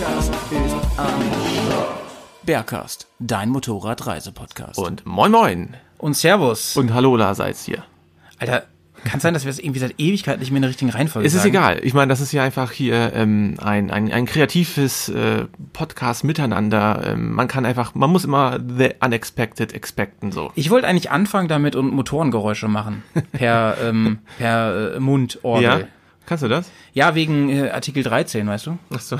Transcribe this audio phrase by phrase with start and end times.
[0.00, 1.22] Bergkast ist am
[1.66, 2.00] Start.
[2.42, 4.78] Bergcast, dein Motorradreisepodcast.
[4.78, 5.76] Und, moin moin.
[5.98, 6.74] und Servus.
[6.74, 7.84] Und hallo Laseits hier.
[8.38, 8.62] Alter,
[9.04, 11.34] kann sein, dass wir es irgendwie seit Ewigkeit nicht mehr in der richtigen Reihenfolge Es
[11.34, 11.50] ist sagen.
[11.54, 11.80] egal.
[11.82, 17.02] Ich meine, das ist ja einfach hier ähm, ein, ein, ein kreatives äh, Podcast miteinander.
[17.04, 20.50] Ähm, man kann einfach, man muss immer the unexpected expecten so.
[20.54, 23.02] Ich wollte eigentlich anfangen damit und Motorengeräusche machen.
[23.32, 25.62] Per, ähm, per äh, Mundorgel.
[25.62, 25.78] Ja?
[25.80, 25.84] Ja,
[26.24, 26.70] Kannst du das?
[26.94, 28.78] wegen äh, Artikel 13, weißt du?
[28.94, 29.18] Ach so.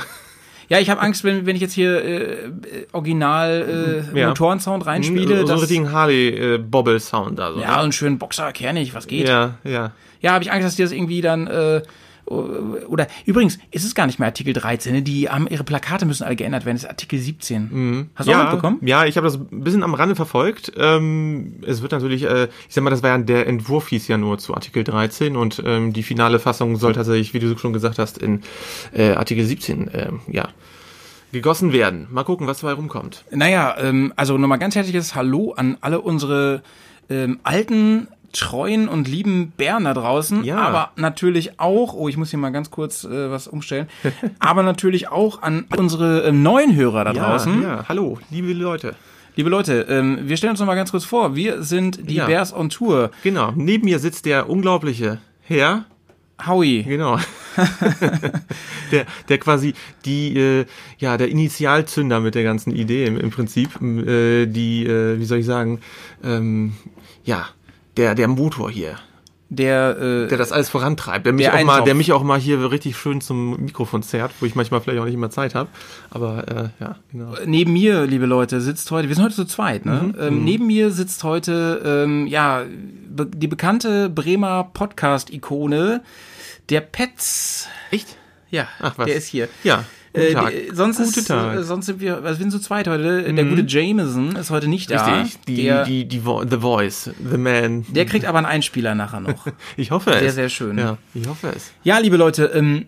[0.71, 2.51] Ja, ich habe Angst, wenn, wenn ich jetzt hier äh, äh,
[2.93, 4.29] original äh, Ja.
[4.29, 5.45] Motorensound reinspiele.
[5.45, 7.61] so einen richtigen Harley-Bobble-Sound da so.
[7.61, 9.29] ja, und einen schönen Boxer, kernig, was geht?
[9.29, 9.93] ja, ja.
[10.23, 11.83] Ja, habe ich Angst, dass die das irgendwie dann äh,
[12.31, 15.03] oder übrigens ist es gar nicht mehr Artikel 13, ne?
[15.03, 18.09] die haben ihre Plakate müssen alle geändert werden, das ist Artikel 17.
[18.15, 18.79] Hast du auch ja, mitbekommen?
[18.83, 20.73] Ja, ich habe das ein bisschen am Rande verfolgt.
[20.77, 24.17] Ähm, es wird natürlich, äh, ich sag mal, das war ja der Entwurf hieß ja
[24.17, 27.99] nur zu Artikel 13 und ähm, die finale Fassung soll tatsächlich, wie du schon gesagt
[27.99, 28.43] hast, in
[28.93, 30.49] äh, Artikel 17, ähm, ja,
[31.33, 32.07] gegossen werden.
[32.11, 33.25] Mal gucken, was dabei rumkommt.
[33.31, 36.63] Naja, ähm, also nochmal ganz herzliches Hallo an alle unsere
[37.09, 40.45] ähm, alten, treuen und lieben Bären da draußen.
[40.45, 40.59] Ja.
[40.59, 43.89] Aber natürlich auch, oh, ich muss hier mal ganz kurz äh, was umstellen,
[44.39, 47.63] aber natürlich auch an unsere ähm, neuen Hörer da draußen.
[47.63, 48.95] Ja, hallo, liebe Leute.
[49.37, 51.37] Liebe Leute, ähm, wir stellen uns nochmal ganz kurz vor.
[51.37, 52.27] Wir sind die Ja.
[52.27, 53.11] Bears on Tour.
[53.23, 55.85] Genau, neben mir sitzt der unglaubliche Herr,
[56.47, 56.83] Howie.
[56.83, 57.19] genau.
[58.93, 60.67] der, der quasi die, äh,
[60.99, 65.39] ja, der Initialzünder mit der ganzen Idee im, im Prinzip, äh, die, äh, wie soll
[65.39, 65.81] ich sagen,
[66.25, 66.73] ähm,
[67.25, 67.47] ja,
[67.97, 68.97] der, der Motor hier,
[69.49, 72.39] Der, äh, der das alles vorantreibt, der mich Der auch mal, der mich auch mal
[72.39, 75.69] hier richtig schön zum Mikrofon zerrt, wo ich manchmal vielleicht auch nicht immer Zeit habe,
[76.11, 77.35] aber äh, ja, genau.
[77.47, 80.13] neben mir, liebe Leute, sitzt heute, wir sind heute zu zweit, ne?
[80.15, 80.15] Mhm.
[80.21, 82.63] Ähm, neben mir sitzt heute, ähm, ja,
[83.09, 86.03] be die bekannte Bremer Podcast-Ikone,
[86.69, 87.67] der Petz.
[87.91, 88.17] Echt?
[88.51, 89.07] Ja, Ach, was?
[89.07, 89.49] der ist hier.
[89.65, 90.51] Ja, Äh, Tag.
[90.51, 91.53] die- sonst Guten ist, Tag.
[91.55, 91.59] Mhm.
[91.61, 93.33] äh, sonst sind wir, also wir sind zu zweit heute.
[93.33, 95.21] Der gute Jameson ist heute nicht da.
[95.21, 97.85] Richtig, die, der, die, die, Vo The Voice, The Man.
[97.89, 99.47] der kriegt aber einen Einspieler nachher noch.
[99.77, 100.19] ich hoffe es.
[100.21, 100.79] Sehr, sehr schön.
[100.79, 101.71] Ja, ich hoffe es.
[101.85, 102.87] Ja, liebe Leute, ähm,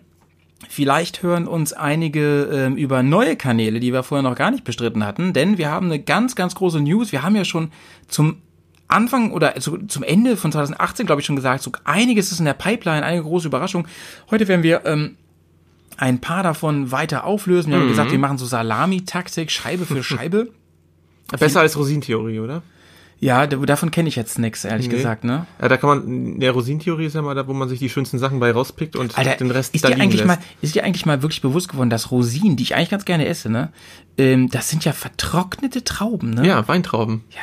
[0.67, 5.05] vielleicht hören uns einige ähm, über neue Kanäle, die wir vorher noch gar nicht bestritten
[5.05, 7.11] hatten, denn wir haben eine ganz, ganz große News.
[7.13, 7.71] Wir haben ja schon
[8.07, 8.37] zum
[8.89, 12.45] Anfang oder zu, zum Ende von 2018, glaube ich, schon gesagt, so einiges ist in
[12.45, 13.87] der Pipeline, einige große Überraschungen.
[14.29, 15.15] Heute werden wir ähm,
[15.97, 17.71] ein paar davon weiter auflösen.
[17.71, 20.49] Wir haben gesagt, wir machen so Salami-Taktik, Scheibe für Scheibe.
[21.39, 22.61] Besser als Rosinentheorie, oder?
[23.19, 24.95] Ja, da- davon kenne ich jetzt nix, ehrlich Nee.
[24.97, 25.47] gesagt, ne?
[25.61, 28.19] Ja, da kann man, der Rosinentheorie ist ja mal da, wo man sich die schönsten
[28.19, 30.27] Sachen bei rauspickt und Alter, den Rest ist da dir eigentlich lässt.
[30.27, 33.25] mal, ist dir eigentlich mal wirklich bewusst geworden, dass Rosinen, die ich eigentlich ganz gerne
[33.27, 33.71] esse, ne,
[34.17, 36.45] ähm, das sind ja vertrocknete Trauben, ne?
[36.45, 37.23] ja, Weintrauben.
[37.29, 37.39] Ja,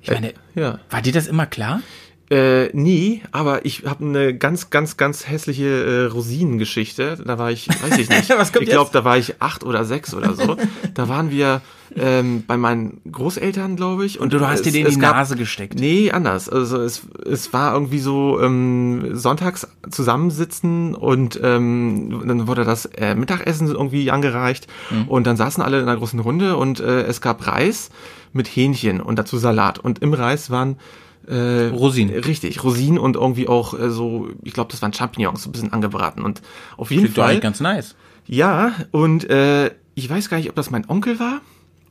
[0.00, 0.78] ich meine, Ja.
[0.90, 1.80] war dir das immer klar?
[2.30, 7.18] Äh, nie, aber ich habe eine ganz, ganz, ganz hässliche äh, Rosinengeschichte.
[7.24, 8.30] Da war ich, weiß ich nicht.
[8.60, 10.56] Ich glaube, da war ich acht oder sechs oder so.
[10.94, 11.60] da waren wir
[11.96, 14.18] ähm, bei meinen Großeltern, glaube ich.
[14.20, 15.78] Und du hast dir den in die gab- Nase gesteckt.
[15.78, 16.48] Nee, anders.
[16.48, 23.14] Also es, es war irgendwie so ähm, sonntags zusammensitzen und ähm, dann wurde das äh,
[23.14, 25.08] Mittagessen irgendwie angereicht Mhm.
[25.08, 27.90] und dann saßen alle in einer großen Runde und äh, es gab Reis
[28.32, 30.76] mit Hähnchen und dazu Salat und im Reis waren
[31.26, 32.14] äh, Rosinen.
[32.18, 35.72] Richtig, Rosinen und irgendwie auch äh, so, ich glaube, das waren Champignons, so ein bisschen
[35.72, 36.42] angebraten und
[36.76, 37.94] auf jeden Klingt doch Fall eigentlich ganz nice.
[38.26, 41.40] ja, und äh, ich weiß gar nicht, ob das mein Onkel war.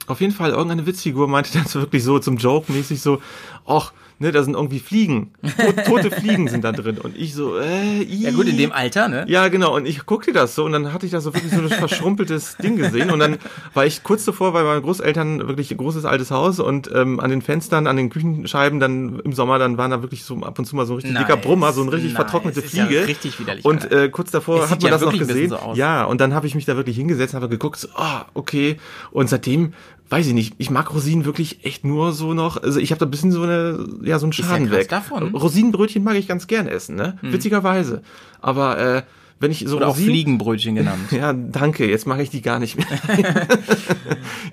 [0.07, 3.21] Auf jeden Fall, irgendeine Witzfigur meinte dann so wirklich so zum Joke-mäßig so,
[3.65, 5.31] ach, ne, da sind irgendwie Fliegen.
[5.57, 6.97] Tot, tote Fliegen sind da drin.
[6.97, 8.23] Und ich so, äh, ii.
[8.23, 9.25] Ja gut, in dem Alter, ne?
[9.27, 9.75] Ja, genau.
[9.75, 12.57] Und ich guckte das so und dann hatte ich da so wirklich so ein verschrumpeltes
[12.57, 13.11] Ding gesehen.
[13.11, 13.37] Und dann
[13.73, 17.29] war ich kurz davor bei meinen Großeltern wirklich ein großes altes Haus und ähm, an
[17.29, 20.65] den Fenstern, an den Küchenscheiben dann im Sommer, dann waren da wirklich so ab und
[20.65, 22.21] zu mal so ein richtig dicker Nice, Brummer, so eine richtig nice.
[22.21, 23.07] vertrocknete Ist ja Fliege.
[23.07, 25.49] richtig widerlich, Und äh, kurz davor hat man ja das noch ein gesehen.
[25.49, 25.73] so.
[25.75, 28.77] Ja, und dann habe ich mich da wirklich hingesetzt, habe geguckt, so, ah, okay.
[29.11, 29.73] Und seitdem
[30.13, 33.07] weiß ich nicht, ich mag Rosinen wirklich echt nur so noch, also ich habe da
[33.07, 34.89] ein bisschen so eine, ja, so einen ja Schaden krass weg.
[34.89, 35.33] davon.
[35.33, 37.17] Rosinenbrötchen mag ich ganz gern essen, ne?
[37.23, 38.03] Witzigerweise.
[38.39, 39.01] Aber äh,
[39.39, 41.01] wenn ich so Oder auch Rosinen- Fliegenbrötchen genannt.
[41.11, 42.85] Ja, danke, jetzt mache ich die gar nicht mehr.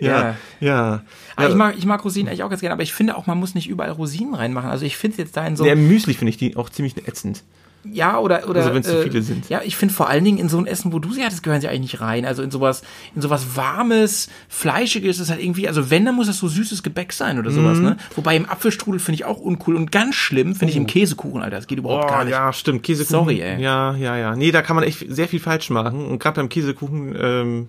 [0.00, 1.02] ja, ja.
[1.36, 1.48] Aber ja.
[1.50, 3.54] ich mag, ich mag Rosinen eigentlich auch ganz gerne, aber ich finde auch, man muss
[3.54, 4.70] nicht überall Rosinen reinmachen.
[4.70, 6.96] Also ich finde es jetzt da in so ja, Müsli finde ich die auch ziemlich
[7.06, 7.44] ätzend.
[7.82, 9.48] Ja, oder oder Also wenn's zu äh, viele sind.
[9.48, 11.62] Ja, ich finde vor allen Dingen in so ein Essen, wo du sie hattest, gehören
[11.62, 12.26] sie eigentlich nicht rein.
[12.26, 12.82] Also in sowas,
[13.14, 17.12] in sowas warmes, fleischiges ist halt irgendwie, also wenn, dann muss das so süßes Gebäck
[17.14, 17.84] sein oder sowas, Mhm.
[17.84, 17.96] ne?
[18.16, 21.56] Wobei im Apfelstrudel finde ich auch uncool und ganz schlimm finde ich im Käsekuchen, Alter.
[21.56, 22.32] Das geht überhaupt Oh, gar nicht.
[22.32, 22.82] ja, stimmt.
[22.82, 23.18] Käsekuchen.
[23.18, 23.62] Sorry, ey.
[23.62, 24.36] Ja, ja, ja.
[24.36, 26.04] Nee, da kann man echt sehr viel falsch machen.
[26.06, 27.68] Und gerade beim Käsekuchen, ähm,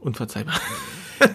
[0.00, 0.54] unverzeihbar.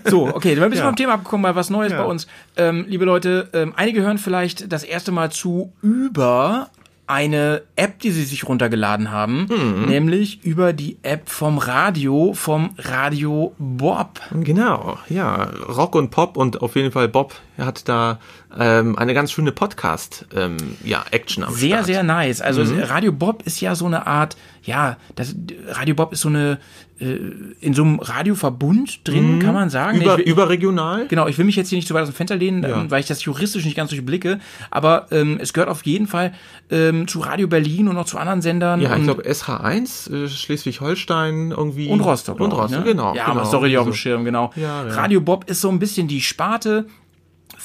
[0.05, 0.85] So, okay, wir sind Ja.
[0.85, 2.03] vom Thema abgekommen, mal was Neues Ja.
[2.03, 2.27] bei uns.
[2.55, 6.69] Ähm, liebe Leute, ähm, einige hören vielleicht das erste Mal zu über
[7.11, 9.85] eine App, die sie sich runtergeladen haben, Mhm.
[9.89, 14.21] nämlich über die App vom Radio, vom Radio Bob.
[14.31, 15.49] Genau, ja.
[15.67, 17.33] Rock und Pop und auf jeden Fall Bob
[17.65, 18.19] hat da
[18.57, 21.85] ähm, eine ganz schöne Podcast, ähm, ja, Action am Sehr, Start.
[21.85, 22.41] sehr nice.
[22.41, 22.79] Also Mhm.
[22.83, 25.35] Radio Bob ist ja so eine Art, ja, das
[25.69, 26.59] Radio Bob ist so eine
[26.99, 27.17] äh,
[27.61, 29.97] in so einem Radioverbund drin, kann man sagen.
[29.97, 30.03] Mhm.
[30.03, 31.07] Über, will- überregional?
[31.07, 32.79] Genau, ich will mich jetzt hier nicht so weit aus dem Fenster lehnen, Ja.
[32.81, 36.33] ähm, weil ich das juristisch nicht ganz durchblicke, aber ähm, es gehört auf jeden Fall
[36.69, 38.81] ähm, zu Radio Berlin und noch zu anderen Sendern.
[38.81, 41.87] Ja, ich glaube SH1, äh, Schleswig-Holstein irgendwie.
[41.89, 42.39] und Rostock.
[42.39, 42.85] Und ich, Rostock, ne?
[42.85, 43.15] genau.
[43.15, 43.39] Ja, genau.
[43.41, 43.93] aber sorry, auf dem.
[43.93, 44.51] Schirm, genau.
[44.55, 44.93] Ja, ja.
[44.93, 46.85] Radio Bob ist so ein bisschen die Sparte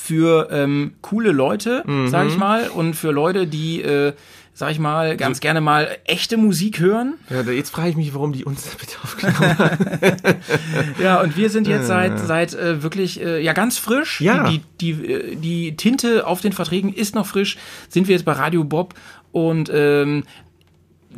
[0.07, 2.31] für ähm, coole Leute, sag Mhm.
[2.31, 4.13] ich mal, und für Leute, die, äh,
[4.55, 7.15] sag ich mal, ganz gerne mal echte Musik hören.
[7.29, 9.79] Ja, jetzt frage ich mich, warum die uns bitte aufgenommen haben.
[11.03, 14.21] Ja, und wir sind jetzt seit seit äh, wirklich äh, ja ganz frisch.
[14.21, 14.49] Ja.
[14.49, 17.57] Die, die die äh, die Tinte auf den Verträgen ist noch frisch.
[17.89, 18.95] Sind wir jetzt bei Radio Bob
[19.33, 20.25] und ähm,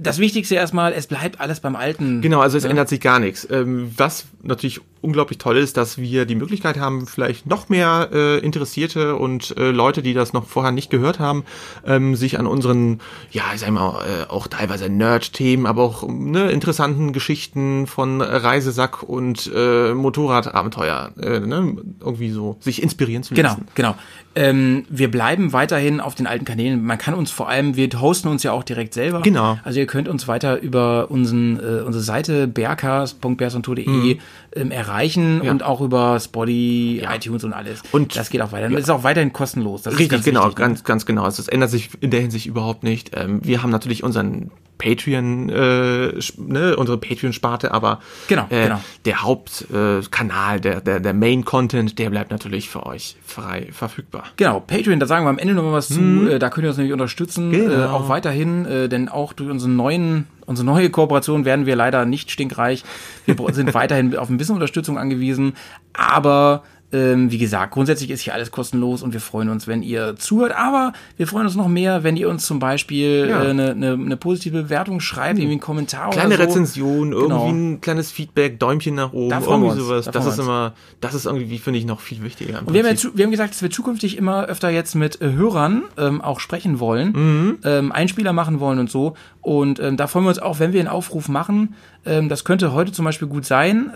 [0.00, 2.20] das Wichtigste erstmal, es bleibt alles beim Alten.
[2.22, 2.70] Genau, also es Ja.
[2.70, 3.46] ändert sich gar nichts.
[3.50, 8.38] Ähm, was natürlich unglaublich toll ist, dass wir die Möglichkeit haben, vielleicht noch mehr äh,
[8.38, 11.44] Interessierte und äh, Leute, die das noch vorher nicht gehört haben,
[11.86, 13.00] ähm, sich an unseren,
[13.30, 19.02] ja, ich sag mal, äh, auch teilweise Nerd-Themen, aber auch ne, interessanten Geschichten von Reisesack
[19.02, 23.66] und äh, Motorradabenteuer äh, ne, irgendwie so sich inspirieren zu Genau, lassen.
[23.74, 23.94] genau.
[24.34, 26.84] Ähm, wir bleiben weiterhin auf den alten Kanälen.
[26.84, 29.22] Man kann uns vor allem, wir hosten uns ja auch direkt selber.
[29.22, 29.58] Genau.
[29.64, 34.18] Also ihr könnt uns weiter über unseren, äh, unsere Seite berkas.bersontour.de
[34.54, 35.42] ähm, erreichen.
[35.44, 35.50] Ja.
[35.50, 37.82] und auch über Spotify, iTunes und alles.
[37.92, 38.68] Und- das geht auch weiter.
[38.68, 39.82] Das ist auch weiterhin kostenlos.
[39.82, 41.24] Das ist Richtig, ganz genau, wichtig, ganz, ganz genau.
[41.24, 43.10] Also es ändert sich in der Hinsicht überhaupt nicht.
[43.14, 48.80] Ähm, wir haben natürlich unseren Patreon, äh, ne, unsere Patreon-Sparte, aber Genau, äh, genau.
[49.04, 54.24] der Hauptkanal, äh, der, der, der Main-Content, der bleibt natürlich für euch frei verfügbar.
[54.36, 56.28] Genau, Patreon, da sagen wir am Ende noch mal was zu.
[56.30, 57.72] Äh, da könnt ihr uns nämlich unterstützen, Genau.
[57.74, 62.04] äh, auch weiterhin, äh, denn auch durch unsere neuen, unsere neue Kooperation werden wir leider
[62.04, 62.84] nicht stinkreich.
[63.26, 65.54] Wir sind weiterhin auf ein bisschen Unterstützung angewiesen,
[65.92, 70.16] aber ähm, wie gesagt, grundsätzlich ist hier alles kostenlos und wir freuen uns, wenn ihr
[70.16, 70.52] zuhört.
[70.56, 73.44] Aber wir freuen uns noch mehr, wenn ihr uns zum Beispiel Ja.
[73.44, 76.48] äh, eine, eine, eine positive Bewertung schreibt, irgendwie einen Kommentar Kleine oder so.
[76.50, 77.48] Rezension, irgendwie Genau.
[77.48, 80.06] ein kleines Feedback, Däumchen nach oben, Da irgendwie sowas.
[80.06, 82.60] da Das ist immer, das ist irgendwie, finde ich, noch viel wichtiger.
[82.64, 85.32] Und wir haben, ja wir haben gesagt, dass wir zukünftig immer öfter jetzt mit äh,
[85.32, 87.58] Hörern ähm, auch sprechen wollen, Mhm.
[87.64, 89.14] ähm, Einspieler machen wollen und so.
[89.42, 91.74] Und ähm, da freuen wir uns auch, wenn wir einen Aufruf machen.
[92.06, 93.90] Ähm, das könnte heute zum Beispiel gut sein.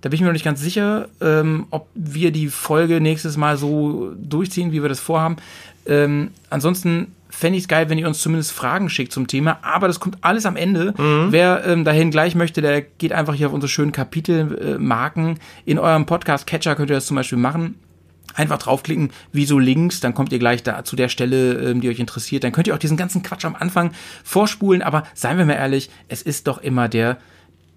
[0.00, 3.56] Da bin ich mir noch nicht ganz sicher, ähm, ob wir die Folge nächstes Mal
[3.56, 5.36] so durchziehen, wie wir das vorhaben.
[5.86, 9.86] Ähm, ansonsten fände ich es geil, wenn ihr uns zumindest Fragen schickt zum Thema, aber
[9.86, 10.94] das kommt alles am Ende.
[11.30, 15.36] Wer ähm, dahin gleich möchte, der geht einfach hier auf unsere schönen Kapitelmarken.
[15.36, 15.70] Äh.
[15.70, 17.76] In eurem Podcast-Catcher könnt ihr das zum Beispiel machen.
[18.34, 21.98] Einfach draufklicken, wieso links, dann kommt ihr gleich da zu der Stelle, ähm, die euch
[21.98, 22.44] interessiert.
[22.44, 23.92] Dann könnt ihr auch diesen ganzen Quatsch am Anfang
[24.22, 27.18] vorspulen, aber seien wir mal ehrlich, es ist doch immer der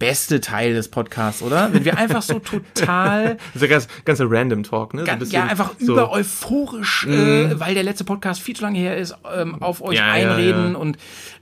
[0.01, 1.71] beste Teil des Podcasts, oder?
[1.71, 5.05] Wenn wir einfach so total Das ist ja ganz, ganze Random Talk, ne?
[5.05, 5.99] So ein ganz, ja, einfach so- Mhm.
[5.99, 9.97] über euphorisch, äh, weil der letzte Podcast viel zu lange her ist, ähm, auf euch
[9.97, 10.77] Ja, ja, einreden ja.
[10.79, 10.97] und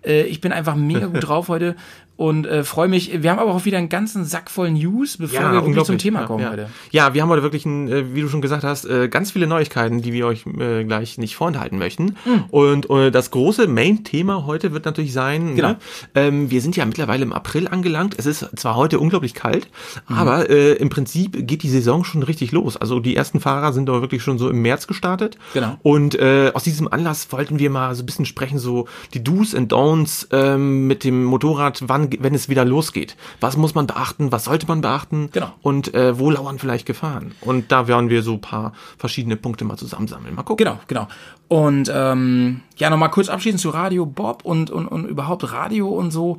[0.06, 1.76] äh, ich bin einfach mega gut drauf heute
[2.20, 3.24] und äh, freue mich.
[3.24, 6.20] Wir haben aber auch wieder einen ganzen Sack voll News, bevor wir wirklich zum Thema
[6.20, 6.52] ja, kommen ja.
[6.52, 6.70] heute.
[6.92, 9.48] Ja, wir haben heute wirklich, ein, äh, wie du schon gesagt hast, äh, ganz viele
[9.48, 12.18] Neuigkeiten, die wir euch äh, gleich nicht vorenthalten möchten.
[12.26, 12.44] Hm.
[12.50, 15.70] Und äh, das große Main-Thema heute wird natürlich sein, Genau.
[15.70, 15.78] ne?
[16.14, 18.16] ähm, wir sind ja mittlerweile im April angelangt.
[18.18, 19.70] Es ist zwar heute unglaublich kalt,
[20.10, 20.16] Mhm.
[20.18, 22.76] aber äh, im Prinzip geht die Saison schon richtig los.
[22.76, 25.38] Also die ersten Fahrer sind aber wirklich schon so im März gestartet.
[25.54, 25.78] Genau.
[25.84, 29.56] Und äh, aus diesem Anlass wollten wir mal so ein bisschen sprechen, so die Do's
[29.56, 33.16] and Don'ts ähm, mit dem Motorrad, wann, wenn es wieder losgeht.
[33.42, 34.32] Was muss man beachten?
[34.32, 35.30] Was sollte man beachten?
[35.32, 35.52] Genau.
[35.62, 37.34] Und äh, wo lauern vielleicht Gefahren?
[37.42, 40.36] Und da werden wir so ein paar verschiedene Punkte mal zusammensammeln.
[40.36, 40.66] Mal gucken.
[40.66, 41.08] Genau, genau.
[41.48, 46.12] Und ähm, ja, nochmal kurz abschließend zu Radio Bob und, und, und überhaupt Radio und
[46.12, 46.38] so.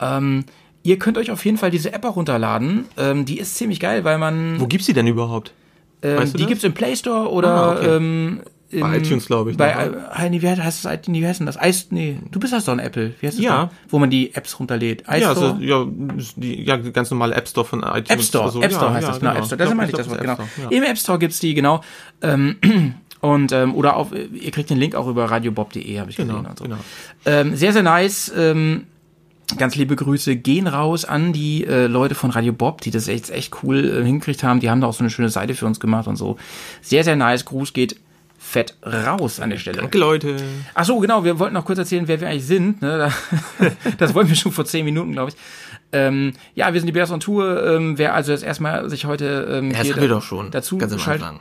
[0.00, 0.44] Ähm,
[0.82, 2.86] ihr könnt euch auf jeden Fall diese App auch runterladen.
[2.96, 4.60] Ähm, die ist ziemlich geil, weil man.
[4.60, 5.52] Wo gibt's die denn überhaupt?
[6.02, 6.48] ähm, weißt du die das?
[6.48, 7.96] gibt's im Play Store oder Ah, okay.
[7.96, 10.98] ähm, in, Bei iTunes, glaube ich, Bei, äh, nee, wie heißt das?
[11.08, 11.58] Nee, wie heißt denn das?
[11.58, 13.14] Eis, nee, du bist das doch ein Apple.
[13.20, 13.64] Wie heißt das Ja.
[13.66, 13.70] doch?
[13.88, 15.04] Wo man die Apps runterlädt.
[15.08, 15.52] Ja, iStore?
[15.52, 15.86] also, ja,
[16.36, 18.10] die ja, ganz normale App Store von iTunes.
[18.10, 19.56] App Store, Also, App Store ja, heißt ja, das, genau, App Store.
[19.58, 20.32] Das meine ich das Wort, genau.
[20.34, 20.76] App Store, ja.
[20.78, 21.82] Im App Store gibt's die, genau.
[22.22, 22.56] Ähm,
[23.20, 26.46] Und, ähm, oder auf, ihr kriegt den Link auch über radiobob.de, habe ich Genau, gesehen.
[26.50, 26.64] Und so.
[26.64, 26.76] genau.
[27.26, 28.32] Ähm, sehr, sehr nice.
[28.36, 28.84] Ähm,
[29.56, 33.30] ganz liebe Grüße gehen raus an die äh, Leute von Radio Bob, die das echt,
[33.30, 34.60] echt cool äh, hingekriegt haben.
[34.60, 36.36] Die haben da auch so eine schöne Seite für uns gemacht und so.
[36.80, 37.44] Sehr, sehr nice.
[37.44, 37.96] Gruß geht
[38.40, 39.78] fett raus an der Stelle.
[39.78, 40.36] Danke, Leute.
[40.74, 42.80] Ach so, genau, wir wollten noch kurz erzählen, wer wir eigentlich sind.
[42.80, 42.98] Ne?
[43.58, 43.68] Da-
[43.98, 45.36] Das wollten wir schon vor zehn Minuten, glaube ich.
[45.90, 47.66] Ähm, ja, wir sind die Bears on Tour.
[47.66, 50.50] Ähm, wer also jetzt erstmal sich heute ähm, Ja, das haben wir doch schon.
[50.50, 51.40] dazu ganz Anfang.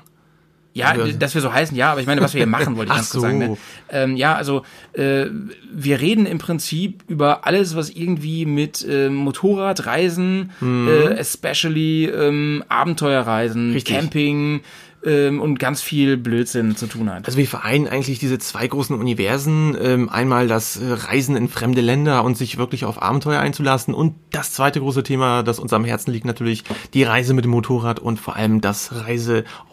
[0.73, 1.07] ja, Ja.
[1.13, 3.09] dass wir so heißen, ja, aber ich meine, was wir hier machen, wollte ich ganz
[3.11, 3.37] kurz sagen.
[3.39, 3.47] Ne?
[3.47, 3.57] so.
[3.91, 4.63] Ähm, ja, also
[4.93, 5.25] äh,
[5.73, 13.67] wir reden im Prinzip über alles, was irgendwie mit ähm, Motorradreisen, äh, especially ähm, Abenteuerreisen,
[13.69, 13.73] Mhm.
[13.73, 13.95] Richtig.
[13.95, 14.61] Camping
[15.05, 17.25] ähm, und ganz viel Blödsinn zu tun hat.
[17.25, 19.77] Also wir vereinen eigentlich diese zwei großen Universen.
[19.79, 23.93] Ähm, einmal das äh, Reisen in fremde Länder und sich wirklich auf Abenteuer einzulassen.
[23.93, 26.63] Und das zweite große Thema, das uns am Herzen liegt, natürlich
[26.93, 28.91] die Reise mit dem Motorrad und vor allem das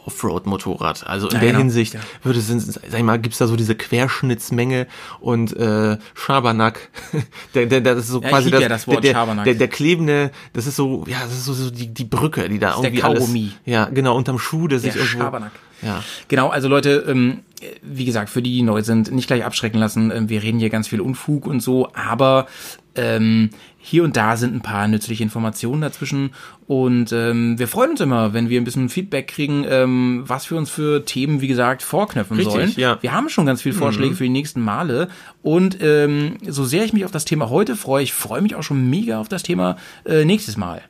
[0.06, 1.06] Reise-Offroad-Motorrad.
[1.06, 1.58] Also in Ja, der genau.
[1.60, 4.86] Hinsicht würde es, sag ich mal, gibt's da so diese Querschnittsmenge
[5.20, 6.88] und äh, Schabernack.
[7.54, 9.44] der, der, das ist so Ja, quasi das, ja das Wort der, Schabernack.
[9.44, 12.58] der, der klebende, das ist so, ja, das ist so, so die, die Brücke, die
[12.58, 13.52] da ist der irgendwie alles, Kaugummi.
[13.64, 15.52] ja, genau, unterm Schuh, der, sich Der irgendwo, Schabernack.
[15.82, 16.02] ja.
[16.28, 17.40] Genau, also Leute, ähm,
[17.82, 20.10] wie gesagt, für die, die neu sind, nicht gleich abschrecken lassen.
[20.10, 22.46] Ähm, wir reden hier ganz viel Unfug und so, aber
[22.94, 23.50] ähm,
[23.86, 26.30] hier und da sind ein paar nützliche Informationen dazwischen
[26.66, 30.56] und ähm, wir freuen uns immer, wenn wir ein bisschen Feedback kriegen, ähm, was wir
[30.56, 32.72] uns für Themen, wie gesagt, vorknöpfen Richtig, sollen.
[32.76, 32.96] ja.
[33.02, 35.08] Wir haben schon ganz viele Vorschläge für die nächsten Male
[35.42, 38.62] und ähm, so sehr ich mich auf das Thema heute freue, ich freue mich auch
[38.62, 39.76] schon mega auf das Thema
[40.06, 40.80] äh, nächstes Mal.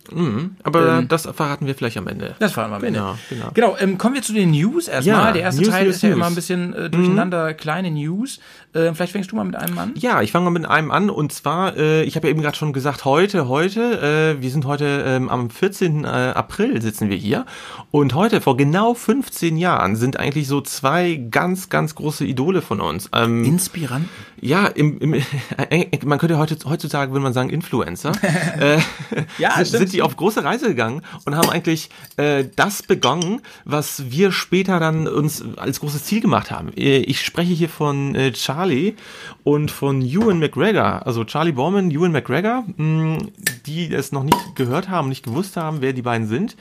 [0.63, 2.27] Aber das verraten wir vielleicht am Ende.
[2.27, 3.01] Ähm, Das fahren wir am Ende.
[3.01, 3.51] Genau, genau.
[3.55, 5.27] Genau, ähm, kommen wir zu den News erstmal.
[5.27, 6.17] Ja, Der erste News, Teil News, ist ja News.
[6.17, 8.39] immer ein bisschen äh, durcheinander, kleine News.
[8.75, 9.93] Äh, vielleicht fängst du mal mit einem an.
[9.97, 12.57] Ja, ich fange mal mit einem an und zwar, äh, ich habe ja eben gerade
[12.57, 16.05] schon gesagt, heute, heute, äh, wir sind heute ähm, am 14.
[16.05, 17.47] Äh, April sitzen wir hier
[17.91, 22.81] und heute, vor genau 15 Jahren, sind eigentlich so zwei ganz, ganz große Idole von
[22.81, 23.09] uns.
[23.14, 24.09] Ähm, Inspirant.
[24.41, 25.23] ja, im, im,
[26.05, 28.12] man könnte heute, heutzutage, würde man sagen, Influencer.
[28.61, 28.79] äh,
[29.38, 34.11] Ja, sind, sind die auf große Reise gegangen und haben eigentlich äh, das begonnen, was
[34.11, 36.73] wir später dann uns als großes Ziel gemacht haben.
[36.76, 38.95] Äh, Ich spreche hier von äh, Charlie
[39.43, 41.07] und von Ewan McGregor.
[41.07, 45.93] Also Charlie Borman, Ewan McGregor, die es noch nicht gehört haben, nicht gewusst haben, wer
[45.93, 46.57] die beiden sind.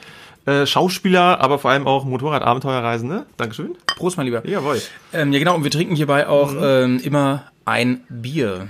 [0.46, 3.26] Äh, Schauspieler, aber vor allem auch Motorrad-Abenteuerreisende.
[3.38, 3.76] Dankeschön.
[3.96, 4.46] Prost, mein Lieber.
[4.48, 4.82] Jawohl.
[5.14, 5.56] Ähm, ja, genau.
[5.56, 8.68] Und wir trinken hierbei auch ähm, immer ein Bier.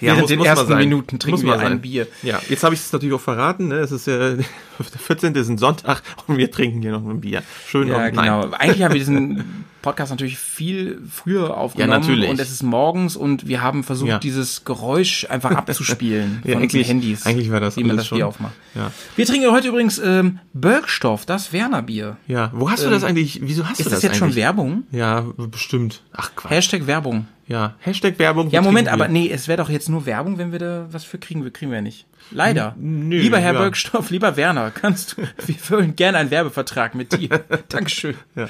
[0.00, 1.80] Ja, Während den ersten Minuten trinken Muss wir ein.
[1.80, 2.06] Bier.
[2.22, 3.68] Ja, jetzt habe ich es natürlich auch verraten.
[3.68, 3.76] Ne?
[3.76, 4.44] Es ist ja der
[4.78, 5.34] 14.
[5.34, 7.42] ist ein Sonntag und wir trinken hier noch ein Bier.
[7.66, 8.50] Schön Ja, genau.
[8.52, 12.00] Eigentlich haben wir diesen Podcast natürlich viel früher aufgenommen.
[12.00, 12.28] natürlich.
[12.30, 14.18] Und es ist morgens und wir haben versucht, Ja.
[14.18, 17.26] dieses Geräusch einfach abzuspielen Ja, von eigentlich- unseren Handys.
[17.26, 18.22] eigentlich war das wie man das Bier schon.
[18.28, 18.52] aufmacht.
[18.74, 18.90] Ja.
[19.16, 22.16] Wir trinken heute übrigens ähm, Bergstoff, das Werner Bier.
[22.26, 23.40] Ja, wo hast du das eigentlich?
[23.42, 24.36] Wieso hast Ähm, Ist du das, das, jetzt schon eigentlich?
[24.36, 24.84] Werbung?
[24.92, 26.02] Ja, bestimmt.
[26.12, 26.50] Ach Quatsch.
[26.50, 27.26] Hashtag Werbung.
[27.48, 28.50] ja, Hashtag Werbung.
[28.50, 31.18] Ja, Moment, aber nee, es wäre doch jetzt nur Werbung, wenn wir da was für
[31.18, 31.42] kriegen.
[31.44, 32.06] Wir kriegen wir ja nicht.
[32.32, 32.74] Leider.
[32.78, 33.60] nö, lieber Herr ja.
[33.60, 37.28] Bergstoff, lieber Werner, kannst du, wir wollen gerne einen Werbevertrag mit dir.
[37.68, 38.14] Dankeschön.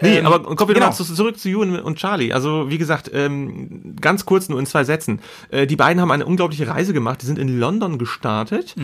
[0.00, 0.88] Nee, Ähm, aber kommen wir genau.
[0.88, 2.32] noch zurück zu Ewan und Charlie.
[2.32, 5.20] Also, wie gesagt, ähm, ganz kurz nur in zwei Sätzen.
[5.50, 7.22] Äh, die beiden haben eine unglaubliche Reise gemacht.
[7.22, 8.74] Die sind in London gestartet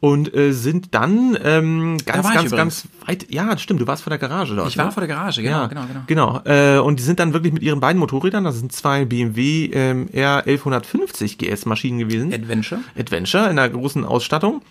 [0.00, 2.32] und äh, sind dann ähm, ganz, Mhm.
[2.32, 3.26] ich ganz, ganz weit.
[3.30, 4.68] Ja, stimmt, du warst vor der Garage dort.
[4.68, 4.92] Ich war ne?
[4.92, 6.02] vor der Garage, genau, ja, genau, genau.
[6.06, 6.40] Genau.
[6.44, 10.08] Äh, und die sind dann wirklich mit ihren beiden Motorrädern, das sind zwei BMW ähm,
[10.12, 12.32] R1150 GS Maschinen gewesen.
[12.32, 12.80] Adventure.
[12.98, 14.62] Adventure in einer großen Ausstattung.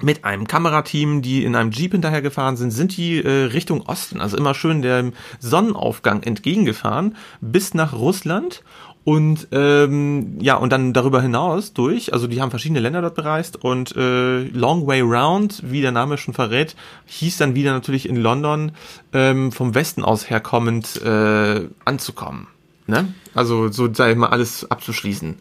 [0.00, 4.20] Mit einem Kamerateam, die in einem Jeep hinterher gefahren sind, sind die äh, Richtung Osten,
[4.20, 8.62] also immer schön dem Sonnenaufgang entgegengefahren, bis nach Russland
[9.08, 12.12] und ähm, ja und dann darüber hinaus durch.
[12.12, 16.18] Also die haben verschiedene Länder dort bereist und äh, Long Way Round, wie der Name
[16.18, 16.76] schon verrät,
[17.06, 18.72] hieß dann wieder natürlich in London
[19.12, 22.48] ähm, vom Westen aus herkommend äh, anzukommen.
[22.86, 23.14] Ne?
[23.34, 25.36] Also so sei mal alles abzuschließen.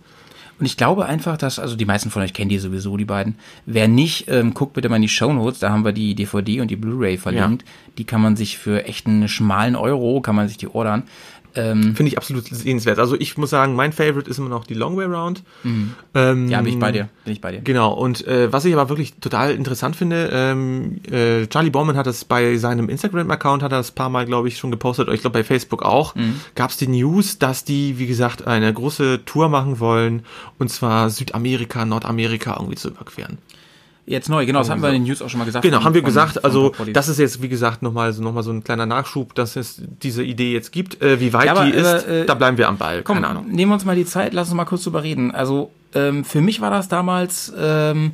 [0.60, 3.36] Und ich glaube einfach, dass, also die meisten von euch kennen die sowieso, die beiden.
[3.66, 6.72] Wer nicht, ähm, guckt bitte mal in die Shownotes, da haben wir die DVD und
[6.72, 7.64] die Blu-ray verlinkt.
[8.00, 11.04] Die kann man sich für echt einen schmalen Euro, kann man sich die ordern.
[11.58, 13.00] Ähm, Finde ich absolut sehenswert.
[13.00, 15.44] Also ich muss sagen, mein Favorite ist immer noch die Long Way Round.
[16.14, 17.62] Ähm, ja, bin ich bei dir, bin ich bei dir.
[17.62, 22.06] Genau, und äh, was ich aber wirklich total interessant finde, ähm, äh, Charlie Borman hat
[22.06, 25.16] das bei seinem Instagram-Account, hat er das ein paar Mal, glaube ich, schon gepostet, oder
[25.16, 26.40] ich glaube bei Facebook auch, Mhm.
[26.56, 30.24] gab es die News, dass die, wie gesagt, eine große Tour machen wollen,
[30.60, 33.40] und zwar Südamerika, Nordamerika irgendwie zu überqueren.
[34.10, 35.64] Jetzt neu, genau, das haben wir in den News auch schon mal gesagt.
[35.64, 36.46] Genau, haben wir von- gesagt.
[36.46, 39.58] Also das ist jetzt, wie gesagt, nochmal so, noch mal so ein kleiner Nachschub, dass
[39.58, 41.02] es diese Idee jetzt gibt.
[41.02, 43.04] Äh, wie weit Ja, aber, die ist, aber, äh, da bleiben wir am Ball.
[43.04, 43.48] Komm, Keine Ahnung.
[43.50, 45.32] nehmen wir uns mal die Zeit, lass uns mal kurz drüber reden.
[45.32, 48.12] Also, ähm, für mich war das damals, ähm,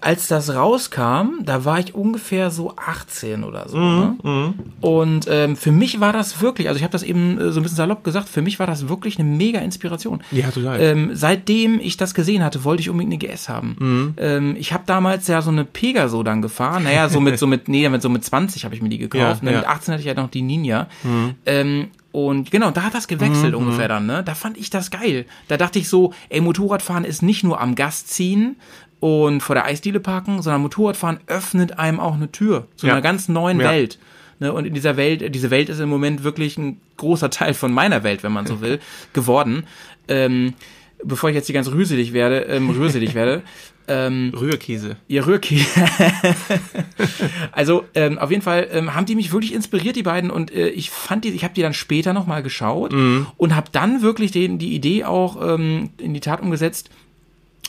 [0.00, 3.76] als das rauskam, da war ich ungefähr so 18 oder so.
[3.76, 4.54] Mhm, ne?
[4.80, 7.62] Und ähm, für mich war das wirklich, also ich habe das eben äh, so ein
[7.62, 10.22] bisschen salopp gesagt, für mich war das wirklich eine mega Inspiration.
[10.30, 10.80] Ja, total.
[10.80, 13.76] Ähm, seitdem ich das gesehen hatte, wollte ich unbedingt eine GS haben.
[13.78, 14.14] Mhm.
[14.16, 16.84] Ähm, ich habe damals ja so eine Pegaso dann gefahren.
[16.84, 19.42] Naja, so mit, so mit, nee, mit so mit 20 habe ich mir die gekauft.
[19.42, 19.56] Ja, ne?
[19.56, 19.68] Mit ja.
[19.68, 20.88] 18 hatte ich ja noch die Ninja.
[21.46, 24.24] Ähm, und genau, da hat das gewechselt ungefähr dann, ne?
[24.24, 25.26] Da fand ich das geil.
[25.46, 28.56] Da dachte ich so, ey, Motorradfahren ist nicht nur am Gas ziehen
[29.00, 32.92] und vor der Eisdiele parken, sondern Motorradfahren öffnet einem auch eine Tür zu Ja.
[32.94, 33.70] einer ganz neuen Ja.
[33.70, 33.98] Welt.
[34.40, 34.52] Ne?
[34.52, 38.02] Und in dieser Welt, diese Welt ist im Moment wirklich ein großer Teil von meiner
[38.04, 38.80] Welt, wenn man so will,
[39.12, 39.64] geworden.
[40.08, 40.54] Ähm,
[41.04, 43.42] bevor ich jetzt die ganz rüselig werde, ähm, rüselig werde,
[43.88, 44.96] ähm, Rührkäse.
[45.08, 45.64] Ihr Röhrki.
[47.52, 50.30] also ähm, auf jeden Fall ähm, haben die mich wirklich inspiriert, die beiden.
[50.30, 54.02] Und äh, ich fand die, ich habe die dann später nochmal geschaut und habe dann
[54.02, 56.90] wirklich den, die Idee auch ähm, in die Tat umgesetzt,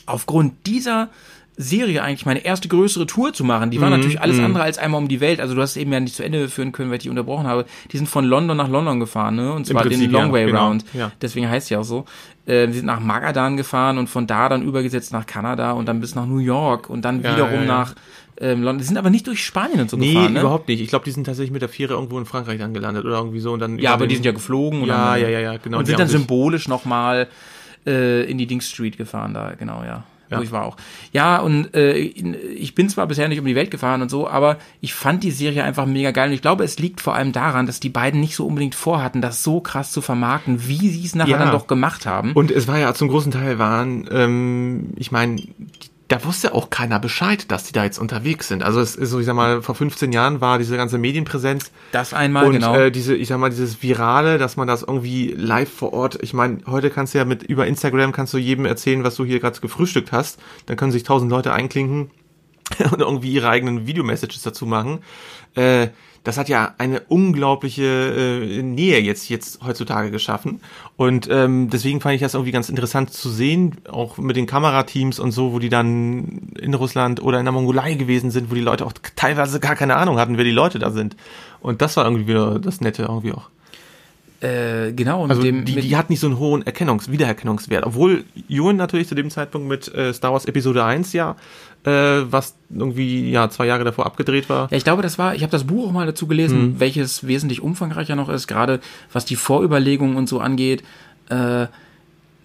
[0.09, 1.09] aufgrund dieser
[1.61, 3.69] Serie eigentlich meine erste größere Tour zu machen.
[3.69, 5.41] Die war natürlich alles andere als einmal um die Welt.
[5.41, 7.47] Also du hast es eben ja nicht zu Ende führen können, weil ich dich unterbrochen
[7.47, 7.65] habe.
[7.91, 9.51] Die sind von London nach London gefahren, ne?
[9.51, 10.85] Und zwar Prinzip, den Long ja, Way genau, Round.
[10.93, 11.11] ja.
[11.21, 12.05] Deswegen heißt ja auch so.
[12.45, 15.99] Äh, wir sind nach Magadan gefahren und von da dann übergesetzt nach Kanada und dann
[15.99, 17.93] bis nach New York und dann Ja, wiederum nach
[18.39, 18.77] ähm, London.
[18.77, 20.39] Die sind aber nicht durch Spanien und so Nee, gefahren, ne?
[20.39, 20.79] überhaupt nicht.
[20.79, 23.41] Ich glaube, die sind tatsächlich mit der Fähre irgendwo in Frankreich dann gelandet oder irgendwie
[23.41, 23.77] so und dann.
[23.79, 24.83] Ja, aber die sind ja geflogen.
[24.83, 25.79] und Ja, dann, ja, ja, ja, genau.
[25.79, 27.27] Und Die sind dann symbolisch nochmal
[27.89, 30.03] äh, in die Dings Street gefahren da, genau, ja.
[30.31, 30.37] Ja.
[30.37, 30.77] Wo ich war auch.
[31.11, 34.57] Ja, und äh, ich bin zwar bisher nicht um die Welt gefahren und so, aber
[34.79, 36.27] ich fand die Serie einfach mega geil.
[36.29, 39.21] Und ich glaube, es liegt vor allem daran, dass die beiden nicht so unbedingt vorhatten,
[39.23, 41.37] das so krass zu vermarkten, wie sie es nachher Ja.
[41.39, 42.33] dann doch gemacht haben.
[42.33, 45.41] Und es war ja zum großen Teil waren, ähm, ich meine,
[46.09, 48.63] da wusste auch keiner Bescheid, dass die da jetzt unterwegs sind.
[48.63, 52.15] Also es ist so, ich sag mal, vor 15 Jahren war diese ganze Medienpräsenz das
[52.15, 52.75] einmal, und genau.
[52.75, 56.33] äh, diese, ich sag mal, dieses Virale, dass man das irgendwie live vor Ort, ich
[56.33, 59.39] meine, heute kannst du ja mit über Instagram kannst du jedem erzählen, was du hier
[59.39, 60.39] gerade gefrühstückt hast.
[60.65, 62.09] Dann können sich tausend Leute einklinken
[62.91, 64.99] und irgendwie ihre eigenen Videomessages dazu machen.
[65.53, 65.89] Äh,
[66.29, 70.61] das hat ja eine unglaubliche äh, Nähe jetzt jetzt heutzutage geschaffen
[70.95, 75.17] und ähm, deswegen fand ich das irgendwie ganz interessant zu sehen, auch mit den Kamerateams
[75.19, 78.61] und so, wo die dann in Russland oder in der Mongolei gewesen sind, wo die
[78.61, 81.15] Leute auch teilweise gar keine Ahnung hatten, wer die Leute da sind.
[81.61, 83.49] Und das war irgendwie wieder das Nette irgendwie auch.
[84.41, 87.85] äh, genau, und Also dem, die, die hat nicht so einen hohen Erkennungs-, Wiedererkennungswert.
[87.85, 91.35] Obwohl Ewan natürlich zu dem Zeitpunkt mit äh, Star Wars Episode 1 ja,
[91.85, 91.91] äh,
[92.31, 94.69] was irgendwie ja zwei Jahre davor abgedreht war.
[94.71, 97.61] Ja, ich glaube, das war, ich habe das Buch auch mal dazu gelesen, welches wesentlich
[97.61, 98.79] umfangreicher noch ist, gerade
[99.13, 100.83] was die Vorüberlegungen und so angeht.
[101.29, 101.67] Äh,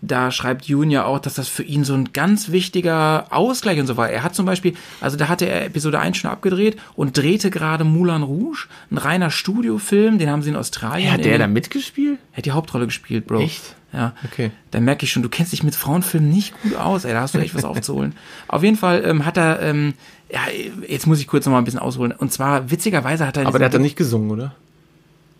[0.06, 3.86] da schreibt Jun ja auch, dass das für ihn so ein ganz wichtiger Ausgleich und
[3.86, 4.10] so war.
[4.10, 7.84] Er hat zum Beispiel, also da hatte er Episode 1 schon abgedreht und drehte gerade
[7.84, 11.12] Moulin Rouge, ein reiner Studiofilm, den haben sie in Australien.
[11.12, 12.18] hat der da mitgespielt?
[12.32, 13.40] er hat die Hauptrolle gespielt, Bro.
[13.40, 13.74] Echt?
[13.94, 14.14] Ja.
[14.24, 14.50] Okay.
[14.70, 17.12] Da merke ich schon, du kennst dich mit Frauenfilmen nicht gut aus, ey.
[17.12, 18.14] Da hast du echt was aufzuholen.
[18.48, 19.94] Auf jeden Fall ähm, hat er, ähm,
[20.30, 20.40] ja,
[20.88, 22.12] jetzt muss ich kurz noch mal ein bisschen ausholen.
[22.12, 23.46] Und zwar, witzigerweise hat er.
[23.46, 24.54] Aber der hat dann nicht gesungen, oder?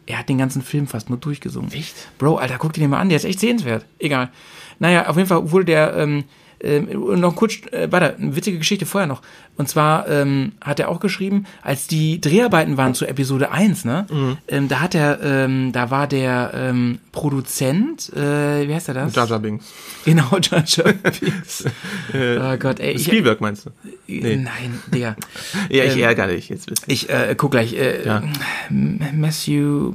[0.06, 1.72] er hat den ganzen Film fast nur durchgesungen.
[1.72, 1.94] Echt?
[2.18, 3.84] Bro, Alter, guck dir den mal an, der ist echt sehenswert.
[3.98, 4.30] Egal.
[4.78, 6.24] Naja, auf jeden Fall wurde der, ähm,
[6.60, 6.88] ähm,
[7.20, 9.22] noch kurz, äh, warte, eine witzige Geschichte vorher noch.
[9.56, 14.06] Und zwar ähm, hat er auch geschrieben, als die Dreharbeiten waren zu Episode 1, ne?
[14.48, 19.14] Ähm, da hat er, ähm, da war der ähm, Produzent, äh, wie heißt er das?
[19.14, 19.72] Jar Binks.
[20.04, 21.64] Genau, Jar Jar Binks.
[22.14, 22.94] oh Gott, ey.
[22.94, 23.70] Ich, Spielberg meinst du?
[24.08, 24.36] nee.
[24.36, 25.16] Nein, Digga.
[25.70, 26.70] Ja, ich Ähm, ärgere dich jetzt.
[26.88, 27.74] Ich äh, guck gleich.
[27.74, 28.22] Äh, Ja.
[28.70, 29.92] Matthew.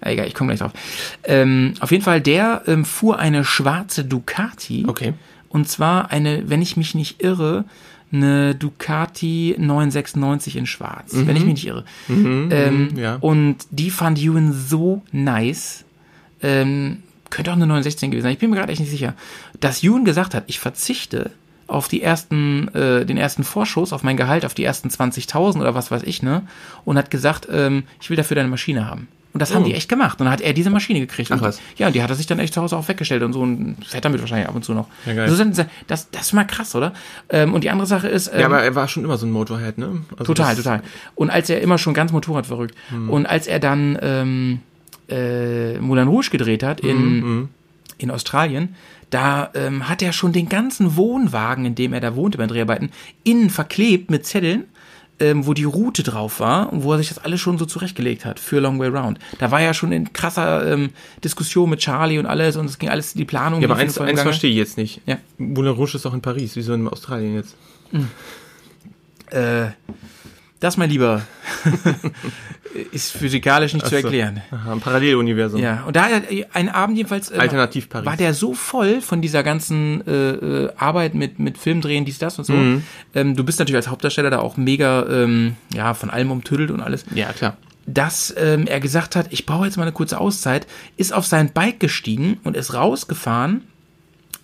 [0.00, 0.72] Ah, Egal, ich komme gleich drauf.
[1.24, 4.84] Ähm, auf jeden Fall, der ähm, fuhr eine schwarze Ducati.
[4.86, 5.14] Okay.
[5.48, 7.64] Und zwar eine, wenn ich mich nicht irre,
[8.12, 11.10] eine Ducati 996 in schwarz.
[11.12, 11.84] Wenn ich mich nicht irre.
[12.08, 13.16] ähm, ja.
[13.20, 15.84] Und die fand Ewan so nice.
[16.42, 18.32] Ähm, könnte auch eine 916 gewesen sein.
[18.32, 19.14] Ich bin mir gerade echt nicht sicher.
[19.60, 21.30] Dass Ewan gesagt hat, ich verzichte
[21.66, 25.74] auf die ersten, äh, den ersten Vorschuss, auf mein Gehalt, auf die ersten 20.000 oder
[25.74, 26.42] was weiß ich, ne?
[26.86, 29.08] Und hat gesagt, ähm, ich will dafür deine Maschine haben.
[29.34, 29.66] Und das haben Oh.
[29.66, 30.18] die echt gemacht.
[30.20, 31.30] Und dann hat er diese Maschine gekriegt.
[31.30, 31.60] Ach und, was.
[31.76, 33.76] Ja, und die hat er sich dann echt zu Hause auch weggestellt und so und
[33.86, 34.88] fährt damit wahrscheinlich ab und zu noch.
[35.06, 35.28] Ja, geil.
[35.28, 36.92] So sind- das, das ist mal krass, oder?
[37.28, 39.30] Ähm, und die andere Sache ist, ähm, ja, aber er war schon immer so ein
[39.30, 40.00] Motorhead, ne?
[40.12, 40.82] Also Total, total.
[41.14, 42.74] Und als er immer schon ganz Motorrad verrückt.
[43.08, 44.60] Und als er dann ähm,
[45.08, 47.48] äh, Moulin Rouge gedreht hat in,
[47.98, 48.74] in Australien,
[49.10, 52.50] da ähm, hat er schon den ganzen Wohnwagen, in dem er da wohnte bei den
[52.52, 52.90] Dreharbeiten,
[53.24, 54.64] innen verklebt mit Zetteln,
[55.20, 58.24] ähm, wo die Route drauf war und wo er sich das alles schon so zurechtgelegt
[58.24, 59.18] hat für Long Way Round.
[59.38, 60.90] Da war ja schon in krasser ähm,
[61.24, 63.60] Diskussion mit Charlie und alles und es ging alles die Planung.
[63.60, 65.00] Ja, aber eins, eins verstehe ich jetzt nicht.
[65.06, 65.18] Ja.
[65.38, 67.56] Moulin Rouge ist doch in Paris, wieso in Australien jetzt?
[69.30, 69.68] Äh,
[70.60, 71.22] Das, mein Lieber,
[72.92, 73.96] ist physikalisch nicht zu so.
[73.96, 74.42] erklären.
[74.50, 75.60] Aha, ein Paralleluniversum.
[75.60, 78.06] Ja, und da hat er einen Abend jedenfalls äh, Alternativ Paris.
[78.06, 82.38] war der so voll von dieser ganzen äh, äh, Arbeit mit mit Filmdrehen, dies, das
[82.38, 82.54] und so.
[82.54, 82.82] Mhm.
[83.14, 86.80] Ähm, du bist natürlich als Hauptdarsteller da auch mega ähm, ja von allem umtüdelt und
[86.80, 87.04] alles.
[87.14, 87.56] Ja, klar.
[87.86, 90.66] Dass ähm, er gesagt hat, ich brauche jetzt mal eine kurze Auszeit,
[90.96, 93.62] ist auf sein Bike gestiegen und ist rausgefahren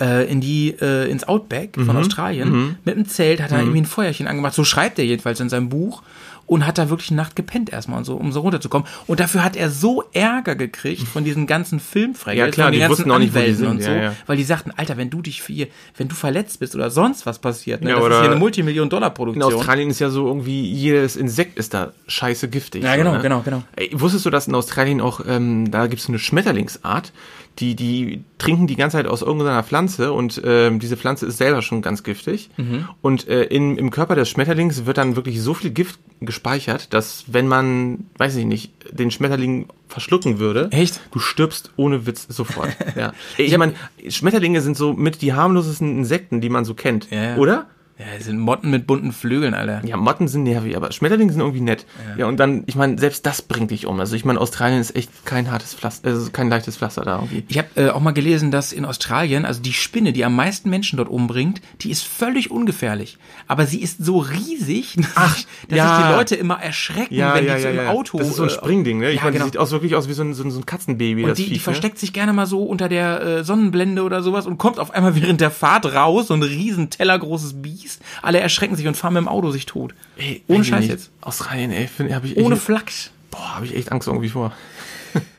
[0.00, 1.86] äh, in die äh, ins Outback Mhm.
[1.86, 4.54] von Australien mit einem Zelt, hat er irgendwie ein Feuerchen angemacht.
[4.54, 6.02] So schreibt er jedenfalls in seinem Buch
[6.46, 8.86] und hat da wirklich eine Nacht gepennt erstmal und so, um so runterzukommen.
[9.06, 12.76] Und dafür hat er so Ärger gekriegt von diesen ganzen Filmfreien, Ja, klar, von den
[12.76, 14.12] die ganzen wussten auch nicht, die und so, ja, ja.
[14.26, 17.38] weil die sagten, Alter, wenn du dich für, wenn du verletzt bist oder sonst was
[17.38, 19.42] passiert, ne, Ja, das ist oder- hier eine Multimillion In.
[19.42, 22.82] Australien ist ja so irgendwie, jedes Insekt ist da scheiße giftig.
[22.84, 23.20] Ja, so, genau, ne?
[23.22, 23.62] genau, genau.
[23.76, 27.12] Ey, wusstest du, dass in Australien auch, ähm, da gibt es eine Schmetterlingsart,
[27.58, 31.62] die, die trinken die ganze Zeit aus irgendeiner Pflanze und ähm, diese Pflanze ist selber
[31.62, 32.50] schon ganz giftig.
[32.56, 32.88] Mhm.
[33.00, 37.24] Und äh, in, im Körper des Schmetterlings wird dann wirklich so viel Gift gespeichert, dass
[37.28, 41.00] wenn man, weiß ich nicht, den Schmetterling verschlucken würde, Echt?
[41.12, 42.70] du stirbst ohne Witz sofort.
[42.96, 43.12] ja.
[43.36, 43.74] Ey, Ich meine,
[44.08, 47.36] Schmetterlinge sind so mit die harmlosesten Insekten, die man so kennt, Ja, ja.
[47.36, 47.66] oder?
[47.96, 49.80] Ja, das sind Motten mit bunten Flügeln, Alter.
[49.86, 51.86] Ja, Motten sind nervig, aber Schmetterlinge sind irgendwie nett.
[52.18, 54.00] Ja, und dann, ich meine, selbst das bringt dich um.
[54.00, 57.44] Also ich meine, Australien ist echt kein hartes Pflaster, also kein leichtes Pflaster da irgendwie.
[57.46, 60.70] Ich habe äh, auch mal gelesen, dass in Australien, also die Spinne, die am meisten
[60.70, 63.16] Menschen dort umbringt, die ist völlig ungefährlich.
[63.46, 65.96] Aber sie ist so riesig, Ach, dass ja.
[65.96, 68.18] sich die Leute immer erschrecken, wenn die so im Auto.
[68.18, 69.10] Das ist so ein äh, Springding, ne?
[69.10, 69.44] Ich ja, meine, genau.
[69.44, 71.58] die sieht aus wirklich aus wie so ein, so ein, Katzenbaby, Und die, die Viech,
[71.58, 71.62] ne?
[71.62, 75.14] versteckt sich gerne mal so unter der äh, Sonnenblende oder sowas und kommt auf einmal
[75.14, 77.83] während der Fahrt raus, so ein riesen tellergroßes Biest.
[78.22, 79.94] Alle erschrecken sich und fahren mit dem Auto sich tot.
[80.16, 81.10] Ey, Ohne Scheiß jetzt.
[81.20, 83.10] Australien, ey, hab ich echt, Ohne Flachs.
[83.30, 84.52] boah, habe ich echt Angst irgendwie vor.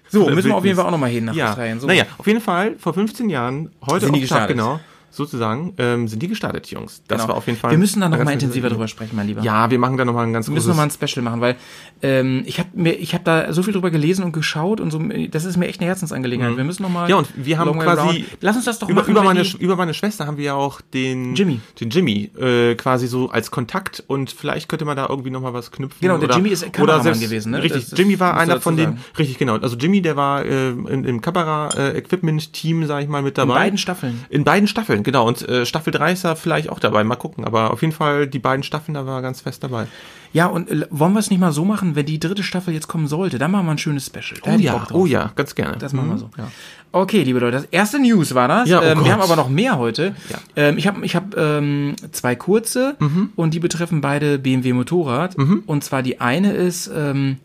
[0.09, 0.77] So, müssen wir auf jeden.
[0.77, 1.79] Fall auch nochmal hin nach Ja, Australien.
[1.79, 1.87] So.
[1.87, 4.79] naja, auf jeden Fall, vor 15 Jahren, heute Sind auf Tag genau,
[5.15, 7.01] sozusagen, ähm, sind die gestartet, Jungs.
[7.07, 7.29] Das Genau.
[7.29, 7.71] war auf jeden Fall.
[7.71, 9.41] Wir müssen da nochmal intensiver drüber sprechen, mein Lieber.
[9.41, 10.77] Ja, wir machen da nochmal ein ganz Wir müssen großes...
[10.77, 11.55] nochmal ein Special machen, weil
[12.01, 14.99] ähm, ich habe mir, ich habe da so viel drüber gelesen und geschaut und so,
[15.31, 16.57] das ist mir echt eine Herzensangelegenheit.
[16.57, 17.05] Wir müssen nochmal.
[17.05, 17.09] Mhm.
[17.09, 18.25] Ja, und wir haben quasi.
[18.41, 19.11] Lass uns das doch über, machen.
[19.11, 21.59] über, meine, die- über meine Schwester haben wir ja auch den Jimmy.
[21.79, 25.53] den Jimmy äh, quasi so als Kontakt und vielleicht könnte man da irgendwie noch mal
[25.53, 25.99] was knüpfen.
[26.01, 27.63] Genau, der oder, Jimmy ist Kameramann selbst, gewesen, ne?
[27.63, 29.55] Richtig, Das- Jimmy war einer von den, richtig genau.
[29.57, 33.53] Also Jimmy, der war äh, in, im Kamera-Equipment-Team, sag ich mal, mit dabei.
[33.53, 34.25] in beiden Staffeln.
[34.29, 35.25] In beiden Staffeln, genau.
[35.25, 37.05] Und äh, Staffel 3 ist er vielleicht auch dabei.
[37.05, 37.45] Mal gucken.
[37.45, 39.87] Aber auf jeden Fall die beiden Staffeln, da war er ganz fest dabei.
[40.33, 42.89] Ja, und äh, wollen wir es nicht mal so machen, wenn die dritte Staffel jetzt
[42.89, 44.41] kommen sollte, dann machen wir ein schönes Special.
[44.43, 45.77] Da Oh ja, oh ja, ganz gerne.
[45.77, 46.29] Das machen wir so.
[46.37, 46.51] Ja.
[46.91, 48.67] Okay, liebe Leute, das erste News war das.
[48.69, 50.15] Ja, oh ähm, wir haben aber noch mehr heute.
[50.29, 50.37] Ja.
[50.57, 53.29] Ähm, ich habe ich hab, ähm, zwei kurze Mhm.
[53.35, 55.35] und die betreffen beide BMW Motorrad.
[55.37, 57.37] Und zwar die eine ist ähm,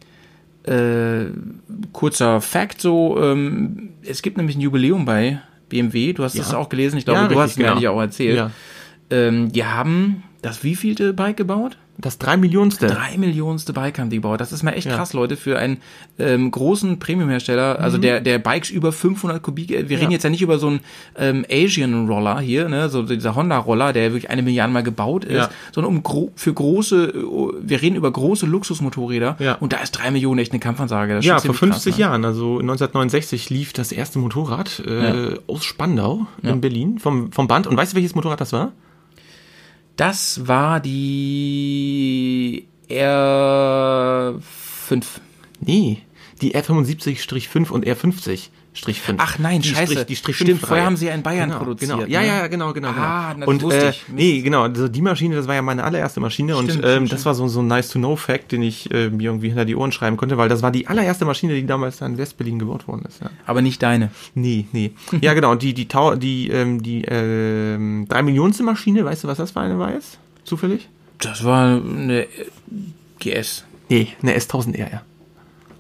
[0.65, 1.27] äh,
[1.93, 6.13] kurzer Fact so, ähm, es gibt nämlich ein Jubiläum bei BMW.
[6.13, 6.99] Du hast das auch gelesen.
[6.99, 7.73] Ich glaube, Ja, du richtig, hast mir genau.
[7.77, 8.37] eigentlich auch erzählt.
[8.37, 8.51] Ja.
[9.11, 11.79] Ähm, die haben das wievielte Bike gebaut?
[12.01, 12.87] Das drei Millionste.
[12.87, 14.41] Drei Millionste Bike haben die gebaut.
[14.41, 14.97] Das ist mal echt Ja.
[14.97, 15.79] krass, Leute, für einen
[16.19, 17.79] ähm, großen Premium-Hersteller.
[17.81, 19.69] Also der, der Bikes über 500 Kubik.
[19.71, 20.81] Wir reden jetzt ja nicht über so einen
[21.19, 25.25] ähm, Asian Roller hier, ne, so dieser Honda Roller, der wirklich eine Milliarde mal gebaut
[25.25, 25.51] ist, Ja.
[25.73, 29.37] sondern um gro für große, äh, wir reden über große Luxusmotorräder.
[29.39, 29.55] Ja.
[29.57, 31.15] Und da ist drei Millionen echt eine Kampfansage.
[31.17, 32.01] Das Ja, vor ziemlich 50 krass, ne?
[32.01, 37.67] Jahren, also 1969 lief das erste Motorrad äh, aus Spandau in Berlin vom, vom Band.
[37.67, 38.73] Und weißt du, welches Motorrad das war?
[40.01, 44.41] Das war die R5.
[45.61, 45.99] Nee,
[46.41, 47.85] die R75-5 und
[48.75, 49.15] R50-5.
[49.19, 49.93] Ach nein, die scheiße.
[49.93, 52.03] Strich, die Strich Stimmt, 5 vorher haben sie ja in Bayern genau, produziert, Genau.
[52.03, 52.09] ne?
[52.11, 52.89] Ja, ja, genau, genau.
[52.89, 53.47] Ah, genau.
[53.47, 56.57] das und wusste äh, nee, genau, also die Maschine, das war ja meine allererste Maschine
[56.57, 59.49] und Stimmt, ähm, stimmt, das war so, so ein nice-to-know-Fact, den ich äh, mir irgendwie
[59.49, 62.17] hinter die Ohren schreiben konnte, weil das war die allererste Maschine, die damals da in
[62.19, 63.21] West-Berlin gebaut worden ist.
[63.21, 63.31] Ja.
[63.47, 64.11] Aber nicht deine.
[64.35, 64.93] Nee, nee.
[65.21, 69.29] Ja, genau, und die, die, Tau die, ähm, die ähm, drei Millionste Maschine, weißt du,
[69.29, 70.19] was das für eine war jetzt?
[70.45, 70.89] Zufällig?
[71.19, 72.27] Das war eine
[73.19, 73.65] GS.
[73.89, 75.03] Nee, eine S1000R, ja.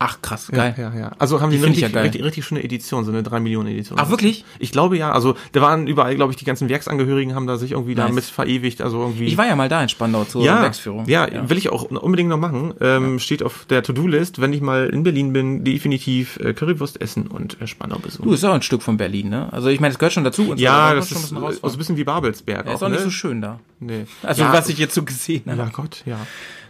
[0.02, 0.74] Ach krass, geil.
[0.78, 1.12] Ja, ja.
[1.18, 2.04] Also haben Die die, richtig, ja geil.
[2.04, 3.98] richtig, richtig schöne Edition, so eine 3 Millionen Edition.
[4.00, 4.46] Ach, wirklich?
[4.58, 7.72] Ich glaube ja, also da waren überall, glaube ich, die ganzen Werksangehörigen haben da sich
[7.72, 8.06] irgendwie Nice.
[8.08, 9.26] damit verewigt, also irgendwie.
[9.26, 11.06] Ich war ja mal da in Spandau zur ja, Werksführung.
[11.06, 12.72] ja, will ich auch unbedingt noch machen.
[12.80, 17.26] Ähm, Steht auf der To-Do-List, wenn ich mal in Berlin bin, definitiv äh, Currywurst essen
[17.26, 18.26] und äh, Spandau besuchen.
[18.26, 19.52] Du, ist auch ein Stück von Berlin, ne?
[19.52, 20.50] Also ich meine, das gehört schon dazu.
[20.50, 22.64] Und ja, das muss schon ist ein äh, so ein bisschen wie Babelsberg.
[22.64, 23.04] Ja, ist auch, auch nicht ne?
[23.04, 23.60] so schön da.
[23.80, 24.06] Nee.
[24.22, 25.58] Also ja, was ich jetzt so gesehen habe.
[25.58, 26.18] Ja Gott, ja.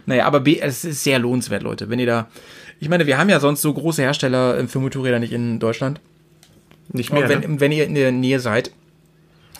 [0.05, 1.89] Naja, aber B, es ist sehr lohnenswert, Leute.
[1.89, 2.27] Wenn ihr da.
[2.81, 6.01] Ich meine, wir haben ja sonst so große Hersteller äh, für Motorräder nicht in Deutschland.
[6.91, 7.23] Nicht mehr.
[7.23, 7.59] Und wenn, ne?
[7.59, 8.71] wenn ihr in der Nähe seid,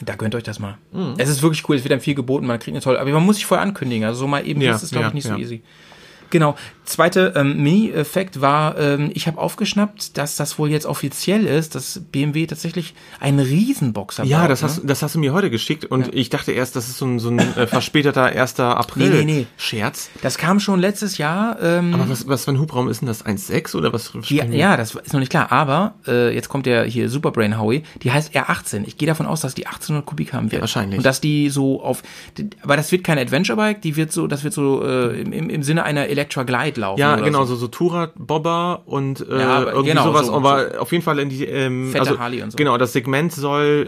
[0.03, 0.79] da gönnt euch das mal.
[0.91, 1.13] Mhm.
[1.19, 2.99] Es ist wirklich cool, es wird dann viel geboten, man kriegt eine tolle.
[2.99, 4.05] Aber man muss sich vorher ankündigen.
[4.05, 5.35] Also so mal eben Ja, ist es, glaube ja, ich, nicht ja.
[5.35, 5.61] so easy.
[6.31, 6.55] Genau.
[6.85, 12.01] Zweite ähm, Mini-Effekt war, ähm, ich habe aufgeschnappt, dass das wohl jetzt offiziell ist, dass
[12.11, 14.67] BMW tatsächlich einen Riesenboxer Ja, baut, das ne?
[14.67, 17.19] hast, das hast du mir heute geschickt und ich dachte erst, das ist so ein,
[17.19, 18.59] so ein äh, verspäteter 1.
[18.59, 19.47] April Nee, nee, nee.
[19.57, 20.09] Scherz.
[20.21, 21.57] Das kam schon letztes Jahr.
[21.61, 23.25] Ähm, Aber was, was für ein Hubraum ist denn das?
[23.25, 24.11] 1.6 oder was?
[24.29, 25.51] ja, ja, das ist noch nicht klar.
[25.51, 27.83] Aber äh, jetzt kommt der hier Superbrain Howie.
[28.03, 28.83] Die heißt R18.
[28.85, 30.61] Ich gehe davon aus, dass die 1800 Kubik haben wird.
[30.61, 30.97] wahrscheinlich.
[30.97, 32.03] Und dass die so auf.
[32.63, 33.81] Aber das wird kein Adventure Bike.
[33.81, 36.99] Die wird so, das wird so äh, im, im, Sinne einer Electra Glide laufen.
[36.99, 37.55] Ja, genau, So.
[37.55, 41.19] so, so Tourer, Bobber und äh, Ja, irgendwie genau, sowas, so- aber auf jeden Fall
[41.19, 42.57] in die ähm, Fette also, Harley und so.
[42.57, 43.87] Genau, das Segment soll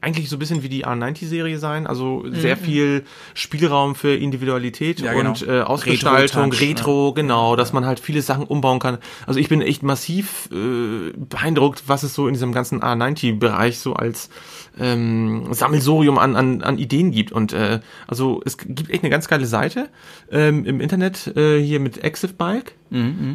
[0.00, 5.00] äh, eigentlich so ein bisschen wie die A90-Serie sein, also sehr viel Spielraum für Individualität
[5.00, 5.04] Mhm.
[5.04, 5.30] Ja, genau.
[5.30, 8.98] und äh, Ausgestaltung, Retro-Touch, Retro, genau, dass man halt viele Sachen umbauen kann.
[9.26, 13.94] Also ich bin echt massiv äh, beeindruckt, was es so in diesem ganzen A90-Bereich so
[13.94, 14.30] als
[14.78, 17.32] ähm, Sammelsurium an, an, an Ideen gibt.
[17.32, 19.88] Und äh, also es gibt echt eine ganz geile Seite
[20.30, 22.74] ähm, im Internet äh, hier mit Active Bike.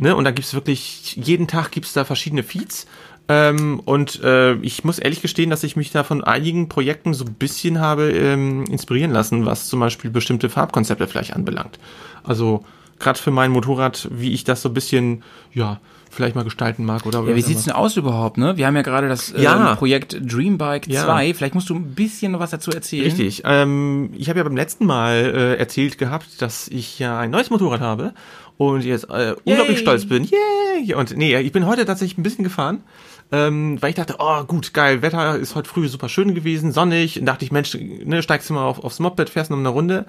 [0.02, 0.16] Ne?
[0.16, 2.88] Und da gibt's wirklich, jeden Tag gibt's da verschiedene Feeds.
[3.30, 7.26] Ähm, und äh, ich muss ehrlich gestehen, dass ich mich da von einigen Projekten so
[7.26, 11.78] ein bisschen habe ähm, inspirieren lassen, was zum Beispiel bestimmte Farbkonzepte vielleicht anbelangt.
[12.24, 12.64] Also
[13.00, 15.24] gerade für mein Motorrad, wie ich das so ein bisschen,
[15.54, 15.80] ja,
[16.18, 18.58] vielleicht mal gestalten mag oder Ja, wie sieht's denn aus überhaupt, ne?
[18.58, 19.76] Wir haben ja gerade das ähm, Ja.
[19.76, 21.06] Projekt Dreambike Ja.
[21.06, 21.34] 2.
[21.36, 23.06] Vielleicht musst du ein bisschen noch was dazu erzählen.
[23.06, 23.44] Richtig.
[23.46, 27.50] Ähm, ich habe ja beim letzten Mal äh, erzählt gehabt, dass ich ja ein neues
[27.52, 28.14] Motorrad habe
[28.58, 30.24] und jetzt äh, unglaublich stolz bin.
[30.24, 30.96] Yay!
[30.96, 32.82] Und nee, ich bin heute tatsächlich ein bisschen gefahren,
[33.32, 37.20] ähm, weil ich dachte, oh gut, geil, Wetter ist heute früh super schön gewesen, sonnig.
[37.20, 40.06] Und dachte ich, Mensch, ne, steigst du mal auf, aufs Moped, fährst noch eine Runde.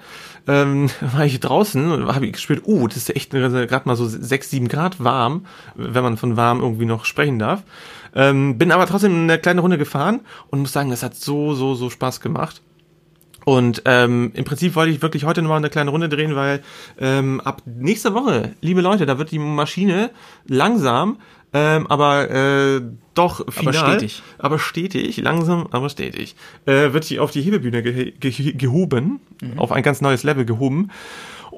[0.47, 4.07] Ähm, war ich draußen und habe ich gespürt, oh, das ist echt gerade mal so
[4.07, 7.63] sechs, sieben Grad warm, wenn man von warm irgendwie noch sprechen darf.
[8.15, 11.75] Ähm, bin aber trotzdem eine kleine Runde gefahren und muss sagen, das hat so, so,
[11.75, 12.61] so Spaß gemacht.
[13.45, 16.61] Und ähm, im Prinzip wollte ich wirklich heute nochmal eine kleine Runde drehen, weil
[16.99, 20.11] ähm, ab nächster Woche, liebe Leute, da wird die Maschine
[20.47, 21.17] langsam,
[21.53, 22.81] ähm, aber äh,
[23.13, 24.23] doch final, stetig.
[24.37, 26.35] aber stetig, langsam, aber stetig,
[26.65, 29.19] äh, wird die auf die Hebebühne ge ge gehoben,
[29.57, 30.89] auf ein ganz neues Level gehoben.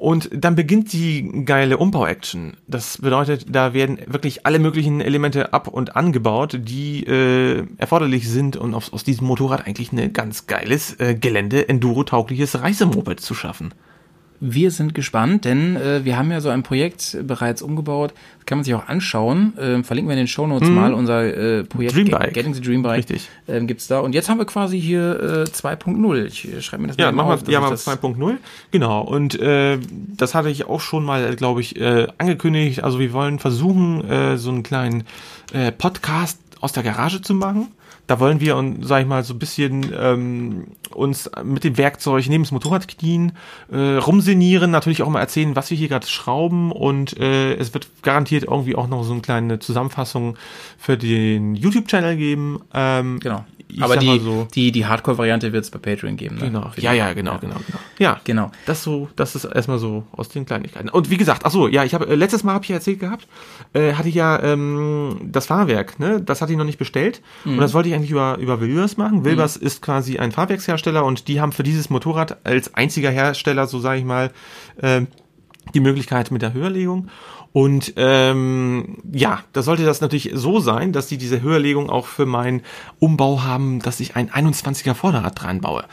[0.02, 2.56] Und dann beginnt die geile Umbau-Action.
[2.66, 8.56] Das bedeutet, da werden wirklich alle möglichen Elemente ab- und angebaut, die äh, erforderlich sind,
[8.56, 13.74] um aus, aus diesem Motorrad eigentlich ein ganz geiles äh, Gelände, Enduro-taugliches Reisemoped zu schaffen.
[14.44, 18.12] Wir sind gespannt, denn äh, wir haben ja so ein Projekt bereits umgebaut.
[18.38, 19.52] Das kann man sich auch anschauen.
[19.56, 22.06] Ähm, verlinken wir in den Shownotes mal unser äh, Projekt Hm.
[22.08, 22.32] Dreambike.
[22.32, 22.98] Getting the Dream Bike.
[22.98, 23.28] Richtig.
[23.46, 24.00] Ähm, gibt's da.
[24.00, 26.24] Und jetzt haben wir quasi hier äh, 2.0.
[26.24, 28.34] Ich äh, schreibe mir das Ja, mal machen auf, wir, ja, wir 2.0.
[28.72, 29.02] Genau.
[29.02, 29.78] Und äh,
[30.16, 32.82] das hatte ich auch schon mal, glaube ich, äh, angekündigt.
[32.82, 35.04] Also wir wollen versuchen, äh, so einen kleinen
[35.52, 37.68] äh, Podcast aus der Garage zu machen.
[38.12, 42.28] Da wollen wir, und sag ich mal, so ein bisschen ähm, uns mit dem Werkzeug
[42.28, 43.32] neben das Motorrad knien,
[43.72, 47.88] äh, rumsenieren, natürlich auch mal erzählen, was wir hier gerade schrauben und äh, es wird
[48.02, 50.36] garantiert irgendwie auch noch so eine kleine Zusammenfassung
[50.76, 52.60] für den YouTube-Channel geben.
[52.74, 53.46] Ähm, Genau.
[53.80, 56.36] Aber die, so, die, die Hardcore-Variante wird's bei Patreon geben.
[56.36, 56.42] Ne?
[56.46, 56.70] Genau.
[56.76, 57.78] Ja, ja, genau, genau, genau.
[57.98, 58.50] Ja, Genau.
[58.66, 60.90] Das so, das ist erstmal so aus den Kleinigkeiten.
[60.90, 63.00] Und wie gesagt, ach so, ja, ich habe äh, letztes Mal habe ich ja erzählt
[63.00, 63.26] gehabt,
[63.72, 67.56] äh, hatte ich ja ähm, das Fahrwerk, ne, das hatte ich noch nicht bestellt und
[67.58, 69.24] das wollte ich eigentlich über über Wilbers machen.
[69.24, 73.78] Wilbers ist quasi ein Fahrwerkshersteller und die haben für dieses Motorrad als einziger Hersteller, so
[73.78, 74.32] sage ich mal,
[74.82, 75.06] ähm,
[75.74, 77.08] die Möglichkeit mit der Höherlegung.
[77.52, 82.26] Und ähm, ja, da sollte das natürlich so sein, dass sie diese Höherlegung auch für
[82.26, 82.62] meinen
[82.98, 85.84] Umbau haben, dass ich ein 21er Vorderrad dran baue.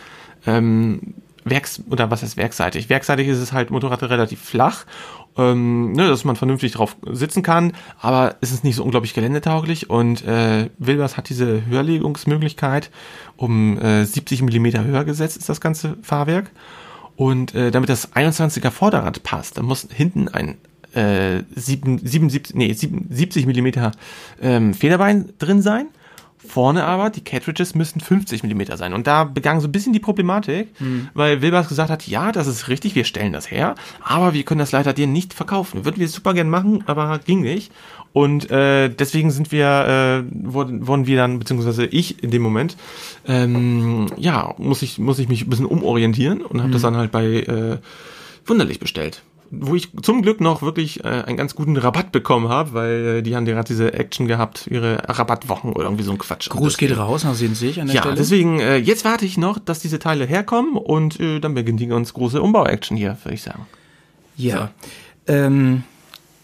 [0.47, 2.89] Ähm, Werks oder was heißt werkseitig?
[2.89, 4.85] Werkseitig ist es halt Motorrad relativ flach,
[5.37, 9.89] ähm, ne, dass man vernünftig drauf sitzen kann, aber es ist nicht so unglaublich geländetauglich.
[9.89, 12.91] Und äh, Wilbers hat diese Höherlegungsmöglichkeit
[13.37, 16.51] um äh, 70 Millimeter höher gesetzt ist das ganze Fahrwerk.
[17.15, 20.57] Und äh, damit das 21er Vorderrad passt, da muss hinten ein
[20.93, 23.91] äh, 7, 77, nee, 7, 70 Millimeter
[24.41, 25.87] ähm, Federbein drin sein.
[26.45, 28.93] Vorne aber, die Cartridges müssen 50 Millimeter sein.
[28.93, 30.69] Und da begann so ein bisschen die Problematik,
[31.13, 34.59] weil Wilbers gesagt hat, ja, das ist richtig, wir stellen das her, aber wir können
[34.59, 35.83] das leider dir nicht verkaufen.
[35.83, 37.71] Würden wir super gern machen, aber ging nicht.
[38.13, 42.77] Und äh, deswegen sind wir, äh, wurden, wurden wir dann, beziehungsweise ich in dem Moment,
[43.27, 47.11] ähm, ja, muss ich, muss ich mich ein bisschen umorientieren und habe das dann halt
[47.11, 47.77] bei äh,
[48.49, 49.21] Wunderlich bestellt.
[49.51, 53.21] Wo ich zum Glück noch wirklich äh, einen ganz guten Rabatt bekommen habe, weil äh,
[53.23, 56.49] die haben gerade diese Action gehabt, ihre Rabattwochen oder irgendwie so ein Quatsch.
[56.49, 58.15] Gruß geht raus nach Sehensweg an der Ja, Stelle.
[58.15, 61.87] deswegen, äh, jetzt warte ich noch, dass diese Teile herkommen und äh, dann beginnt die
[61.87, 63.65] ganz große Umbau-Action hier, würde ich sagen.
[64.37, 64.71] Ja.
[65.27, 65.83] Ähm,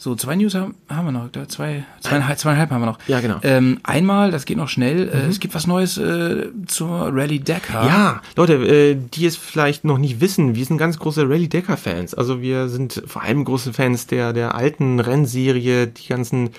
[0.06, 3.00] So, zwei News haben, haben wir noch, da zwei, zweieinhalb, zweieinhalb haben wir noch.
[3.08, 3.40] Ja, genau.
[3.42, 7.88] Ähm, einmal, das geht noch schnell, äh, es gibt was Neues äh, zur Rally Dakar.
[7.88, 11.76] Ja, Leute, äh, die es vielleicht noch nicht wissen, wir sind ganz große Rally Decker
[11.76, 12.14] Fans.
[12.14, 16.52] Also wir sind vor allem große Fans der der alten Rennserie, die ganzen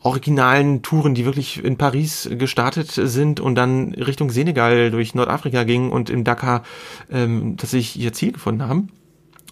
[0.00, 5.92] originalen Touren, die wirklich in Paris gestartet sind und dann Richtung Senegal durch Nordafrika gingen
[5.92, 6.62] und im Dakar
[7.12, 8.88] ähm, tatsächlich ihr Ziel gefunden haben.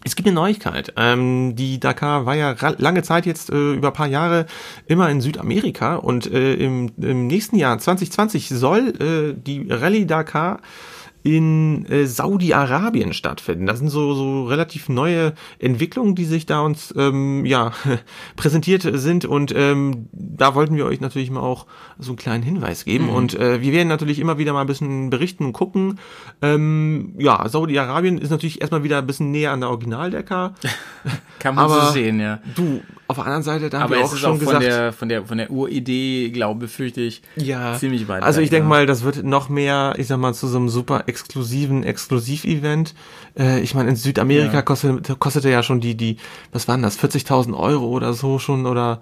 [0.04, 0.92] Es gibt eine Neuigkeit.
[0.96, 4.46] Ähm, die Dakar war ja lange Zeit jetzt äh, über paar Jahre
[4.86, 10.60] immer in Südamerika und äh, im, im nächsten Jahr 2020 soll äh, die Rallye Dakar
[11.22, 13.66] in äh, Saudi-Arabien stattfinden.
[13.66, 17.72] Das sind so, so relativ neue Entwicklungen, die sich da uns ähm, ja
[18.36, 21.66] präsentiert sind und ähm, da wollten wir euch natürlich mal auch
[21.98, 25.10] so einen kleinen Hinweis geben und äh, wir werden natürlich immer wieder mal ein bisschen
[25.10, 25.98] berichten und gucken.
[26.40, 30.54] Ähm, ja, Saudi-Arabien ist natürlich erstmal wieder ein bisschen näher an der Originaldecker.
[31.38, 32.38] Kann man aber so sehen, ja.
[32.54, 34.92] Du, auf der anderen Seite, da haben Aber wir auch schon auch von gesagt, der,
[34.92, 38.68] von der, von der Uridee, glaube, ich, ja, ziemlich weit Also ich denke ja.
[38.68, 42.94] mal, das wird noch mehr, ich sag mal, zu so einem super exklusiven Exklusiv-Event.
[43.38, 44.62] Äh, ich meine, in Südamerika Ja.
[44.62, 46.16] kostete, kostete ja schon die, die,
[46.52, 49.00] was waren das, 40.000 Euro oder so schon oder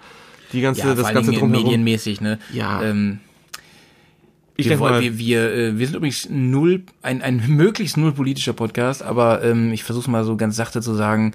[0.53, 1.65] die ganze, ja, das ganze drumherum.
[1.65, 2.39] medienmäßig, ne?
[2.53, 2.83] Ja.
[2.83, 3.21] Ähm,
[4.57, 7.97] ich wir, denke wollen, mal, wir, wir, äh, wir sind übrigens null, ein, ein möglichst
[7.97, 11.33] null politischer Podcast, aber ähm, ich versuche mal so ganz sachte zu sagen,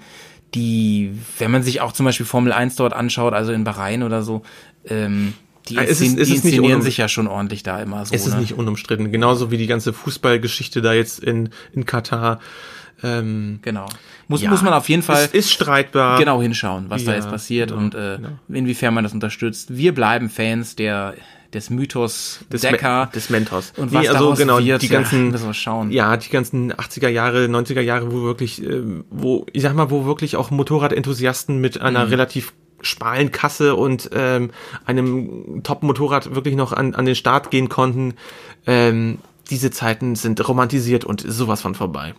[0.54, 4.22] die, wenn man sich auch zum Beispiel Formel 1 dort anschaut, also in Bahrain oder
[4.22, 4.44] so,
[4.88, 5.34] ähm,
[5.69, 8.06] die, Ah, es ist- es die ist nicht inszenieren sich ja schon ordentlich da immer
[8.06, 8.13] so.
[8.13, 8.41] es ist ne?
[8.41, 9.12] nicht unumstritten.
[9.12, 12.39] Genauso wie die ganze Fußballgeschichte da jetzt in, in Katar.
[13.04, 13.88] Ähm, Genau.
[14.28, 16.17] Muss, ja, muss man auf jeden Fall Es ist streitbar.
[16.17, 18.30] genau hinschauen, was da Ja, jetzt passiert genau, und äh, genau.
[18.49, 19.75] inwiefern man das unterstützt.
[19.75, 21.13] Wir bleiben Fans der
[21.54, 23.71] des Mythos des, Decker Me des Mentors.
[23.78, 25.89] und was also daraus genau, wird, die ja, ganzen, müssen wir schauen.
[25.91, 30.06] ja, die ganzen 80er Jahre, 90er Jahre, wo wirklich, ähm, wo, ich sag mal, wo
[30.06, 32.10] wirklich auch Motorradenthusiasten mit einer Mhm.
[32.12, 32.54] relativ
[32.86, 34.52] schmalen Kasse und ähm,
[34.86, 38.13] einem Top-Motorrad wirklich noch an, an den Start gehen konnten.
[38.65, 39.19] Ähm,
[39.50, 42.15] diese Zeiten sind romantisiert und sowas von vorbei.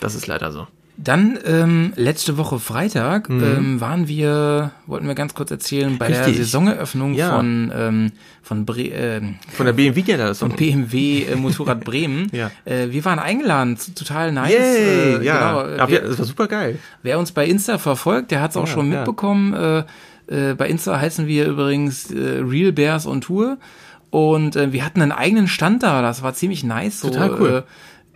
[0.00, 0.66] Das ist leider so.
[1.00, 6.18] Dann ähm, letzte Woche Freitag ähm, waren wir, wollten wir ganz kurz erzählen, bei der
[6.18, 6.24] Mhm.
[6.24, 6.38] Richtig.
[6.44, 7.36] Saisoneröffnung Ja.
[7.36, 11.80] von ähm, von Bre ähm, Von der BMW ja da ist von BMW äh, Motorrad
[11.84, 12.26] Bremen.
[12.32, 12.50] Ja.
[12.64, 14.50] äh, wir waren eingeladen, total nice.
[14.52, 15.38] Yay, äh, ja.
[15.62, 16.78] Genau, äh, ja, wir, das war super geil.
[17.04, 19.54] Wer uns bei Insta verfolgt, der hat es auch Ja, schon mitbekommen.
[19.54, 19.78] Äh,
[20.50, 23.58] äh, bei Insta heißen wir übrigens äh, Real Bears on Tour.
[24.10, 27.00] Und äh, wir hatten einen eigenen Stand da, das war ziemlich nice.
[27.00, 27.64] So, Total cool.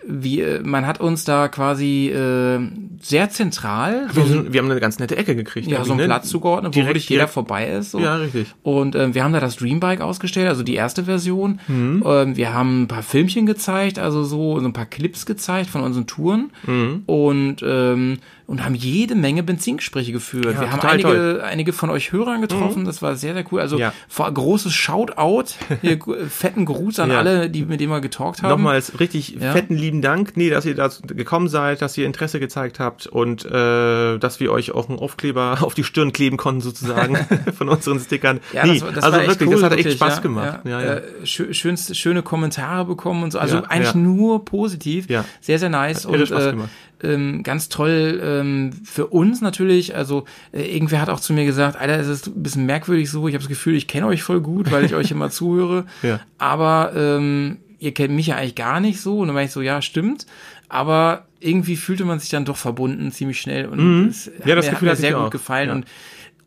[0.06, 2.58] Wie, äh, man hat uns da quasi äh,
[3.00, 5.68] sehr zentral Wir, sind, wir haben eine ganz nette Ecke gekriegt.
[5.68, 6.06] ja, so einen ne?
[6.06, 7.92] Platz zugeordnet, wo Direkt- wirklich jeder direkt- vorbei ist.
[7.92, 8.00] So.
[8.00, 8.48] Ja, richtig.
[8.62, 11.60] Und ähm, wir haben da das Dreambike ausgestellt, also die erste Version.
[11.68, 12.02] Mhm.
[12.06, 15.82] Ähm, wir haben ein paar Filmchen gezeigt, also so, so ein paar Clips gezeigt von
[15.82, 17.02] unseren Touren Mhm.
[17.06, 18.18] und ähm,
[18.52, 20.44] und haben jede Menge Benzingespräche geführt.
[20.44, 20.98] Ja, wir haben toll.
[20.98, 21.06] Mhm.
[21.06, 23.60] einige einige von euch Hörern getroffen, das war sehr sehr cool.
[23.62, 23.94] Also Ja.
[24.08, 27.18] vor großes Shoutout, hier, fetten Gruß an Ja.
[27.18, 28.50] alle, die mit denen wir getalkt haben.
[28.50, 32.78] Nochmals richtig fetten lieben Dank, nee, dass ihr da gekommen seid, dass ihr Interesse gezeigt
[32.78, 37.16] habt und äh, dass wir euch auch einen Aufkleber auf die Stirn kleben konnten sozusagen
[37.56, 38.40] von unseren Stickern.
[38.52, 40.66] Ja, nee, das, das also echt wirklich, cool, das hat echt wirklich, Spaß ja, gemacht.
[40.66, 43.38] Äh, schö schönste, schöne Kommentare bekommen und so.
[43.38, 45.08] Also eigentlich nur positiv.
[45.08, 45.24] Ja.
[45.40, 46.04] Sehr, sehr nice.
[46.04, 46.68] Hat und Spaß äh, gemacht.
[47.02, 49.94] Ähm, ganz toll ähm, für uns natürlich.
[49.94, 53.28] Also äh, irgendwer hat auch zu mir gesagt, Alter, es ist ein bisschen merkwürdig so.
[53.28, 55.86] Ich habe das Gefühl, ich kenne euch voll gut, weil ich euch immer zuhöre.
[56.02, 56.20] Ja.
[56.38, 59.18] Aber ähm, ihr kennt mich ja eigentlich gar nicht so.
[59.18, 60.26] Und dann war ich so, ja, stimmt.
[60.68, 63.66] Aber irgendwie fühlte man sich dann doch verbunden ziemlich schnell.
[63.66, 64.48] Und es hat Mhm.
[64.48, 65.68] Ja, das mir, Gefühl hat mir sehr gut gefallen.
[65.68, 65.74] Ja.
[65.74, 65.86] Und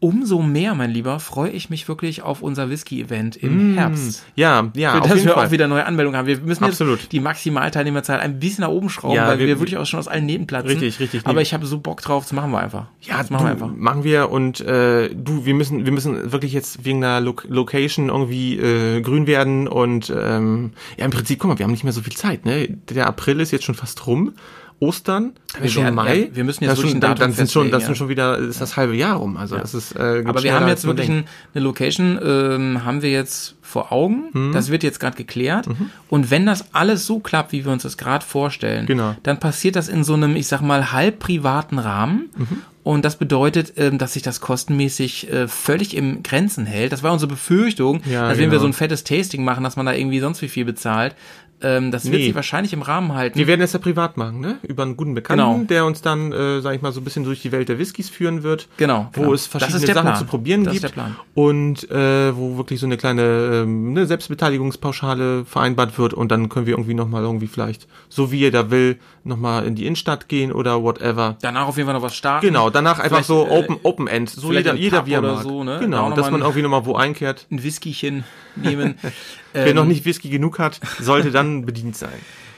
[0.05, 4.23] umso mehr, mein Lieber, freue ich mich wirklich auf unser Whisky-Event im Herbst.
[4.35, 5.47] ja, ja, Für auf das jeden wir Fall.
[5.47, 6.27] auch wieder neue Anmeldungen haben.
[6.27, 6.99] Wir müssen Absolut.
[6.99, 9.99] jetzt die Maximalteilnehmerzahl ein bisschen nach oben schrauben, Ja, weil wir, wir- wirklich auch schon
[9.99, 10.69] aus allen Nähten platzen.
[10.69, 11.25] Richtig, richtig.
[11.25, 12.85] Aber ich habe so Bock drauf, das machen wir einfach.
[13.01, 13.75] Ja, das machen wir du, einfach.
[13.75, 18.09] machen wir und äh, du, wir müssen, wir müssen wirklich jetzt wegen einer Lo Location
[18.09, 21.93] irgendwie äh, grün werden und ähm, ja, im Prinzip, guck mal, wir haben nicht mehr
[21.93, 22.67] so viel Zeit, ne?
[22.89, 24.33] Der April ist jetzt schon fast rum.
[24.79, 26.15] Ostern, dann Wir schon Mai.
[26.29, 27.85] ja, wir müssen jetzt Das wirklich schon, ein dann, Datum dann sind schon, das festlegen,
[27.87, 29.37] sind schon wieder, ist das halbe Jahr rum.
[29.37, 29.93] Also das ist.
[29.95, 34.25] Äh, Aber wir haben jetzt wirklich ein, eine Location, ähm, haben wir jetzt vor Augen.
[34.33, 34.51] Mhm.
[34.53, 35.67] Das wird jetzt gerade geklärt.
[36.09, 39.15] Und wenn das alles so klappt, wie wir uns das gerade vorstellen, Genau.
[39.23, 42.29] dann passiert das in so einem, ich sag mal, halb privaten Rahmen.
[42.37, 42.47] Mhm.
[42.83, 46.91] Und das bedeutet, ähm, dass sich das kostenmäßig äh, völlig im Grenzen hält.
[46.91, 48.61] Das war unsere Befürchtung, Ja, dass wenn wir genau.
[48.61, 51.15] so ein fettes Tasting machen, dass man da irgendwie sonst wie viel bezahlt.
[51.61, 52.25] Ähm, das wird Nee.
[52.27, 53.39] sie wahrscheinlich im Rahmen halten.
[53.39, 54.57] Wir werden es ja privat machen, ne?
[54.63, 55.63] Über einen guten Bekannten, Genau.
[55.65, 58.09] der uns dann, äh, sag ich mal, so ein bisschen durch die Welt der Whiskys
[58.09, 58.67] führen wird.
[58.77, 59.33] Genau, Wo genau.
[59.33, 60.15] es verschiedene Sachen Plan.
[60.17, 60.95] zu probieren Das ist gibt.
[60.97, 61.15] der Plan.
[61.33, 66.65] Und äh, wo wirklich so eine kleine ähm, ne, Selbstbeteiligungspauschale vereinbart wird und dann können
[66.65, 70.83] wir irgendwie nochmal irgendwie vielleicht, so wie jeder will, nochmal in die Innenstadt gehen oder
[70.83, 71.37] whatever.
[71.41, 72.45] Danach auf jeden Fall noch was starten.
[72.45, 75.41] Genau, danach einfach Vielleicht, so äh, Open, Open End, so jeder, jeder wie er mag.
[75.43, 75.75] so, ne?
[75.75, 77.47] Da Genau, noch dass man irgendwie nochmal wo einkehrt.
[77.51, 78.23] Ein Whiskychen
[78.55, 78.95] nehmen.
[79.55, 82.09] Wer Ähm, noch nicht Whisky genug hat, sollte dann bedient sein.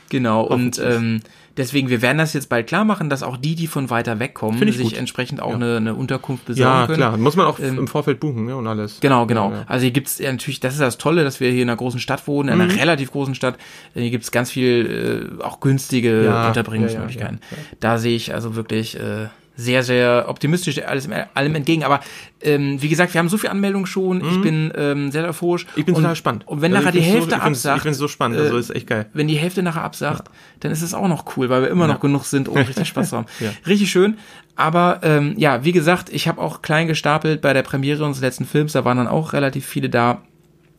[0.10, 1.20] Genau, und ähm,
[1.58, 4.34] deswegen, wir werden das jetzt bald klar machen, dass auch die, die von weiter weg
[4.36, 4.94] kommen, sich gut.
[4.98, 5.56] entsprechend auch Ja.
[5.58, 6.98] eine, eine Unterkunft besorgen Ja, können.
[6.98, 9.02] klar, muss man auch Ähm, im Vorfeld buchen ne, und alles.
[9.02, 9.50] Genau, genau.
[9.52, 9.64] Ja, ja.
[9.68, 12.00] Also hier gibt's ja natürlich, das ist das Tolle, dass wir hier in einer großen
[12.00, 12.80] Stadt wohnen, in einer Mhm.
[12.80, 13.58] relativ großen Stadt.
[13.96, 17.42] Äh, Hier gibt's ganz viel äh, auch günstige Ja, Unterbringungsmöglichkeiten.
[17.52, 19.28] ja, ja, Da sehe ich also wirklich äh,
[19.58, 21.84] sehr, sehr optimistisch alles, allem entgegen.
[21.84, 22.00] Aber
[22.42, 24.24] ähm, wie gesagt, wir haben so viele Anmeldungen schon.
[24.24, 25.66] Ich bin ähm, sehr euphorisch.
[25.66, 25.72] Mhm.
[25.76, 26.48] Ich bin und, total gespannt.
[26.48, 28.58] Und wenn Also nachher die Hälfte so, ich absagt, Ich es so spannend, äh, also
[28.58, 29.08] ist echt geil.
[29.14, 30.30] wenn die Hälfte nachher absagt,
[30.60, 33.10] dann ist es auch noch cool, weil wir immer noch genug sind, um richtig Spaß
[33.10, 33.26] zu haben.
[33.40, 33.52] Ja.
[33.68, 34.18] Richtig schön.
[34.56, 38.46] Aber ähm, ja, wie gesagt, ich habe auch klein gestapelt bei der Premiere unseres letzten
[38.46, 38.74] Films.
[38.74, 40.22] Da waren dann auch relativ viele da.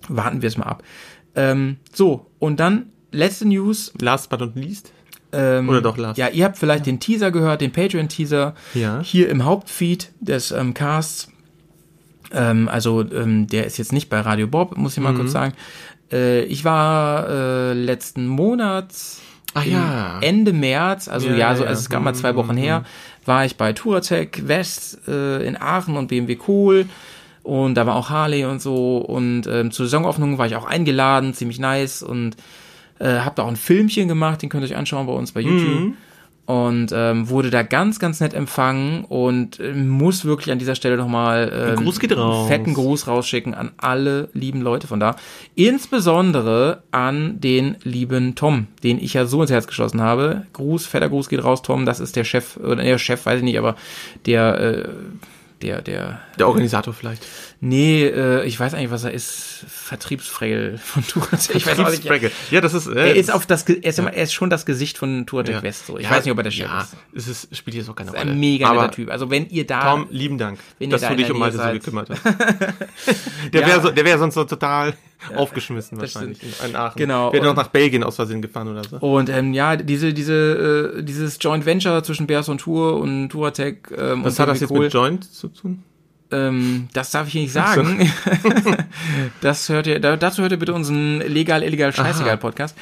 [0.08, 0.82] Warten wir es mal ab.
[1.34, 3.92] Ähm, so, und dann letzte News.
[4.00, 4.92] Last but not least.
[5.32, 6.18] Ähm, Oder doch last?
[6.18, 8.54] Ja, ihr habt vielleicht den Teaser gehört, den Patreon-Teaser.
[8.74, 9.00] Ja.
[9.02, 11.28] Hier im Hauptfeed des ähm, Casts.
[12.32, 15.16] Ähm, also ähm, der ist jetzt nicht bei Radio Bob, muss ich mal Mhm.
[15.16, 15.52] kurz sagen.
[16.12, 18.88] Äh, ich war äh, letzten Monat
[19.54, 20.18] Ach ja.
[20.20, 22.84] Ende März, also Ja, ja, so ja, also es gab mal zwei mhm, Wochen her,
[23.24, 26.86] war ich bei Touratec West äh, in Aachen und BMW Kohl
[27.42, 31.32] und da war auch Harley und so und ähm, zur Saisoneröffnung war ich auch eingeladen,
[31.32, 32.36] ziemlich nice und
[32.98, 35.40] äh, hab da auch ein Filmchen gemacht, den könnt ihr euch anschauen bei uns bei
[35.40, 35.80] YouTube.
[35.80, 35.94] Mhm.
[36.46, 40.96] Und ähm, wurde da ganz, ganz nett empfangen und äh, muss wirklich an dieser Stelle
[40.96, 45.16] nochmal ähm, Gruß einen fetten Gruß rausschicken an alle lieben Leute von da.
[45.56, 50.46] Insbesondere an den lieben Tom, den ich ja so ins Herz geschlossen habe.
[50.54, 53.44] Gruß, fetter Gruß geht raus, Tom, das ist der Chef, oder der Chef, weiß ich
[53.44, 53.76] nicht, aber
[54.24, 54.88] der, äh,
[55.60, 57.26] der, der, Der Organisator vielleicht.
[57.60, 61.56] Nee, äh, ich weiß eigentlich, was er ist, Vertriebsfreil von Touratec.
[61.56, 62.04] Ich weiß auch nicht.
[62.50, 62.86] Ja, das ist.
[62.86, 65.56] Äh, Er ist auf das, er ist, immer, er ist schon das Gesicht von Touratec
[65.56, 65.62] ja.
[65.62, 65.86] West.
[65.86, 65.98] So.
[65.98, 66.96] Ich Ja, weiß nicht, ob er der Chef ja, ist.
[67.14, 68.30] Es ist, spielt jetzt auch keine Ist Rolle.
[68.32, 69.10] ein mega netter Aber Typ.
[69.10, 71.56] Also wenn ihr da, Tom, lieben Dank, Wenn ihr dass da du dich um alles
[71.56, 72.22] so gekümmert hast.
[73.52, 73.66] der Ja.
[73.66, 74.94] wäre so, der wäre sonst so total
[75.34, 76.96] aufgeschmissen wahrscheinlich in, in Aachen.
[76.96, 78.96] Genau, Wäre noch und- nach Belgien aus Versehen gefahren oder so.
[78.98, 83.90] und ähm, ja, diese, diese, äh, dieses Joint Venture zwischen Bears on Tour und Touratec
[83.96, 85.82] ähm, Was und hat das jetzt mit Joint zu tun?
[86.30, 88.10] Ähm, das darf ich hier nicht sagen.
[89.40, 92.36] das hört ihr, da, dazu hört ihr bitte unseren legal, illegal, scheißegal Aha.
[92.36, 92.76] Podcast.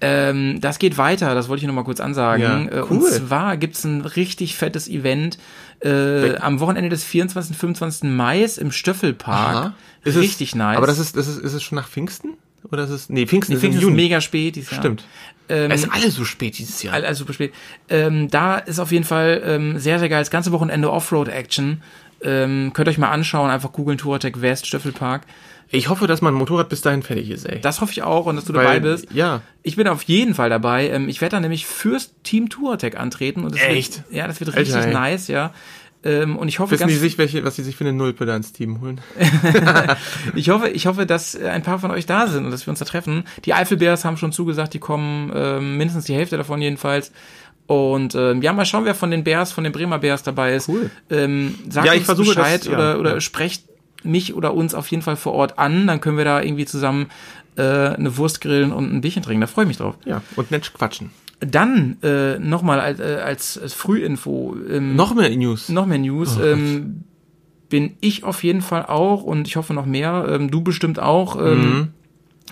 [0.00, 2.42] Ähm, das geht weiter, das wollte ich noch mal kurz ansagen.
[2.70, 2.98] Ja, Äh, cool.
[2.98, 5.38] Und zwar gibt's ein richtig fettes Event
[5.80, 7.52] äh, am Wochenende des 24.
[7.52, 8.10] und 25.
[8.10, 9.72] Mai im Stöffelpark.
[10.04, 10.76] Ist es- Richtig nice.
[10.76, 12.30] Aber das ist, das ist, ist es schon nach Pfingsten?
[12.70, 13.96] Oder ist es, nee, Pfingsten ist finde im es Juni.
[13.96, 14.80] mega spät dieses Jahr.
[14.80, 15.04] Stimmt.
[15.50, 16.94] Ähm, es ist alles so spät dieses Jahr.
[16.94, 17.52] All- Also super spät.
[17.90, 20.20] Ähm, da ist auf jeden Fall ähm, sehr, sehr geil.
[20.22, 21.82] Das ganze Wochenende Offroad-Action.
[22.24, 25.22] Ähm, könnt ihr euch mal anschauen, einfach googeln Touratec West, Stöffelpark.
[25.68, 27.60] Ich hoffe, dass mein Motorrad bis dahin fertig ist, ey.
[27.60, 29.12] Das hoffe ich auch und dass du Weil- dabei bist.
[29.12, 29.42] Ja.
[29.62, 30.88] Ich bin auf jeden Fall dabei.
[30.88, 33.44] Ähm, ich werde da nämlich fürs Team Touratec antreten.
[33.44, 34.04] Und das Echt?
[34.04, 34.92] Wird, ja, das wird Alter, richtig ey.
[34.92, 35.52] nice, ja.
[36.04, 38.36] Ähm, und ich hoffe, Wissen die sich, welche, was die sich für eine Nulpe da
[38.36, 39.00] ins Team holen?
[40.34, 42.70] ich hoffe, ich hoffe, dass äh, ein paar von euch da sind und dass wir
[42.70, 43.24] uns da treffen.
[43.46, 47.10] Die Eifelbears haben schon zugesagt, die kommen ähm, mindestens die Hälfte davon jedenfalls.
[47.66, 50.68] Und ähm, ja, mal schauen, wer von den Bears, von den Bremer Bears dabei ist.
[50.68, 50.90] Cool.
[51.10, 53.20] Ähm, sagt Ja, ich uns versuche das- Bescheid ja, oder, oder ja.
[53.20, 53.64] sprecht
[54.02, 55.86] mich oder uns auf jeden Fall vor Ort an.
[55.86, 57.06] Dann können wir da irgendwie zusammen
[57.56, 59.40] äh, eine Wurst grillen und ein Bierchen trinken.
[59.40, 59.96] Da freue ich mich drauf.
[60.04, 60.20] Ja.
[60.36, 61.10] Und nett quatschen.
[61.40, 64.56] Dann äh, nochmal als, äh, als, als Frühinfo.
[64.70, 65.68] Ähm, Noch mehr News.
[65.70, 66.38] noch mehr News.
[66.38, 67.04] Oh ähm,
[67.70, 70.26] bin ich auf jeden Fall auch und ich hoffe noch mehr.
[70.28, 71.88] Ähm, du bestimmt auch ähm, Mhm.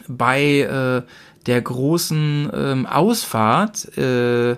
[0.09, 1.03] bei äh,
[1.47, 4.57] der großen ähm, Ausfahrt äh,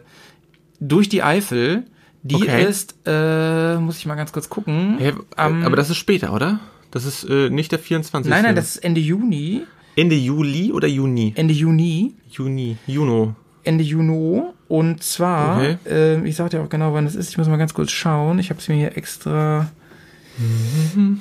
[0.81, 1.85] durch die Eifel.
[2.23, 2.65] Die Okay.
[2.65, 4.97] ist, äh, muss ich mal ganz kurz gucken.
[4.99, 6.59] Hä, am- aber das ist später, oder?
[6.91, 8.31] Das ist äh, nicht der 24.
[8.31, 9.63] nein, nein, das ist Ende Juni.
[9.97, 11.35] Ende Juli oder Juni?
[11.37, 12.15] Ende Juni.
[12.31, 12.79] Juni.
[12.87, 13.35] Juno.
[13.63, 14.41] Ende Juni.
[14.69, 15.77] Und zwar, Okay.
[15.87, 17.29] ähm, ich sag dir auch genau, wann es ist.
[17.31, 18.39] Ich muss mal ganz kurz schauen.
[18.39, 19.69] Ich habe es mir hier extra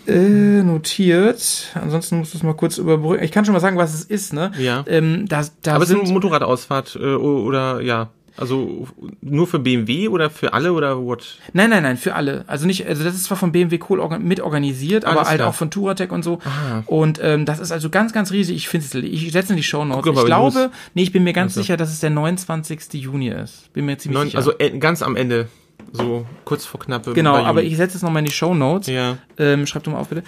[0.07, 1.67] äh, notiert.
[1.75, 3.23] Ansonsten musst du es mal kurz überbrücken.
[3.23, 4.51] Ich kann schon mal sagen, was es ist, ne?
[4.57, 4.83] Ja.
[4.87, 8.09] Ähm, da, da Aber es ist eine Motorradausfahrt äh, oder ja.
[8.35, 8.87] Also
[9.21, 11.37] nur für BMW oder für alle oder what?
[11.53, 12.43] nein, nein, nein, für alle.
[12.47, 15.49] Also nicht, also das ist zwar von BMW Kohl organ mitorganisiert, aber Alles halt klar.
[15.49, 16.39] auch von Touratec und so.
[16.45, 16.81] Ah.
[16.87, 18.55] Und ähm, das ist also ganz, ganz riesig.
[18.55, 20.03] Ich finde es, ich setze in die Show Notes.
[20.03, 20.69] Guck Ich glaube, los.
[20.95, 21.61] nee, ich bin mir ganz Also.
[21.61, 22.93] sicher, dass es der 29.
[22.93, 23.71] Juni ist.
[23.73, 24.37] Bin mir ziemlich Neun, sicher.
[24.39, 25.47] also äh, ganz am Ende.
[25.91, 27.13] So kurz vor knappe.
[27.13, 28.87] genau, aber ich setze es nochmal in die Show Notes.
[28.87, 29.17] Ja.
[29.37, 30.23] Ähm, schreibt doch mal auf, bitte.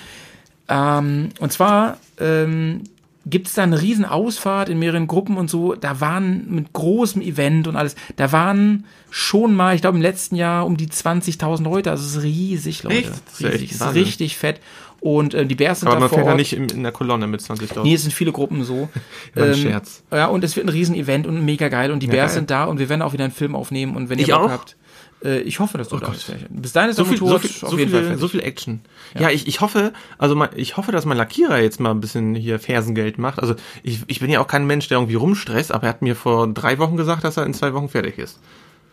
[0.68, 2.84] Ähm, und zwar ähm,
[3.26, 5.74] gibt's da eine riesen Ausfahrt in mehreren Gruppen und so.
[5.76, 10.36] Da waren mit großem Event und alles, da waren schon mal, ich glaube im letzten
[10.36, 11.90] Jahr um die 20.000 Leute.
[11.92, 12.98] Also es ist riesig, Leute.
[12.98, 13.12] Echt?
[13.40, 13.70] Ja Riesig.
[13.70, 14.04] Es ist Wahnsinn.
[14.04, 14.60] richtig fett.
[15.02, 16.40] Und äh, die Bears sind Aber da man vor fährt ja Ort.
[16.40, 17.84] nicht in, in der Kolonne mit 20.000.
[17.84, 18.90] Nee, es sind viele Gruppen so.
[19.36, 20.04] Ähm, Scherz.
[20.12, 21.92] Ja, und es wird ein Riesen-Event und mega geil.
[21.92, 22.40] Und die Bears geil.
[22.40, 23.96] sind da und wir werden auch wieder einen Film aufnehmen.
[23.96, 24.50] Und wenn Ich ihr Bock auch?
[24.52, 24.78] habt,
[25.22, 26.16] ich hoffe, dass du da Gott.
[26.16, 26.32] bist.
[26.50, 28.22] Bis dahin ist so das viel, so Motorrad viel, auf so jeden Fall viel, fertig.
[28.22, 28.82] so viel Action.
[29.18, 32.36] Ja, ich, ich hoffe, also mein, ich hoffe, dass mein Lackierer jetzt mal ein bisschen
[32.36, 33.40] hier Fersengeld macht.
[33.40, 36.16] Also ich, ich bin ja auch kein Mensch, der irgendwie rumstresst, aber er hat mir
[36.16, 38.40] vor drei Wochen gesagt, dass er in zwei Wochen fertig ist.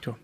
[0.01, 0.15] Tja.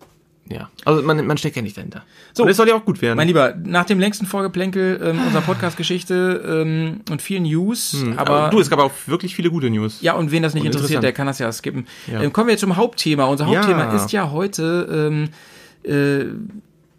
[0.51, 0.71] Ja.
[0.87, 2.05] Also man, man steckt ja nicht dahinter.
[2.33, 2.45] So.
[2.45, 3.19] Und es soll ja auch gut werden.
[3.19, 8.49] Mein Lieber, nach dem längsten Vorgeplänkel ähm, unserer Podcast-Geschichte ähm, und vielen News, Hm, aber
[8.51, 9.99] du, es gab auch wirklich viele gute News.
[10.01, 11.87] ja, und wen das nicht Und interessiert, der kann das ja skippen.
[12.11, 12.23] Ja.
[12.23, 13.27] Ähm, kommen wir jetzt zum Hauptthema.
[13.27, 13.97] Unser Hauptthema Ja.
[13.97, 15.29] ist ja heute ähm,
[15.89, 16.27] äh,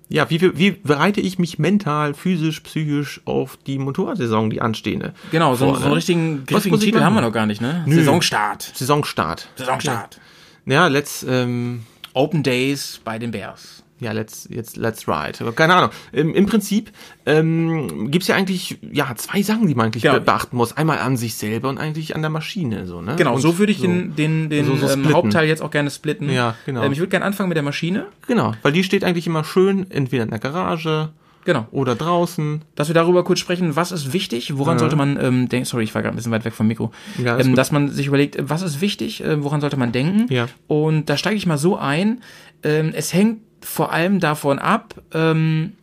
[0.09, 5.13] Ja, wie, wie bereite ich mich mental, physisch, psychisch auf die Motorradsaison, die anstehende?
[5.31, 5.95] genau, so, vor, so einen ne?
[5.97, 7.05] richtigen griffigen Titel machen?
[7.05, 7.83] haben wir noch gar nicht, ne?
[7.85, 7.95] Nö.
[7.95, 8.71] Saisonstart.
[8.73, 9.47] Saisonstart.
[9.55, 10.19] Saisonstart.
[10.65, 11.83] Ja, let's, ähm,
[12.13, 13.78] Open Days bei den Bears.
[13.99, 15.37] Ja, let's, jetzt, let's ride.
[15.41, 15.89] Aber Keine Ahnung.
[16.11, 16.91] Im, im Prinzip
[17.25, 20.75] ähm, gibt's ja eigentlich ja zwei Sachen, die man eigentlich be- beachten muss.
[20.77, 22.87] Einmal an sich selber und eigentlich an der Maschine.
[22.87, 23.15] So, ne?
[23.17, 25.13] Genau, und so würde ich den, den, den So- so ähm.
[25.13, 26.29] Hauptteil jetzt auch gerne splitten.
[26.29, 26.83] Ja, genau.
[26.83, 28.07] Ähm, ich würde gerne anfangen mit der Maschine.
[28.27, 31.09] Genau, weil die steht eigentlich immer schön, entweder in der Garage
[31.45, 31.67] Genau.
[31.71, 32.61] oder draußen.
[32.75, 35.95] Dass wir darüber kurz sprechen, was ist wichtig, woran sollte man ähm, denken, sorry, ich
[35.95, 38.61] war gerade ein bisschen weit weg vom Mikro, Ja, ähm, dass man sich überlegt, was
[38.61, 40.31] ist wichtig, äh, woran sollte man denken.
[40.31, 40.47] Ja.
[40.67, 42.21] Und da steige ich mal so ein,
[42.63, 45.73] ähm, es hängt vor allem davon ab, ähm,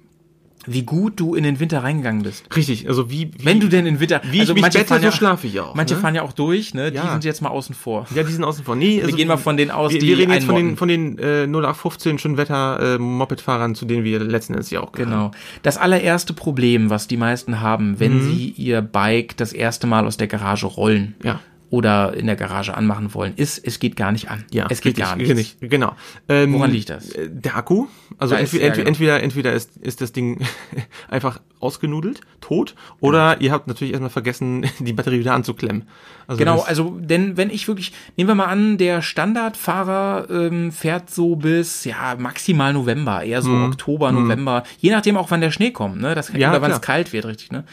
[0.68, 2.44] wie gut du in den Winter reingegangen bist.
[2.56, 5.10] Richtig, also wie, wie Wenn du denn in den Winter, wie ich mich bette, so
[5.12, 5.76] schlafe ich auch.
[5.76, 6.00] Manche ne?
[6.00, 6.90] fahren ja auch durch, ne?
[6.90, 7.12] Die Ja.
[7.12, 8.04] sind jetzt mal außen vor.
[8.12, 8.74] Ja, die sind außen vor.
[8.74, 10.88] Nee, also, gehen mal von denen aus, wir, die wir reden jetzt von den, von
[10.88, 15.10] den äh, 0815 Schönwetter äh, Mopedfahrern, zu denen wir letzten Endes ja auch gehören.
[15.12, 15.30] Genau.
[15.62, 18.22] Das allererste Problem, was die meisten haben, wenn Mhm.
[18.22, 21.38] sie ihr Bike das erste Mal aus der Garage rollen Ja.
[21.70, 24.44] Oder in der Garage anmachen wollen, ist, es geht gar nicht an.
[24.52, 25.58] Ja, es geht richtig, gar nicht.
[25.60, 25.94] Genau.
[26.28, 27.10] Ähm, Woran liegt das?
[27.10, 27.86] äh, Der Akku.
[28.18, 28.88] Also Da ist- entweder, ja, genau.
[28.88, 30.40] entweder, entweder ist, ist das Ding
[31.08, 35.84] einfach ausgenudelt, tot, oder ihr habt natürlich erstmal vergessen, die Batterie wieder anzuklemmen.
[36.28, 41.10] Also Genau, also denn wenn ich wirklich, nehmen wir mal an, der Standardfahrer ähm, fährt
[41.10, 45.70] so bis ja maximal November, eher so Oktober, November, je nachdem auch wann der Schnee
[45.70, 46.14] kommt, ne?
[46.14, 47.64] Das Ja, oder wann es kalt wird, richtig, ne?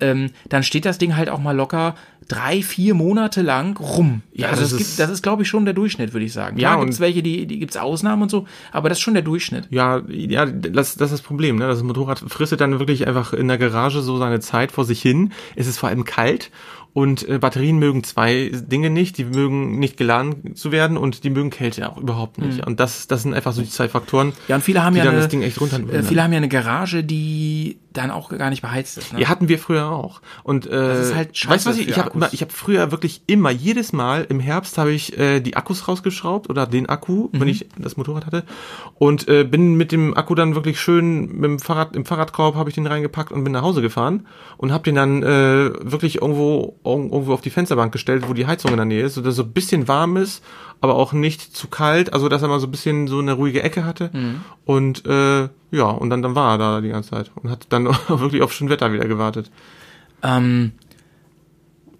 [0.00, 1.94] Ähm, dann steht das Ding halt auch mal locker
[2.28, 4.22] drei, vier Monate lang rum.
[4.32, 6.32] Ja, also das, das gibt, ist- das ist, glaube ich, schon der Durchschnitt, würde ich
[6.32, 6.58] sagen.
[6.58, 9.14] Ja, Klar und- gibt's welche, die, die gibt's Ausnahmen und so, aber das ist schon
[9.14, 9.66] der Durchschnitt.
[9.70, 11.66] Ja, ja, das, das ist das Problem, ne?
[11.66, 15.32] Das Motorrad fristet dann wirklich einfach in der Garage so seine Zeit vor sich hin.
[15.56, 16.50] Es ist vor allem kalt
[16.94, 19.18] und äh, Batterien mögen zwei Dinge nicht.
[19.18, 22.66] Die mögen nicht geladen zu werden und die mögen Kälte auch überhaupt nicht.
[22.66, 24.32] Und das, das sind einfach so die zwei Faktoren, Mhm.
[24.48, 25.80] Ja, und viele haben die ja dann eine, das Ding echt runter.
[25.92, 29.12] äh, viele haben ja eine Garage, die dann auch gar nicht beheizt ist.
[29.12, 29.20] Ne?
[29.20, 30.20] Ja, hatten wir früher auch.
[30.44, 31.88] Und äh, ist halt scheiße weißt du was ich?
[31.88, 35.56] Ich habe ich habe früher wirklich immer jedes Mal im Herbst habe ich äh, die
[35.56, 37.40] Akkus rausgeschraubt oder den Akku, Mhm.
[37.40, 38.44] wenn ich das Motorrad hatte
[38.98, 42.68] und äh, bin mit dem Akku dann wirklich schön mit dem Fahrrad im Fahrradkorb habe
[42.70, 44.26] ich den reingepackt und bin nach Hause gefahren
[44.58, 48.46] und habe den dann äh, wirklich irgendwo irg- irgendwo auf die Fensterbank gestellt, wo die
[48.46, 50.42] Heizung in der Nähe ist, so dass er so ein bisschen warm ist,
[50.80, 53.62] aber auch nicht zu kalt, also dass er mal so ein bisschen so eine ruhige
[53.62, 54.40] Ecke hatte Mhm.
[54.64, 57.84] und äh, ja und dann dann war er da die ganze Zeit und hat dann
[58.08, 59.50] wirklich auf schön Wetter wieder gewartet.
[60.22, 60.72] Ähm,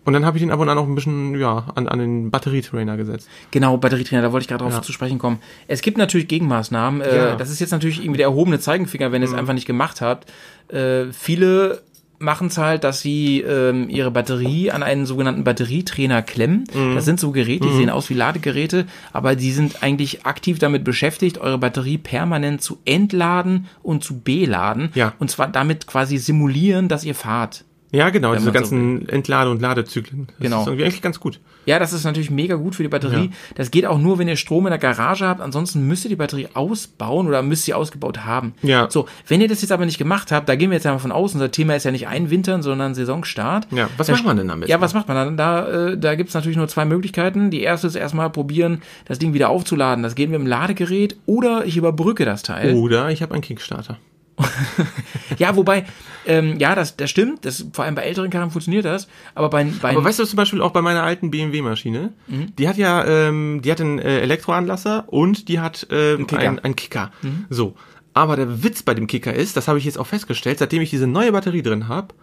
[0.05, 2.31] Und dann habe ich den ab und an auch ein bisschen, ja, an, an den
[2.31, 3.29] Batterietrainer gesetzt.
[3.51, 4.81] Genau, Batterietrainer, da wollte ich gerade drauf Ja.
[4.81, 5.39] zu sprechen kommen.
[5.67, 7.03] Es gibt natürlich Gegenmaßnahmen.
[7.03, 7.37] Äh, Ja.
[7.37, 10.33] das ist jetzt natürlich irgendwie der erhobene Zeigenfinger, wenn ihr es einfach nicht gemacht habt.
[10.73, 11.83] Äh, viele
[12.19, 16.65] machen es halt, dass sie ähm, ihre Batterie an einen sogenannten Batterietrainer klemmen.
[16.95, 20.85] Das sind so Geräte, die sehen aus wie Ladegeräte, aber die sind eigentlich aktiv damit
[20.85, 24.91] beschäftigt, eure Batterie permanent zu entladen und zu beladen.
[24.95, 25.15] Ja.
[25.19, 27.65] Und zwar damit quasi simulieren, dass ihr fahrt.
[27.91, 30.27] Ja, genau, diese man so ganzen Entlade- und Ladezyklen.
[30.27, 30.61] Das Genau.
[30.61, 31.41] ist irgendwie eigentlich ganz gut.
[31.69, 33.31] Ja, das ist natürlich mega gut für die Batterie.
[33.55, 35.43] Das geht auch nur, wenn ihr Strom in der Garage habt.
[35.43, 38.55] Ansonsten müsst ihr die Batterie ausbauen oder müsst ihr ausgebaut haben.
[38.63, 38.89] Ja.
[38.91, 41.13] So, wenn ihr das jetzt aber nicht gemacht habt, da gehen wir jetzt einmal von
[41.13, 41.35] aus.
[41.35, 43.67] Unser Thema ist ja nicht Einwintern, sondern Saisonstart.
[43.71, 44.71] Ja, was Da macht man denn damit?
[44.71, 45.37] Ja, was macht man dann?
[45.37, 47.51] Da, äh, da gibt's natürlich nur zwei Möglichkeiten.
[47.51, 50.03] Die erste ist erstmal probieren, das Ding wieder aufzuladen.
[50.03, 52.77] Das geht mit dem Ladegerät oder ich überbrücke das Teil.
[52.77, 53.99] Oder ich habe einen Kickstarter.
[55.39, 55.85] Ja, wobei,
[56.27, 57.45] ähm, ja, das, das stimmt.
[57.45, 59.09] Das, vor allem bei älteren Karren funktioniert das.
[59.35, 62.57] Aber bei, bei Aber weißt du zum Beispiel auch bei meiner alten BMW-Maschine, Mhm.
[62.57, 66.41] die hat ja, ähm, die hat einen äh, Elektroanlasser und die hat ähm, Kicker.
[66.43, 67.13] einen, einen Kicker.
[67.23, 67.47] Mhm.
[67.51, 67.75] So.
[68.15, 70.91] Aber der Witz bei dem Kicker ist, das habe ich jetzt auch festgestellt, seitdem ich
[70.91, 72.15] diese neue Batterie drin habe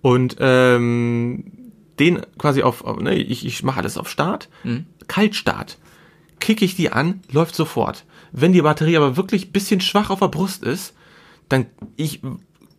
[0.00, 1.44] und ähm,
[2.00, 4.86] den quasi auf, auf ne, ich, ich mache alles auf Start, Mhm.
[5.06, 5.78] Kaltstart,
[6.40, 8.04] kicke ich die an, läuft sofort.
[8.32, 10.94] Wenn die Batterie aber wirklich bisschen schwach auf der Brust ist,
[11.54, 12.20] dann ich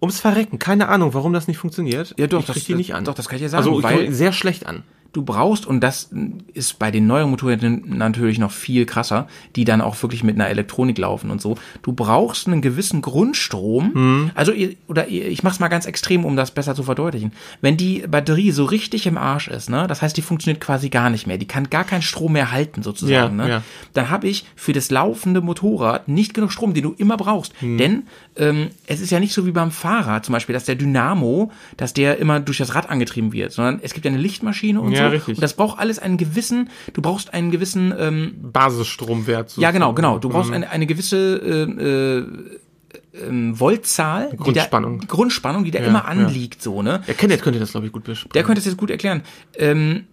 [0.02, 2.14] ums Verrecken, keine Ahnung, warum das nicht funktioniert.
[2.18, 3.06] Ja, doch, ich das- krieg die nicht an.
[3.06, 4.84] doch, das kann ich dir sagen, Also ich weil- sehr schlecht an.
[5.16, 6.10] Du brauchst, und das
[6.54, 10.50] ist bei den neueren Motorrädern natürlich noch viel krasser, die dann auch wirklich mit einer
[10.50, 14.32] Elektronik laufen und so, du brauchst einen gewissen Grundstrom, Mhm.
[14.36, 14.52] also
[14.88, 17.32] oder ich mach's mal ganz extrem, um das besser zu verdeutlichen.
[17.62, 21.10] Wenn die Batterie so richtig im Arsch ist, ne, das heißt, die funktioniert quasi gar
[21.10, 23.62] nicht mehr, die kann gar keinen Strom mehr halten sozusagen, Ja, ne, ja.
[23.94, 27.54] dann habe ich für das laufende Motorrad nicht genug Strom, den du immer brauchst.
[27.62, 27.78] Hm.
[27.78, 28.04] Denn
[28.38, 31.94] ähm, es ist ja nicht so wie beim Fahrrad zum Beispiel, dass der Dynamo, dass
[31.94, 35.05] der immer durch das Rad angetrieben wird, sondern es gibt ja eine Lichtmaschine und Ja,
[35.05, 35.05] so.
[35.10, 35.38] Richtig.
[35.38, 39.58] Und das braucht alles einen gewissen, du brauchst einen gewissen, ähm, Basisstromwert.
[39.58, 39.96] ja genau, sozusagen.
[39.96, 40.56] genau, du brauchst Mhm.
[40.56, 42.26] eine, eine gewisse äh, äh,
[43.28, 45.00] ähm, Voltzahl, die Grundspannung.
[45.02, 46.06] da, Grundspannung, die da Ja, immer ja.
[46.06, 47.02] anliegt, so ne.
[47.08, 48.32] Ja, Kenneth könnte das, glaube ich, gut beschreiben.
[48.34, 49.22] Der könnte es jetzt gut erklären.
[49.58, 50.04] Ähm,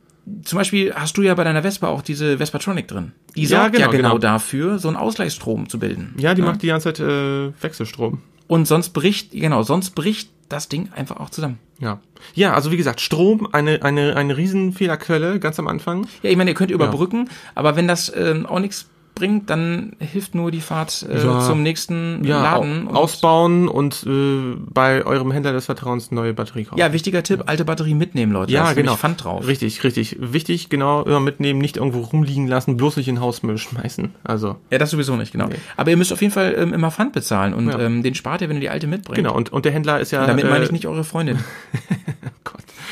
[0.44, 3.10] zum Beispiel hast du ja bei deiner Vespa auch diese Vespatronic drin.
[3.34, 4.18] Die Ja, sorgt ja genau, genau, genau.
[4.18, 6.14] dafür, so einen Ausgleichsstrom zu bilden.
[6.16, 8.20] Ja, die macht die ganze Zeit äh, Wechselstrom.
[8.46, 11.58] Und sonst bricht, genau, sonst bricht das Ding einfach auch zusammen.
[11.78, 12.00] Ja.
[12.34, 16.06] Ja, also wie gesagt, Strom, eine, eine, eine Riesenfehlerquelle, ganz am Anfang.
[16.22, 20.34] Ja, ich meine, ihr könnt überbrücken, aber wenn das ähm, auch nichts bringt, dann hilft
[20.34, 21.40] nur die Fahrt äh, Ja.
[21.40, 22.88] zum nächsten Ja, Laden.
[22.88, 26.78] au- ausbauen und äh, bei eurem Händler des Vertrauens eine neue Batterie kaufen.
[26.78, 28.52] ja, wichtiger Tipp, alte Batterie mitnehmen, Leute.
[28.52, 28.96] Ja, nämlich genau.
[28.96, 29.46] Pfand drauf.
[29.46, 30.16] Richtig, richtig.
[30.20, 34.12] Wichtig, genau, immer mitnehmen, nicht irgendwo rumliegen lassen, bloß nicht in Hausmüll schmeißen.
[34.24, 35.48] Also, Ja, das sowieso nicht, genau.
[35.76, 37.78] Aber ihr müsst auf jeden Fall ähm, immer Pfand bezahlen und Ja.
[37.78, 39.16] ähm, den spart ihr, wenn ihr die alte mitbringt.
[39.16, 39.34] genau.
[39.34, 40.26] Und, und der Händler ist ja.
[40.26, 41.38] Damit meine äh, ich nicht eure Freundin.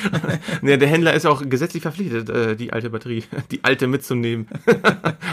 [0.62, 4.48] Nee, der Händler ist auch gesetzlich verpflichtet, äh, die alte Batterie, die alte mitzunehmen.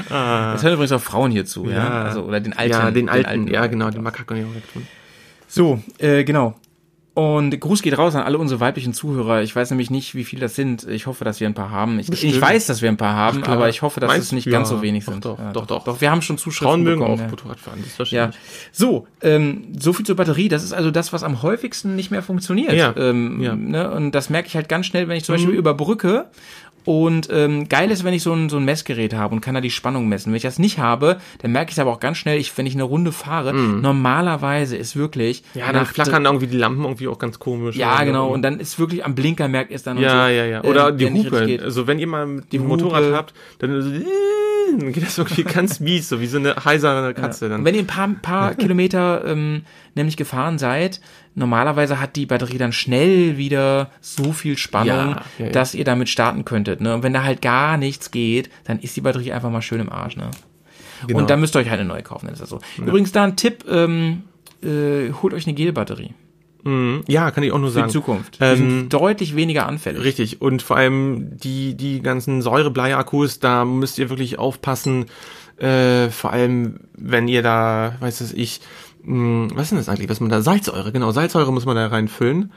[0.09, 1.77] Das hören übrigens auch Frauen hier zu, ja.
[1.77, 2.03] Ja.
[2.05, 2.71] Also, oder den alten.
[2.71, 4.87] ja, den alten, ja, genau, den Makak kann ich auch weg tun.
[5.47, 6.55] So, äh, genau.
[7.17, 9.41] Und Gruß geht raus an alle unsere weiblichen Zuhörer.
[9.41, 10.87] Ich weiß nämlich nicht, wie viele das sind.
[10.87, 11.97] Ich hoffe, dass wir ein paar haben.
[11.97, 13.55] Ich, ich weiß, dass wir ein paar haben, klar.
[13.57, 14.51] aber ich hoffe, dass Meinst es nicht du?
[14.51, 15.25] ganz Ja, so wenig doch, sind.
[15.25, 15.83] doch, ja, doch, doch.
[15.83, 17.15] Doch, wir haben schon Zuschriften Frauen mögen bekommen.
[17.19, 17.29] auch ja.
[17.29, 18.31] Motorradfahren, das verstehe Ja,
[18.71, 20.47] so, ähm, so viel zur Batterie.
[20.47, 22.73] Das ist also das, was am häufigsten nicht mehr funktioniert.
[22.73, 23.55] Ja, Ähm, ja.
[23.55, 23.89] Ne?
[23.89, 26.27] Und das merke ich halt ganz schnell, wenn ich zum Beispiel überbrücke.
[26.87, 29.59] Und ähm, geil ist, wenn ich so ein, so ein Messgerät habe und kann da
[29.59, 30.31] die Spannung messen.
[30.31, 32.65] Wenn ich das nicht habe, dann merke ich es aber auch ganz schnell, ich, wenn
[32.65, 35.43] ich eine Runde fahre, normalerweise ist wirklich.
[35.53, 37.75] Ja, dann flackern irgendwie die Lampen irgendwie auch ganz komisch.
[37.75, 38.29] ja, genau.
[38.29, 39.97] Und dann ist wirklich am Blinker merkt ihr es dann.
[39.97, 40.63] Ja, so, ja, ja.
[40.63, 41.65] äh, Oder die nicht richtig Hupe.
[41.65, 43.15] Also wenn ihr mal Die Motorrad Hupe.
[43.17, 43.91] habt, dann, so,
[44.79, 47.45] dann geht das irgendwie ganz mies, so wie so eine heisere Katze.
[47.45, 47.65] Und Dann.
[47.65, 49.63] wenn ihr ein paar, paar Kilometer ähm,
[49.95, 51.01] nämlich gefahren seid,
[51.37, 55.51] normalerweise hat die Batterie dann schnell wieder so viel Spannung, Ja, ja, ja.
[55.51, 56.81] dass ihr damit starten könntet.
[56.81, 56.93] Ne?
[56.95, 59.89] Und wenn da halt gar nichts geht, dann ist die Batterie einfach mal schön im
[59.91, 60.17] Arsch.
[60.17, 60.31] Ne?
[61.05, 61.19] Genau.
[61.19, 62.25] Und dann müsst ihr euch halt eine neue kaufen.
[62.25, 62.59] Dann ist das so.
[62.77, 64.23] Übrigens da ein Tipp, ähm,
[64.63, 66.13] äh, holt euch eine Gelbatterie
[66.63, 67.03] Mhm.
[67.07, 67.87] Ja, kann ich auch nur für sagen.
[67.87, 68.39] die Zukunft.
[68.39, 70.03] Die Ähm, sind deutlich weniger anfällig.
[70.03, 70.41] Richtig.
[70.41, 75.05] Und vor allem die, die ganzen Säurebleiakkus, da müsst ihr wirklich aufpassen.
[75.59, 78.59] Äh, vor allem, wenn ihr da, weiß es ich,
[79.07, 81.87] mh, was ist denn das eigentlich, was man da, Salzsäure, genau, Salzsäure muss man da
[81.87, 82.51] reinfüllen.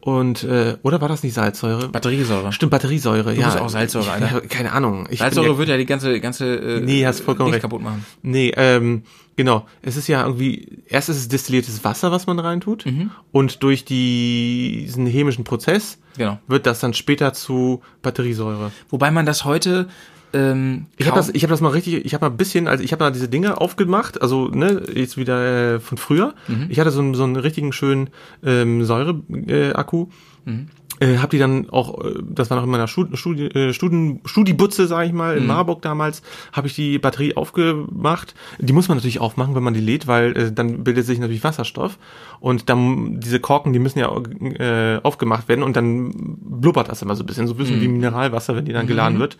[0.00, 1.88] Und, äh, oder war das nicht Salzsäure?
[1.88, 2.52] Batteriesäure.
[2.52, 3.46] Stimmt, Batteriesäure, ja.
[3.46, 4.34] bist auch Salzsäure, Alter.
[4.34, 5.06] Ja, keine Ahnung.
[5.08, 7.62] Ich Salzsäure ja, wird ja die ganze, ganze äh, Nee, hast vollkommen recht.
[7.62, 8.04] kaputt machen.
[8.20, 9.04] Nee, ähm,
[9.36, 9.66] genau.
[9.80, 12.84] Es ist ja irgendwie, erst ist es destilliertes Wasser, was man reintut.
[12.84, 13.12] Mhm.
[13.32, 16.38] Und durch die, diesen chemischen Prozess Genau.
[16.48, 18.72] wird das dann später zu Batteriesäure.
[18.90, 19.88] Wobei man das heute
[20.34, 22.84] ähm, Ich habe das, ich habe das mal richtig, ich habe mal ein bisschen, also
[22.84, 26.34] ich habe da diese Dinge aufgemacht, also ne, jetzt wieder äh, von früher.
[26.48, 26.66] Mhm.
[26.68, 28.10] Ich hatte so, einen- so einen richtigen schönen
[28.44, 29.50] ähm, Säure-Akku.
[29.50, 30.06] Äh, Akku.
[30.44, 30.66] Mhm.
[31.00, 34.20] Äh, hab die dann auch, äh, das war noch in meiner Stud Studi äh, Studen
[34.24, 35.40] Studibutze, sag ich mal, Mhm.
[35.42, 36.22] in Marburg damals,
[36.52, 38.34] habe ich die Batterie aufgemacht.
[38.60, 41.42] Die muss man natürlich aufmachen, wenn man die lädt, weil äh, dann bildet sich natürlich
[41.42, 41.98] Wasserstoff
[42.40, 47.16] und dann diese Korken, die müssen ja äh, aufgemacht werden und dann blubbert das immer
[47.16, 47.58] so ein bisschen, so ein Mhm.
[47.58, 49.36] bisschen wie Mineralwasser, wenn die dann geladen wird.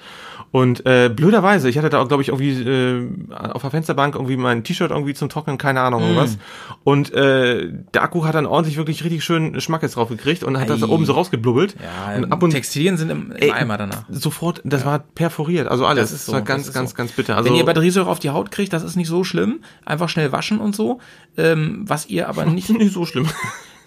[0.50, 3.08] Und äh, blöderweise, ich hatte da auch, glaube ich, irgendwie äh,
[3.52, 6.16] auf der Fensterbank irgendwie mein T-Shirt irgendwie zum Trocknen, keine Ahnung Mhm.
[6.16, 6.38] was.
[6.84, 10.68] Und äh, der Akku hat dann ordentlich wirklich richtig schön Schmackes drauf gekriegt und hat
[10.70, 10.90] das da Ei.
[10.90, 11.12] oben so
[11.44, 11.76] rausgeblubbelt.
[11.82, 14.04] Ja, und ab und Textilien sind im, im Ey, Eimer danach.
[14.08, 16.10] sofort, das war perforiert, also alles.
[16.10, 16.96] Das ist Das war so, ganz, das ganz, so.
[16.96, 17.36] ganz bitter.
[17.36, 19.60] Also Wenn ihr Batteriesäure auf die Haut kriegt, das ist nicht so schlimm.
[19.84, 21.00] Einfach schnell waschen und so.
[21.36, 22.70] Ähm, was ihr aber nicht.
[22.70, 23.26] nicht so schlimm.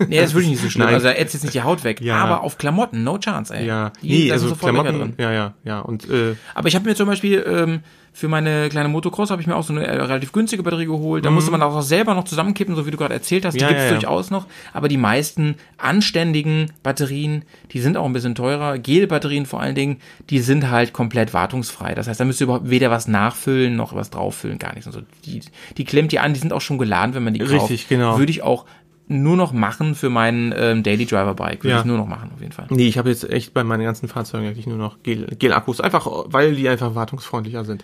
[0.07, 0.85] Nee, das ist wirklich nicht so schlimm.
[0.85, 0.93] Nein.
[0.95, 2.01] Also er ätzt jetzt nicht die Haut weg.
[2.01, 2.17] Ja.
[2.17, 3.65] Aber auf Klamotten, no chance, ey.
[3.65, 5.79] ja, Die, nee, also Klamotten, ja, ja, ja.
[5.79, 7.79] Und äh, Aber ich habe mir zum Beispiel ähm,
[8.13, 11.23] für meine kleine Motocross habe ich mir auch so eine äh, relativ günstige Batterie geholt.
[11.23, 13.53] Da musste man auch selber noch zusammenkippen, so wie du gerade erzählt hast.
[13.53, 13.61] Die Mhm.
[13.63, 13.91] Ja, gibt's ja.
[13.91, 14.47] durchaus noch.
[14.73, 18.77] Aber die meisten anständigen Batterien, die sind auch ein bisschen teurer.
[18.77, 19.97] Gel-Batterien vor allen Dingen,
[20.29, 21.93] die sind halt komplett wartungsfrei.
[21.95, 24.87] Das heißt, da müsst ihr überhaupt weder was nachfüllen noch was drauffüllen, gar nichts.
[24.87, 25.01] Und so.
[25.25, 25.41] Die,
[25.77, 27.51] die klemmt ihr an, die sind auch schon geladen, wenn man die kauft.
[27.53, 28.17] Richtig, genau.
[28.17, 28.65] Würde ich auch
[29.09, 31.63] nur noch machen für meinen ähm, Daily Driver Bike.
[31.63, 31.79] Würde Ja.
[31.79, 32.67] ich nur noch machen, auf jeden Fall.
[32.69, 36.07] nee, ich habe jetzt echt bei meinen ganzen Fahrzeugen eigentlich nur noch Gel- Gel-Akkus, einfach
[36.27, 37.83] weil die einfach wartungsfreundlicher sind.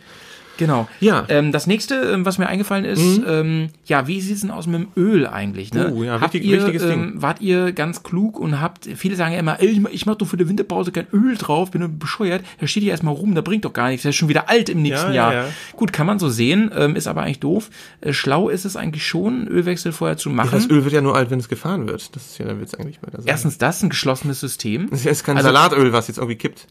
[0.58, 0.88] Genau.
[1.00, 1.26] Ja.
[1.30, 4.82] Ähm, das nächste, ähm, was mir eingefallen ist, ähm, ja, wie sieht's denn aus mit
[4.82, 5.74] dem Öl eigentlich?
[5.74, 5.92] Ne?
[5.92, 6.92] Oh, ja, habt wichtig- ihr, wichtiges Ding.
[7.04, 10.06] ähm, wart ihr ganz klug und habt, viele sagen ja immer, ey, ich mach- ich
[10.06, 13.16] mach doch für die Winterpause kein Öl drauf, bin nur bescheuert, da steht hier erstmal
[13.16, 15.34] rum, da bringt doch gar nichts, der ist schon wieder alt im nächsten Ja, ja,
[15.34, 15.46] Jahr.
[15.46, 15.50] ja.
[15.76, 17.70] Gut, kann man so sehen, ähm, ist aber eigentlich doof.
[18.02, 20.50] Äh, schlau ist es eigentlich schon, Ölwechsel vorher zu machen.
[20.52, 22.16] Das Öl wird ja nur alt, wenn es gefahren wird.
[22.16, 23.30] Das ist ja der Witz eigentlich bei der Sache.
[23.30, 24.90] Erstens das, ein geschlossenes System.
[24.92, 26.68] es ist kein Also- Salatöl, was jetzt irgendwie kippt.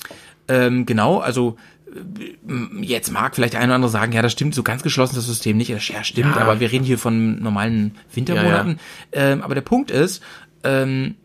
[0.49, 1.57] Ähm, genau, also
[2.81, 5.57] jetzt mag vielleicht eine oder andere sagen, ja, das stimmt, so ganz geschlossen das System
[5.57, 5.69] nicht.
[5.69, 6.37] Ja, stimmt, Ja.
[6.43, 8.79] aber wir reden hier von normalen Wintermonaten.
[9.13, 10.23] Ähm, aber der Punkt ist,
[10.65, 11.17] ähm,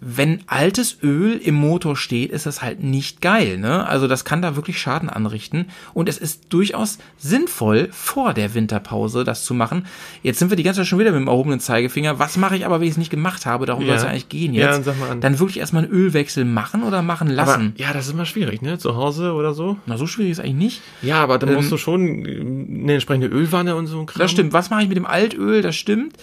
[0.00, 3.86] wenn altes Öl im Motor steht, ist das halt nicht geil, ne?
[3.88, 9.24] Also das kann da wirklich Schaden anrichten und es ist durchaus sinnvoll, vor der Winterpause
[9.24, 9.86] das zu machen.
[10.22, 12.18] Jetzt sind wir die ganze Zeit schon wieder mit dem erhobenen Zeigefinger.
[12.18, 13.64] Was mache ich aber, wenn ich es nicht gemacht habe?
[13.64, 13.88] Darum Ja.
[13.88, 14.76] soll es ja eigentlich gehen Ja, jetzt.
[14.76, 15.20] dann sag mal an.
[15.22, 17.72] Dann wirklich erstmal einen Ölwechsel machen oder machen lassen.
[17.74, 18.78] Aber, ja, das ist immer schwierig, ne?
[18.78, 19.78] Zu Hause oder so.
[19.86, 20.82] Na, so schwierig ist eigentlich nicht.
[21.00, 22.40] Ja, aber dann musst du schon äh,
[22.82, 24.20] eine entsprechende Ölwanne und so ein Kram.
[24.20, 24.52] Das stimmt.
[24.52, 25.62] Was mache ich mit dem Altöl?
[25.62, 26.16] Das stimmt.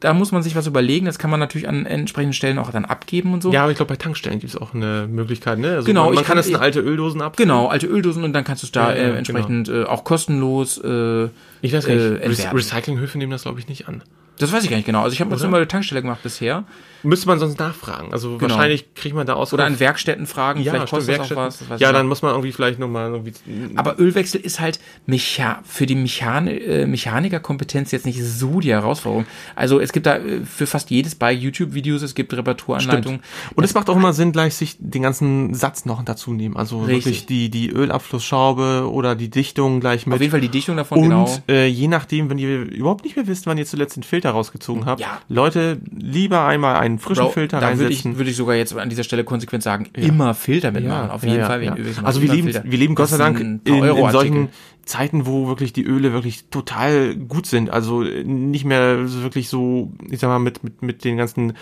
[0.00, 1.06] Da muss man sich was überlegen.
[1.06, 3.52] Das kann man natürlich an entsprechenden Stellen auch dann abgeben und so.
[3.52, 5.72] Ja, aber ich glaube, bei Tankstellen gibt es auch eine Möglichkeit, ne?
[5.76, 7.48] Also Genau, Man, man ich kann das in alte Öldosen abfüllen.
[7.48, 10.78] Genau, alte Öldosen und dann kannst du es da Ja, äh, entsprechend äh, auch kostenlos.
[10.78, 11.28] Äh,
[11.62, 12.24] Ich weiß gar nicht.
[12.24, 12.48] äh.
[12.50, 14.02] Recyclinghöfe nehmen das, glaube ich, nicht an.
[14.38, 15.02] das weiß ich gar nicht genau.
[15.02, 16.64] Also ich habe das immer bei der Tankstelle gemacht bisher.
[17.02, 18.12] Müsste man sonst nachfragen.
[18.12, 18.54] Also Genau.
[18.54, 19.52] wahrscheinlich kriegt man da aus.
[19.52, 20.60] Oder an Werkstätten fragen.
[20.60, 21.68] ja, Vielleicht stimmt, kostet Werkstätten.
[21.70, 21.80] was.
[21.80, 22.08] Ja, dann nicht.
[22.10, 23.32] muss man irgendwie vielleicht nochmal irgendwie.
[23.76, 29.26] Aber Ölwechsel ist halt Mecha für die Mechan äh, Mechanikerkompetenz jetzt nicht so die Herausforderung.
[29.56, 33.20] Also es gibt da äh, für fast jedes bei YouTube-Videos, es gibt Reparaturanleitungen.
[33.54, 36.56] Und es macht auch immer Sinn, gleich sich den ganzen Satz noch dazu nehmen.
[36.56, 37.04] Also Richtig.
[37.04, 40.14] wirklich die, die Ölabflussschraube oder die Dichtung gleich mit.
[40.14, 41.28] Auf jeden Fall die Dichtung davon, Und genau.
[41.48, 44.86] äh, je nachdem, wenn ihr überhaupt nicht mehr wisst, wann ihr zuletzt den Filter rausgezogen
[44.86, 45.20] habt, Ja.
[45.28, 48.18] Leute, lieber einmal einen frischen Bro, Filter da würde ich, reinsetzen.
[48.18, 51.10] würde ich sogar jetzt an dieser Stelle konsequent sagen, immer Filter mitmachen.
[51.10, 51.62] Auf ja, jeden ja, Fall.
[51.64, 51.72] ja.
[51.72, 52.64] wenn Ölwechsel Also wir leben, Filter.
[52.64, 54.48] wir leben Gott sei Dank in, in solchen
[54.84, 57.70] Zeiten, wo wirklich die Öle wirklich total gut sind.
[57.70, 61.54] Also nicht mehr wirklich so, ich sag mal, mit, mit, mit den ganzen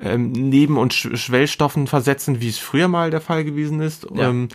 [0.00, 4.06] ähm, Neben- und Sch Schwellstoffen versetzen, wie es früher mal der Fall gewesen ist.
[4.14, 4.28] Ja.
[4.28, 4.48] Ähm,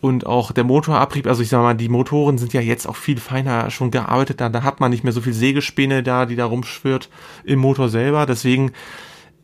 [0.00, 3.18] und auch der Motorabrieb, also ich sag mal, die Motoren sind ja jetzt auch viel
[3.18, 4.40] feiner schon gearbeitet.
[4.40, 7.10] Da, da hat man nicht mehr so viel Sägespäne da, die da rumschwirrt
[7.44, 8.24] im Motor selber.
[8.24, 8.72] Deswegen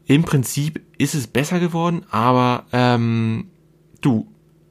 [0.06, 3.48] im Prinzip ist es besser geworden, aber ähm,
[4.00, 4.26] du,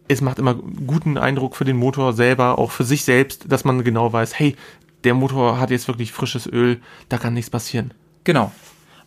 [0.08, 3.84] es macht immer guten Eindruck für den Motor selber, auch für sich selbst, dass man
[3.84, 4.56] genau weiß, hey,
[5.04, 6.80] der Motor hat jetzt wirklich frisches Öl,
[7.10, 7.94] da kann nichts passieren.
[8.24, 8.52] Genau.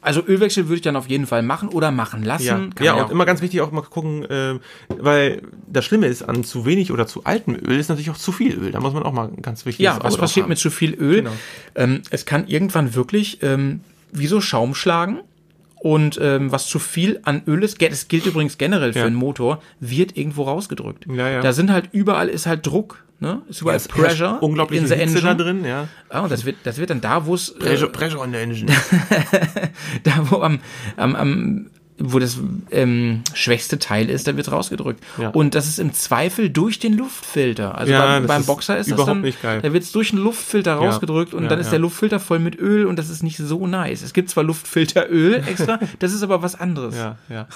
[0.00, 2.44] Also Ölwechsel würde ich dann auf jeden Fall machen oder machen lassen.
[2.44, 4.60] Ja, Kann ja man und immer ganz wichtig auch mal gucken, äh,
[4.96, 8.30] weil das Schlimme ist, an zu wenig oder zu altem Öl ist natürlich auch zu
[8.30, 8.70] viel Öl.
[8.70, 11.16] Da muss man auch mal ganz wichtig Ja, was passiert mit zu viel Öl?
[11.16, 11.32] Genau.
[11.74, 13.80] Ähm, es kann irgendwann wirklich ähm,
[14.12, 15.20] wie so Schaum schlagen.
[15.80, 19.04] Und ähm, was zu viel an Öl ist, das gilt übrigens generell für Ja.
[19.06, 21.06] einen Motor, wird irgendwo rausgedrückt.
[21.08, 21.40] Ja, ja.
[21.40, 23.42] Da sind halt überall ist halt Druck, ne?
[23.48, 25.22] Ist überall herrscht Pressure unglaubliche in the Hitze engine.
[25.22, 25.88] da drin, ja.
[26.08, 28.38] Ah, und das wird, das wird dann da, wo es äh, Pressure, Pressure on the
[28.38, 28.72] engine.
[30.02, 30.58] da wo am,
[30.96, 31.70] am, am
[32.00, 32.38] wo das
[32.70, 35.02] ähm, schwächste Teil ist, da wird rausgedrückt.
[35.18, 35.30] Ja.
[35.30, 37.76] Und das ist im Zweifel durch den Luftfilter.
[37.76, 39.60] Also Ja, beim, beim ist Boxer ist das dann, nicht geil.
[39.62, 41.70] da wird es durch den Luftfilter rausgedrückt und Ja, dann ist ja.
[41.72, 44.02] der Luftfilter voll mit Öl und das ist nicht so nice.
[44.02, 46.96] Es gibt zwar Luftfilteröl extra, das ist aber was anderes.
[46.96, 47.46] Ja, ja.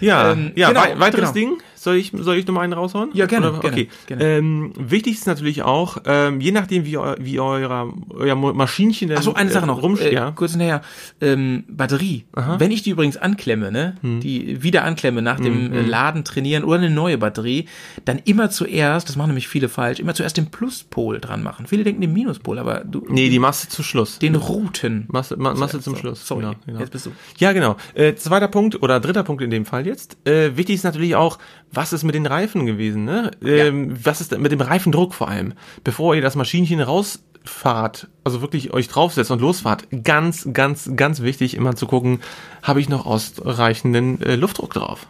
[0.00, 1.50] Ja, Ähm, ja genau, wei weiteres genau.
[1.50, 1.62] Ding.
[1.82, 3.08] Soll ich, soll ich nochmal einen raushauen?
[3.14, 3.88] Ja, gerne, Oder, gerne, okay.
[4.06, 4.22] gerne.
[4.22, 9.16] Ähm, wichtig ist natürlich auch, ähm, je nachdem, wie, eu wie euer, euer Maschinchen denn,
[9.16, 9.82] Achso, eine äh, Sache noch.
[9.82, 10.30] Rum, äh, ja.
[10.32, 10.82] Kurz hinterher.
[11.22, 12.26] Ähm, Batterie.
[12.58, 14.20] Wenn ich die übrigens anklemme, ne, Hm.
[14.20, 17.66] die wieder anklemme nach dem äh, Laden trainieren oder eine neue Batterie,
[18.04, 21.66] dann immer zuerst, das machen nämlich viele falsch, immer zuerst den Pluspol dran machen.
[21.66, 24.18] Viele denken den Minuspol, aber du, Nee, die machst du zu Schluss.
[24.18, 25.06] den roten.
[25.08, 26.26] Masse, ma, Masse zum Schluss.
[26.26, 26.80] Sorry, Genau, genau.
[26.80, 27.12] jetzt bist du.
[27.38, 27.76] Ja, genau.
[27.94, 30.18] Äh, zweiter Punkt oder dritter Punkt in dem Fall jetzt.
[30.26, 31.38] Äh, wichtig ist natürlich auch,
[31.72, 33.30] was ist mit den Reifen gewesen, ne?
[33.44, 35.54] Ähm, Was ist mit dem Reifendruck vor allem?
[35.84, 41.54] Bevor ihr das Maschinchen rausfahrt, also wirklich euch draufsetzt und losfahrt, ganz, ganz, ganz wichtig,
[41.54, 42.20] immer zu gucken,
[42.62, 45.06] habe ich noch ausreichenden äh, Luftdruck drauf.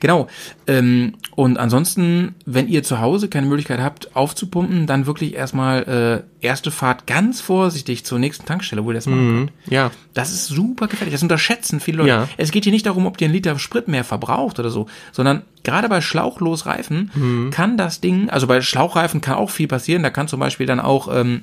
[0.00, 0.28] Genau.
[0.66, 6.44] Ähm, und ansonsten, wenn ihr zu Hause keine Möglichkeit habt, aufzupumpen, dann wirklich erstmal äh,
[6.46, 9.72] erste Fahrt ganz vorsichtig zur nächsten Tankstelle, wo ihr das machen könnt.
[9.72, 11.12] Ja, Das ist super gefährlich.
[11.14, 12.08] Das unterschätzen viele Leute.
[12.08, 12.28] Ja.
[12.38, 15.42] Es geht hier nicht darum, ob ihr einen Liter Sprit mehr verbraucht oder so, sondern
[15.64, 17.50] gerade bei schlauchlos Reifen Mhm.
[17.50, 20.02] kann das Ding, also bei Schlauchreifen kann auch viel passieren.
[20.02, 21.42] Da kann zum Beispiel dann auch ähm,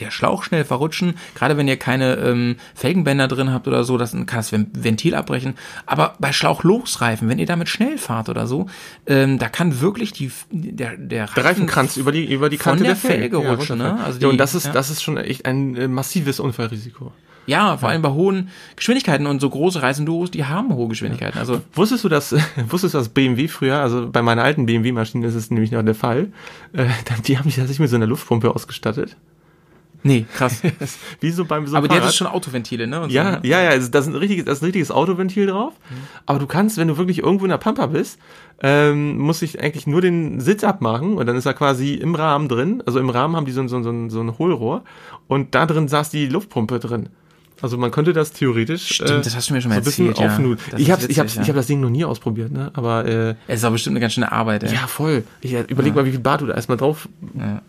[0.00, 1.14] der Schlauch schnell verrutschen.
[1.34, 5.14] Gerade wenn ihr keine ähm, Felgenbänder drin habt oder so, das kann das Ven- Ventil
[5.14, 5.54] abbrechen.
[5.86, 8.66] Aber bei Schlauchlosreifen, wenn ihr damit schnell fahrt oder so,
[9.06, 12.96] ähm, da kann wirklich die der der, der Reifenkranz über die über die Kante der
[12.96, 13.96] Felge Felge rutschen, runterfallen.
[13.98, 14.04] ne?
[14.04, 14.72] Also ja, und die- das ist ja.
[14.72, 17.12] das ist schon echt ein äh, massives Unfallrisiko.
[17.46, 21.38] Ja, vor allem bei hohen Geschwindigkeiten und so große Reisenduos, die haben hohe Geschwindigkeiten.
[21.38, 22.32] Also Wusstest du, dass,
[22.68, 25.94] wusstest du, dass BMW früher, also bei meiner alten BMW-Maschine ist es nämlich noch der
[25.96, 26.28] Fall,
[26.74, 26.86] äh,
[27.26, 29.16] die haben sich tatsächlich mit so einer Luftpumpe ausgestattet.
[30.02, 30.62] Nee, krass.
[31.20, 33.02] Wie so beim so Aber die hat schon Autoventile, ne?
[33.02, 33.48] Und Ja, so, ne?
[33.48, 35.74] ja, ja, also da ist ein richtiges, da ist ein richtiges Autoventil drauf.
[36.26, 38.18] Aber du kannst, wenn du wirklich irgendwo in der Pampa bist,
[38.62, 42.48] ähm, muss ich eigentlich nur den Sitz abmachen und dann ist er quasi im Rahmen
[42.48, 42.82] drin.
[42.86, 44.82] Also im Rahmen haben die so, so, ein- so, ein- so ein Hohlrohr
[45.28, 47.08] und da drin saß die Luftpumpe drin.
[47.62, 49.00] Also man könnte das theoretisch.
[49.00, 50.78] äh, Stimmt, das hast du mir schon mal so ein bisschen erzählt, ja.
[50.78, 51.48] Ich hab's, ich hab's, ich ja.
[51.48, 52.70] hab das Ding noch nie ausprobiert, ne?
[52.74, 54.72] Aber äh, Es ist aber bestimmt eine ganz schöne Arbeit, ey.
[54.74, 55.24] ja, voll.
[55.40, 57.08] Ich äh, überleg mal, wie viel Bart du da erstmal drauf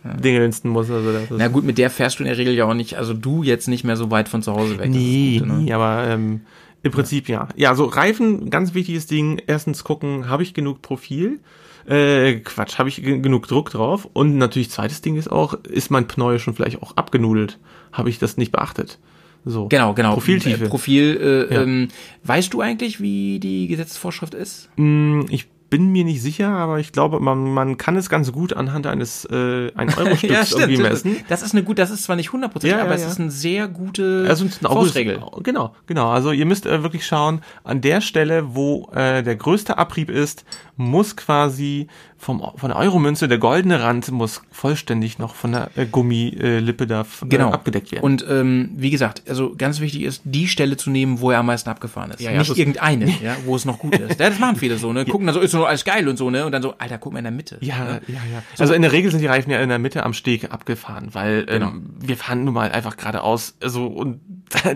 [0.03, 0.91] dingelsten musst.
[0.91, 2.97] Also das ist Na gut, mit der fährst du in der Regel ja auch nicht,
[2.97, 4.89] also du jetzt nicht mehr so weit von zu Hause weg.
[4.89, 5.57] Nee, Gute, ne?
[5.59, 6.41] nie, aber ähm,
[6.83, 7.47] im Prinzip ja.
[7.55, 9.41] Ja, so Reifen, ganz wichtiges Ding.
[9.45, 11.39] Erstens gucken, habe ich genug Profil?
[11.87, 14.07] Äh, Quatsch, habe ich ge- genug Druck drauf?
[14.13, 17.59] Und natürlich zweites Ding ist auch, ist mein Pneu schon vielleicht auch abgenudelt?
[17.91, 18.97] Habe ich das nicht beachtet?
[19.45, 19.67] So.
[19.69, 20.13] Genau, genau.
[20.13, 20.65] Profiltiefe.
[20.65, 21.61] Äh, Profil, äh, Ja.
[21.63, 21.87] ähm,
[22.23, 24.69] weißt du eigentlich, wie die Gesetzesvorschrift ist?
[24.77, 28.51] Mm, Ich bin mir nicht sicher, aber ich glaube, man, man kann es ganz gut
[28.51, 31.15] anhand eines äh, ein Euro-Stücks irgendwie messen.
[31.29, 33.07] Das ist eine gut, das ist zwar nicht 100%, Ja, ja, aber es ja.
[33.07, 35.21] ist eine sehr gute Also ein Faustregel.
[35.41, 36.09] genau, genau.
[36.09, 40.43] Also ihr müsst äh, wirklich schauen, an der Stelle, wo äh, der größte Abrieb ist,
[40.75, 41.87] muss quasi
[42.21, 47.01] vom, von der Euromünze der goldene Rand muss vollständig noch von der äh, Gummilippe da
[47.01, 47.49] f- Genau.
[47.49, 48.03] äh, abgedeckt werden.
[48.03, 51.47] Und ähm, wie gesagt, also ganz wichtig ist, die Stelle zu nehmen, wo er am
[51.47, 52.21] meisten abgefahren ist.
[52.21, 54.19] Ja, ja, Nicht irgendeine, ja, wo es noch gut ist.
[54.19, 55.03] Ja, das machen viele so, ne?
[55.11, 56.45] Gucken dann so, ist so alles geil und so, ne?
[56.45, 57.57] Und dann so, Alter, guck mal in der Mitte.
[57.61, 58.01] ja, ne?
[58.07, 58.43] ja, ja.
[58.59, 61.45] Also in der Regel sind die Reifen ja in der Mitte am Steg abgefahren, weil
[61.49, 61.71] ähm, Genau.
[61.99, 63.55] wir fahren nun mal einfach geradeaus.
[63.63, 64.21] Also und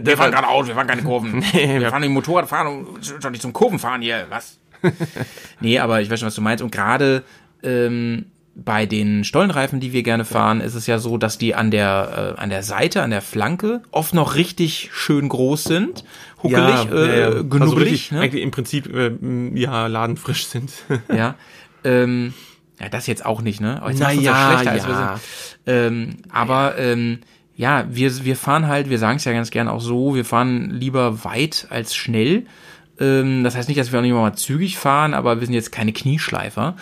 [0.03, 1.43] Wir fahren geradeaus, wir fahren keine Kurven.
[1.53, 4.57] Nee, wir fahren nicht Motorradfahren und schon nicht zum Kurvenfahren hier, was?
[5.59, 6.63] nee, aber ich weiß schon, was du meinst.
[6.63, 7.23] Und gerade
[7.63, 8.25] ähm,
[8.55, 12.35] bei den Stollenreifen, die wir gerne fahren, ist es ja so, dass die an der,
[12.37, 16.05] äh, an der Seite, an der Flanke oft noch richtig schön groß sind,
[16.41, 17.79] huckelig, äh, Also genubbelig.
[17.79, 18.21] wirklich ne?
[18.21, 19.11] eigentlich im Prinzip äh,
[19.55, 20.71] ja ladenfrisch sind.
[21.13, 21.35] Ja.
[21.87, 22.33] Ähm,
[22.79, 23.79] ja, das jetzt auch nicht, ne?
[23.79, 25.19] Aber jetzt Na ja, schlechter, als wir ja.
[25.19, 25.21] sind.
[25.67, 27.19] Ähm, aber ähm,
[27.55, 30.71] ja, wir, wir fahren halt, wir sagen es ja ganz gern auch so, wir fahren
[30.71, 32.47] lieber weit als schnell.
[32.99, 35.71] Ähm, das heißt nicht, dass wir auch nicht mal zügig fahren, aber wir sind jetzt
[35.71, 36.75] keine Knieschleifer.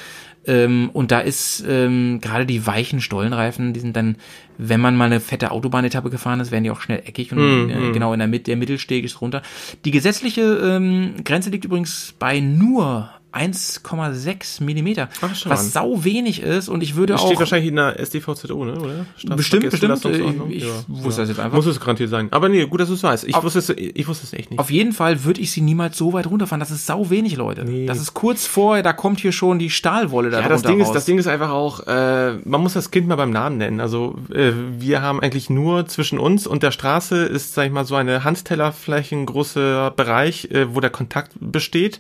[0.46, 4.18] Ähm, und da ist ähm, gerade die weichen Stollenreifen, die sind dann,
[4.58, 7.92] wenn man mal eine fette Autobahnetappe gefahren ist, werden die auch schnell eckig und äh,
[7.94, 9.42] genau in der Mitte, der Mittelsteg ist runter.
[9.86, 15.32] Die gesetzliche ähm, Grenze liegt übrigens bei nur 1,6 Millimeter, Ach, an.
[15.52, 18.80] was sau wenig ist und ich würde Das auch steht wahrscheinlich in der SDVZO, ne?
[18.80, 19.06] oder?
[19.36, 19.64] Bestimmt, bestimmt.
[19.66, 20.50] Straßenverkehrsbelastungsordnung.
[20.52, 20.70] Ich- ich Ja.
[20.88, 21.56] wusste das jetzt einfach.
[21.56, 22.28] Muss es garantiert sein.
[22.32, 23.24] Aber nee, gut, dass du es weißt.
[23.26, 24.60] Ich Auf- wusste es, ich wusste es echt nicht.
[24.60, 26.60] Auf jeden Fall würde ich sie niemals so weit runterfahren.
[26.60, 27.66] Das ist sau wenig, Leute.
[27.86, 30.88] Das ist kurz vorher, da kommt hier schon die Stahlwolle da ja, das Ding, ist,
[30.88, 30.94] raus.
[30.94, 33.80] das Ding ist einfach auch, äh, man muss das Kind mal beim Namen nennen.
[33.80, 37.86] Also äh, wir haben eigentlich nur zwischen uns und der Straße ist, sag ich mal,
[37.86, 42.00] so eine Handtellerflächen großer Bereich, äh, wo der Kontakt besteht.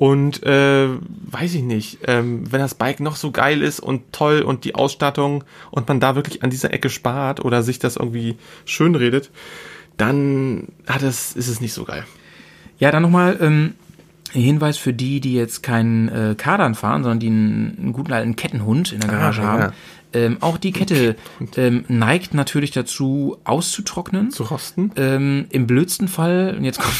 [0.00, 0.88] Und äh,
[1.30, 4.74] weiß ich nicht, ähm, wenn das Bike noch so geil ist und toll und die
[4.74, 9.30] Ausstattung und man da wirklich an dieser Ecke spart oder sich das irgendwie schön redet,
[9.98, 12.06] dann hat es, ist es nicht so geil.
[12.78, 13.74] Ja, dann nochmal ähm,
[14.32, 18.36] Hinweis für die, die jetzt keinen äh, Kadern fahren, sondern die einen, einen guten alten
[18.36, 19.72] Kettenhund in der Garage Ah, ja.
[20.12, 21.16] Ähm, auch die Kette
[21.56, 24.30] ähm, neigt natürlich dazu, auszutrocknen.
[24.30, 24.90] Zu rosten?
[24.96, 26.94] Ähm, Im blödsten Fall, und jetzt kommt,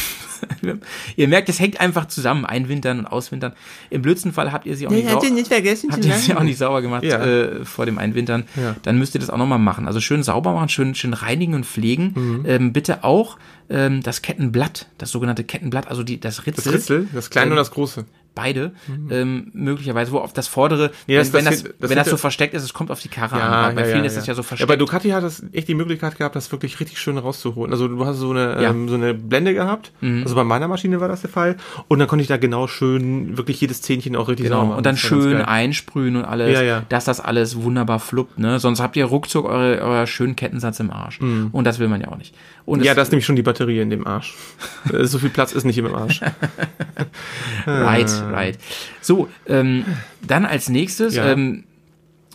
[1.16, 3.52] ihr merkt, es hängt einfach zusammen, einwintern und auswintern.
[3.90, 6.58] Im blödsten Fall habt ihr sie auch nicht, sau vergessen habt ihr sie auch nicht
[6.58, 7.24] sauber gemacht Ja.
[7.24, 8.44] äh, vor dem Einwintern.
[8.56, 8.76] Ja.
[8.82, 9.86] Dann müsst ihr das auch nochmal machen.
[9.86, 12.12] Also schön sauber machen, schön, schön reinigen und pflegen.
[12.14, 12.44] Mhm.
[12.46, 13.38] Ähm, bitte auch
[13.68, 16.64] ähm, das Kettenblatt, das sogenannte Kettenblatt, also die, das Ritzel.
[16.64, 18.04] Das Ritzel, das kleine Ähm, und das große.
[18.34, 18.72] Beide,
[19.10, 22.16] ähm, möglicherweise, wo auf das vordere, Nee, das- wenn, das das, wenn das so ja-
[22.18, 23.74] versteckt ist, es kommt auf die Karre an.
[23.74, 24.68] Bei vielen ist das ja so Ja, versteckt.
[24.68, 27.72] bei Ducati hat das echt die Möglichkeit gehabt, das wirklich richtig schön rauszuholen.
[27.72, 28.72] Also du hast so eine, Ja.
[28.72, 28.82] Mhm.
[28.82, 29.92] ähm, so eine Blende gehabt.
[30.00, 31.56] Also bei meiner Maschine war das der Fall.
[31.88, 34.78] Und dann konnte ich da genau schön, wirklich jedes Zähnchen auch richtig sauber Genau, machen.
[34.78, 36.82] und dann schön einsprühen und alles, Ja, ja.
[36.88, 38.58] dass das alles wunderbar fluppt, ne?
[38.60, 41.20] Sonst habt ihr ruckzuck eure, euer schönen Kettensatz im Arsch.
[41.20, 42.34] Und das will man ja auch nicht.
[42.64, 42.84] Und Mhm.
[42.84, 44.34] Ja, das ist nämlich schon die Batterie in dem Arsch.
[44.92, 46.20] Äh, so viel Platz ist nicht im Arsch.
[47.66, 48.58] Right, right.
[49.00, 49.84] So, ähm,
[50.26, 51.32] dann als nächstes, Ja.
[51.32, 51.64] ähm,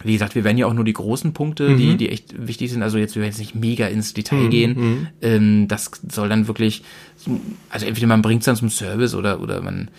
[0.03, 1.77] wie gesagt, wir werden ja auch nur die großen Punkte, Mhm.
[1.77, 2.83] die, die echt wichtig sind.
[2.83, 5.07] Also jetzt, wir werden jetzt nicht mega ins Detail gehen.
[5.21, 6.83] Ähm, das soll dann wirklich,
[7.69, 9.89] also entweder man bringt es dann zum Service oder, oder man,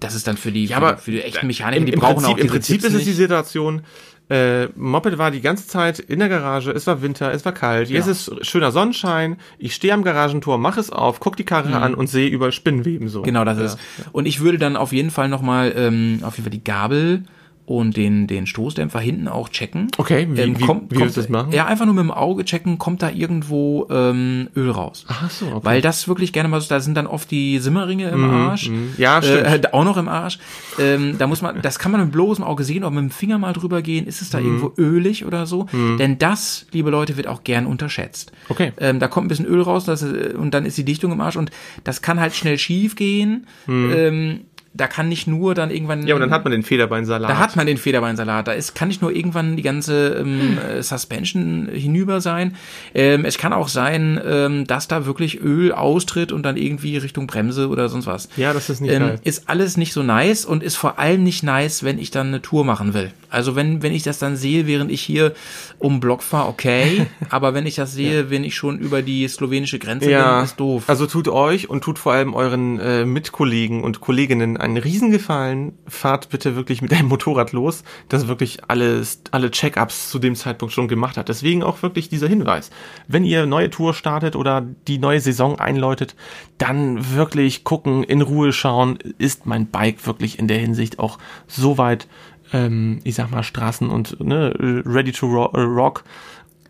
[0.00, 2.00] das ist dann für die, für, aber die, für die echten Mechaniker, Im, die im
[2.00, 3.12] brauchen Prinzip, auch Im Prinzip Tipps ist es die.
[3.12, 3.82] Situation,
[4.30, 7.88] äh, Moped war die ganze Zeit in der Garage, es war Winter, es war kalt,
[7.88, 11.94] jetzt ist schöner Sonnenschein, ich stehe am Garagentor, mache es auf, guck die Karre an
[11.94, 13.22] und sehe über Spinnweben so.
[13.22, 13.64] Genau, das Ja.
[13.64, 13.78] ist.
[14.12, 17.22] Und ich würde dann auf jeden Fall nochmal, ähm, auf jeden Fall die Gabel
[17.68, 19.88] und den, den Stoßdämpfer hinten auch checken.
[19.98, 21.52] Okay, wie- ähm, wie- kommt, wie kommt, willst du das machen?
[21.52, 25.04] Ja, einfach nur mit dem Auge checken, kommt da irgendwo ähm, Öl raus.
[25.08, 25.60] Ach so, okay.
[25.62, 28.68] Weil das wirklich gerne mal so, da sind dann oft die Simmerringe im Arsch.
[28.70, 28.94] mhm.
[28.96, 29.46] Ja, stimmt.
[29.46, 30.38] Äh, auch noch im Arsch.
[30.78, 33.38] Ähm, da muss man, das kann man mit bloßem Auge sehen, auch mit dem Finger
[33.38, 34.46] mal drüber gehen, ist es da Mhm.
[34.46, 35.66] irgendwo ölig oder so.
[35.98, 38.32] Denn das, liebe Leute, wird auch gern unterschätzt.
[38.48, 38.72] Okay.
[38.78, 41.20] Ähm, da kommt ein bisschen Öl raus das, äh, und dann ist die Dichtung im
[41.20, 41.50] Arsch und
[41.84, 43.46] das kann halt schnell schief gehen.
[43.68, 44.40] Ähm,
[44.74, 46.06] da kann nicht nur dann irgendwann.
[46.06, 47.30] Ja, und dann hat man den Federbeinsalat.
[47.30, 48.46] Da hat man den Federbeinsalat.
[48.46, 52.54] Da ist, kann nicht nur irgendwann die ganze ähm, äh, Suspension hinüber sein.
[52.94, 57.26] Ähm, es kann auch sein, ähm, dass da wirklich Öl austritt und dann irgendwie Richtung
[57.26, 58.28] Bremse oder sonst was.
[58.36, 59.20] ja, das ist nicht Ähm, geil.
[59.24, 62.42] ist alles nicht so nice und ist vor allem nicht nice, wenn ich dann eine
[62.42, 63.10] Tour machen will.
[63.30, 65.34] Also wenn, wenn ich das dann sehe, während ich hier
[65.78, 67.06] um Block fahre, okay.
[67.30, 70.60] aber wenn ich das sehe, wenn ich schon über die slowenische Grenze Ja, bin, ist
[70.60, 70.84] doof.
[70.86, 75.72] also tut euch und tut vor allem euren äh, Mitkollegen und Kolleginnen einen Riesengefallen.
[75.86, 80.74] Fahrt bitte wirklich mit einem Motorrad los, das wirklich alles, alle Check-ups zu dem Zeitpunkt
[80.74, 81.28] schon gemacht hat.
[81.28, 82.70] Deswegen auch wirklich dieser Hinweis.
[83.06, 86.14] Wenn ihr neue Tour startet oder die neue Saison einläutet,
[86.58, 91.78] dann wirklich gucken, in Ruhe schauen, ist mein Bike wirklich in der Hinsicht auch so
[91.78, 92.08] weit,
[92.52, 96.04] ähm, ich sag mal, Straßen und ne, ready to äh, rock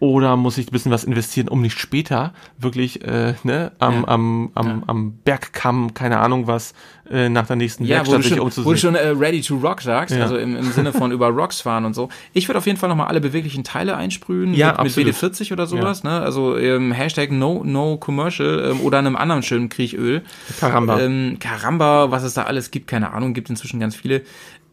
[0.01, 4.09] oder muss ich ein bisschen was investieren, um nicht später wirklich äh, ne, am, Ja.
[4.09, 6.73] am, am, am Bergkamm, keine Ahnung was,
[7.11, 8.73] äh, nach der nächsten Ja, wo Werkstatt sich schon, wo umzusehen.
[8.73, 10.23] du schon äh, ready to rock sagst, Ja.
[10.23, 12.09] also im, im Sinne von über Rocks fahren und so.
[12.33, 15.15] Ich würde auf jeden Fall nochmal alle beweglichen Teile einsprühen Ja, mit, mit absolut.
[15.15, 16.21] WD-40 oder sowas, ne?
[16.21, 20.23] Also ähm, Hashtag no, no commercial ähm, oder einem anderen schönen Kriechöl.
[20.61, 21.01] Caramba.
[21.01, 24.23] Ähm, Caramba, was es da alles gibt, keine Ahnung, gibt inzwischen ganz viele.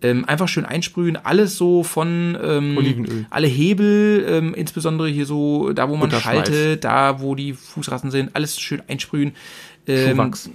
[0.06, 3.26] Ähm, einfach schön einsprühen, alles so von ähm, Olivenöl.
[3.32, 8.36] alle Hebel, ähm, insbesondere hier so, da wo man schaltet, da wo die Fußrasten sind,
[8.36, 9.34] alles schön einsprühen.
[9.88, 10.50] Ähm, Schuhwachs.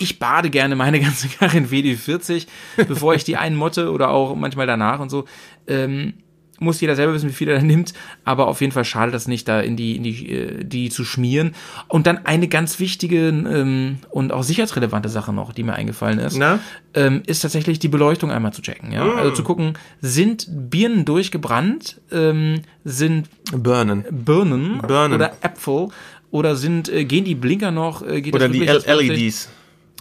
[0.00, 2.48] ich bade gerne meine ganze Karre in WD-40,
[2.88, 5.24] bevor ich die einmotte oder auch manchmal danach und so.
[5.68, 6.14] Ähm,
[6.60, 7.94] muss jeder selber wissen, wie viel er da nimmt,
[8.24, 11.04] aber auf jeden Fall schadet das nicht, da in die, in die, äh, die zu
[11.04, 11.54] schmieren.
[11.88, 16.36] Und dann eine ganz wichtige ähm, und auch sicherheitsrelevante Sache noch, die mir eingefallen ist,
[16.94, 18.92] ähm, ist tatsächlich die Beleuchtung einmal zu checken.
[18.92, 19.14] Ja?
[19.14, 24.04] Also zu gucken, sind Birnen durchgebrannt, ähm, sind Burnen.
[24.10, 25.14] Birnen, Birnen.
[25.14, 25.88] oder Äpfel
[26.30, 28.60] oder sind, äh, gehen die Blinker noch, äh, geht Oder die?
[28.60, 29.48] LEDs.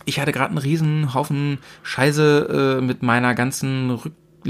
[0.05, 3.99] ich hatte gerade einen riesen Haufen Scheiße äh, mit meiner ganzen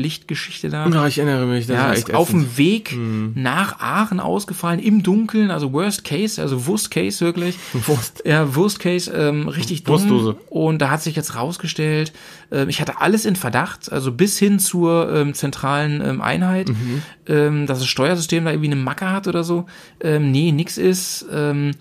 [0.04, 0.88] Rücklichtgeschichte da.
[0.88, 1.68] Ja, ich erinnere mich.
[1.68, 2.96] Das Ja, war ist auf dem Weg
[3.36, 7.58] nach Aachen ausgefallen, im Dunkeln, also Worst Case, also Worst Case wirklich.
[7.88, 8.24] Wurst.
[8.26, 9.96] Ja, Worst Case, ähm, richtig dumm.
[10.10, 10.36] Wurstdose.
[10.50, 12.14] Und da hat sich jetzt rausgestellt,
[12.52, 17.02] ähm, ich hatte alles in Verdacht, also bis hin zur ähm, zentralen ähm, Einheit, Mhm.
[17.28, 19.66] ähm, dass das Steuersystem da irgendwie eine Macke hat oder so.
[20.02, 21.26] Ähm, nee, nix ist.
[21.32, 21.72] Ähm,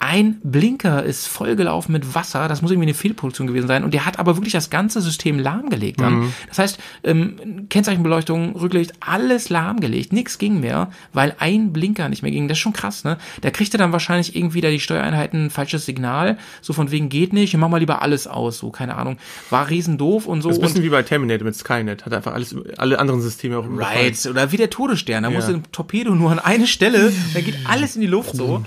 [0.00, 4.06] ein Blinker ist vollgelaufen mit Wasser, das muss irgendwie eine Fehlproduktion gewesen sein und der
[4.06, 6.20] hat aber wirklich das ganze System lahmgelegt dann.
[6.20, 6.32] Mhm.
[6.48, 12.30] Das heißt, ähm, Kennzeichenbeleuchtung, Rücklicht, alles lahmgelegt, nix ging mehr, weil ein Blinker nicht mehr
[12.30, 12.48] ging.
[12.48, 13.18] Das ist schon krass, ne?
[13.40, 17.32] Da kriegte dann wahrscheinlich irgendwie da die Steuereinheiten ein falsches Signal, so von wegen geht
[17.32, 19.18] nicht, mach mal lieber alles aus, so keine Ahnung.
[19.50, 22.06] War riesen doof und so Das ist ein und bisschen wie bei Terminator mit Skynet.
[22.06, 23.66] Hat einfach alles, alle anderen Systeme auch.
[23.68, 24.26] Right.
[24.26, 25.24] Oder wie der Todesstern.
[25.24, 28.64] Da musste ein Torpedo nur an eine Stelle, da geht alles in die Luft so.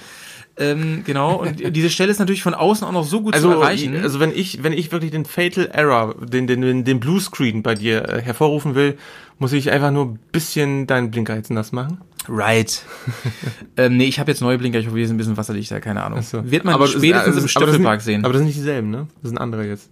[0.57, 3.61] Ähm, genau, und diese Stelle ist natürlich von außen auch noch so gut zu Also,
[3.61, 3.95] erreichen.
[4.03, 7.73] also wenn ich, wenn ich wirklich den Fatal Error, den, den, den, den Bluescreen bei
[7.73, 8.97] dir äh, hervorrufen will,
[9.39, 11.99] muss ich einfach nur ein bisschen deinen Blinker jetzt nass machen.
[12.27, 12.83] right.
[13.77, 16.03] ähm, nee, ich habe jetzt neue Blinker, ich hoffe, die sind ein bisschen wasserdichter, keine
[16.03, 16.21] Ahnung.
[16.21, 16.49] So.
[16.51, 18.23] Wird man Aber das ist- spätestens also- im Stöffelpark sehen.
[18.25, 19.07] Aber das sind nicht dieselben, ne?
[19.21, 19.89] Das sind andere jetzt.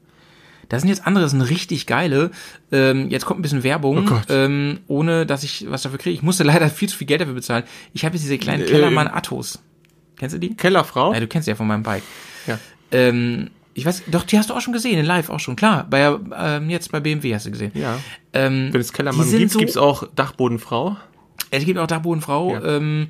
[0.68, 2.30] Das sind jetzt andere, das sind richtig geile.
[2.72, 4.26] Ähm, jetzt kommt ein bisschen Werbung, Oh Gott.
[4.30, 6.14] ähm, ohne dass ich was dafür kriege.
[6.14, 7.64] Ich musste leider viel zu viel Geld dafür bezahlen.
[7.93, 9.64] Ich habe jetzt diese kleinen Äh, Kellermann Attos.
[10.20, 10.56] Kennst du die?
[10.56, 11.14] Kellerfrau?
[11.14, 12.04] Ja, du kennst die ja von meinem Bike.
[12.46, 12.60] Ja.
[12.92, 15.88] Ähm, ich weiß, doch, die hast du auch schon gesehen, in live auch schon, klar.
[15.90, 17.72] Bei, ähm, jetzt bei BMW hast du gesehen.
[17.74, 17.98] Ja.
[18.34, 20.98] Ähm, Wenn es Kellermann gibt, so, gibt's auch Dachbodenfrau.
[21.50, 22.54] Es gibt auch Dachbodenfrau.
[22.54, 22.64] Ja.
[22.64, 23.08] Ähm,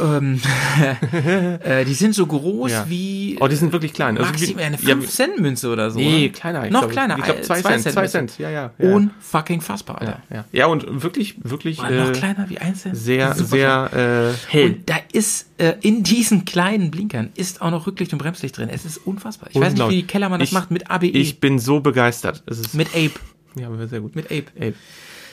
[0.00, 0.40] ähm,
[1.64, 2.84] äh, die sind so groß Ja.
[2.88, 4.16] wie Oh, die sind wirklich klein.
[4.18, 5.98] Also maximal eine ja, 5-Cent-Münze oder so.
[5.98, 6.64] Nee, kleiner.
[6.66, 7.18] Ich Noch glaub, kleiner.
[7.18, 7.82] Ich glaube, äh, zwei, zwei Cent.
[7.82, 8.12] Cent Zwei Münze.
[8.12, 8.38] Cent.
[8.38, 8.70] Ja, ja.
[8.78, 8.94] ja.
[8.94, 10.22] Unfucking fassbar, Alter.
[10.32, 10.44] ja.
[10.52, 12.96] ja, und wirklich, wirklich noch äh, kleiner wie 1 Cent.
[12.96, 14.66] sehr, sehr äh, hell.
[14.70, 18.68] Und da ist äh, in diesen kleinen Blinkern ist auch noch Rücklicht und Bremslicht drin.
[18.72, 19.48] Es ist unfassbar.
[19.50, 20.06] Ich weiß nicht, wie Unglaublich.
[20.06, 21.06] Kellermann das Ich- macht mit ABE.
[21.06, 22.42] Ich bin so begeistert.
[22.72, 23.12] Mit Ape.
[23.56, 24.14] ja, aber sehr gut.
[24.16, 24.44] Mit Ape.
[24.54, 24.74] Ey,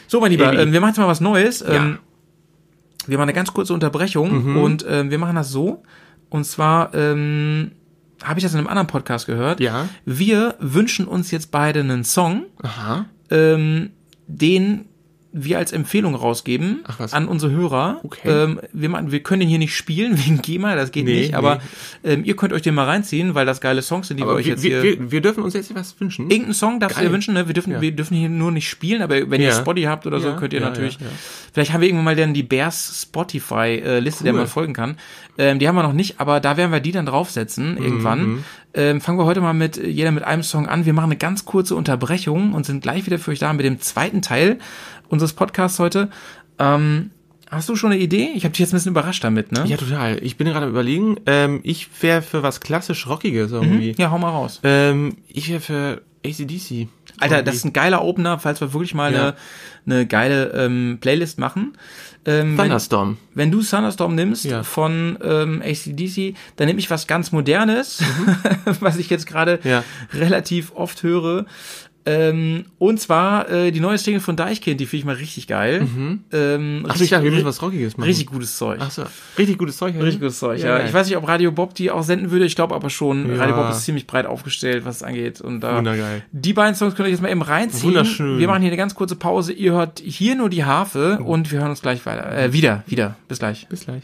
[0.07, 0.61] So, mein Lieber, Ape.
[0.61, 1.61] ähm, wir machen jetzt mal was Neues.
[1.61, 1.75] Ja.
[1.75, 1.99] Ähm,
[3.07, 5.83] wir machen eine ganz kurze Unterbrechung und ähm, wir machen das so.
[6.29, 7.71] Und zwar ähm,
[8.23, 9.59] habe ich das in einem anderen Podcast gehört.
[9.59, 9.87] Ja.
[10.05, 13.05] Wir wünschen uns jetzt beide einen Song, Aha.
[13.29, 13.91] ähm,
[14.27, 14.85] den
[15.37, 17.11] wir als Empfehlung rausgeben Ach was.
[17.13, 17.99] an unsere Hörer.
[18.03, 18.29] Okay.
[18.29, 21.33] Ähm, wir, machen, wir können den hier nicht spielen wegen GEMA, das geht Nee, nicht,
[21.35, 21.59] aber
[22.05, 24.37] ähm, ihr könnt euch den mal reinziehen, weil das geile Songs sind, die wir Aber
[24.37, 24.99] euch wir, jetzt wir, hier...
[24.99, 26.29] wir, wir dürfen uns jetzt was wünschen.
[26.31, 27.09] Irgendeinen Song darfst du Geil.
[27.09, 27.47] dir wünschen, ne?
[27.47, 27.81] Wir dürfen, Ja.
[27.81, 29.53] wir dürfen hier nur nicht spielen, aber wenn ihr Ja.
[29.59, 30.97] Spotify habt oder so, Ja, könnt ihr natürlich.
[31.53, 34.39] Vielleicht haben wir irgendwann mal dann die Bears Spotify-Liste, der Cool.
[34.39, 34.97] man folgen kann.
[35.37, 38.25] Ähm, die haben wir noch nicht, aber da werden wir die dann draufsetzen irgendwann.
[38.27, 38.43] Mhm.
[38.73, 40.85] Ähm, fangen wir heute mal mit äh, jeder mit einem Song an.
[40.85, 43.79] Wir machen eine ganz kurze Unterbrechung und sind gleich wieder für euch da mit dem
[43.79, 44.59] zweiten Teil
[45.09, 46.09] unseres Podcasts heute.
[46.59, 47.11] Ähm,
[47.49, 48.29] hast du schon eine Idee?
[48.35, 49.63] Ich habe dich jetzt ein bisschen überrascht damit, ne?
[49.65, 50.23] Ja, total.
[50.23, 51.17] Ich bin gerade am überlegen.
[51.25, 53.91] Ähm, ich wäre für was klassisch Rockiges irgendwie.
[53.91, 53.95] Mhm.
[53.97, 54.59] Ja, hau mal raus.
[54.63, 56.87] Ähm, ich wäre für ACDC.
[57.19, 59.19] Alter, das ist ein geiler Opener, falls wir wirklich mal Ja.
[59.85, 61.77] eine, eine geile ähm, Playlist machen.
[62.27, 63.17] Ähm, wenn, Thunderstorm.
[63.35, 64.63] wenn du Thunderstorm nimmst Ja.
[64.63, 68.03] von ähm, ACDC, dann nehme ich was ganz Modernes,
[68.79, 69.69] was ich jetzt gerade Mhm.
[69.69, 69.83] Ja.
[70.13, 71.45] relativ oft höre.
[72.07, 75.87] Ähm, und zwar äh, die neue Single von Deichkind, die finde ich mal richtig geil.
[76.31, 76.85] Ähm, Mhm.
[76.87, 78.07] Ach, ich dachte, wir müssen was Rockiges machen.
[78.07, 78.77] Richtig gutes Zeug.
[78.81, 79.03] Ach so.
[79.37, 79.95] Richtig gutes Zeug.
[79.99, 80.79] Richtig gutes Zeug, ja.
[80.79, 80.85] Ja.
[80.85, 82.45] Ich weiß nicht, ob Radio Bob die auch senden würde.
[82.45, 83.29] Ich glaube aber schon.
[83.31, 83.37] Ja.
[83.37, 85.41] Radio Bob ist ziemlich breit aufgestellt, was es angeht.
[85.41, 86.23] Und da Wundergeil.
[86.31, 87.89] die beiden Songs könnt ihr jetzt mal eben reinziehen.
[87.93, 88.37] Wunderschön.
[88.39, 89.53] Wir machen hier eine ganz kurze Pause.
[89.53, 92.31] Ihr hört hier nur die Harfe und wir hören uns gleich weiter.
[92.37, 93.15] Äh, wieder, wieder.
[93.27, 93.67] Bis gleich.
[93.67, 94.03] Bis gleich.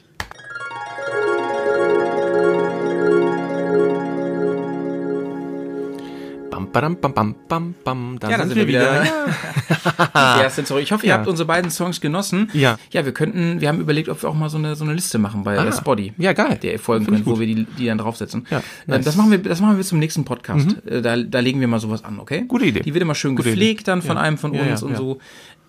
[6.71, 8.17] Badam, bam, bam, bam, bam.
[8.19, 9.05] Da Ja, da sind, wir wir wieder.
[10.15, 10.83] Ja, sind zurück.
[10.83, 11.17] Ich hoffe, ihr Ja.
[11.17, 12.49] habt unsere beiden Songs genossen.
[12.53, 12.77] Ja.
[12.91, 15.17] Ja, wir könnten, wir haben überlegt, ob wir auch mal so eine, so eine Liste
[15.17, 15.71] machen bei Ah.
[15.71, 16.13] Spotty.
[16.17, 16.59] Ja, geil.
[16.61, 18.45] Der folgen könnt, wo wir die, die dann draufsetzen.
[18.49, 18.99] Ja, Ähm, nice.
[18.99, 19.03] Mhm.
[19.05, 20.75] Das machen wir, das machen wir zum nächsten Podcast.
[20.85, 22.43] Äh, Da, da legen wir mal sowas an, okay?
[22.47, 22.81] Gute Idee.
[22.81, 23.91] Die wird immer schön Gute gepflegt Idee.
[23.91, 24.23] dann von Ja.
[24.23, 25.19] einem von uns und so.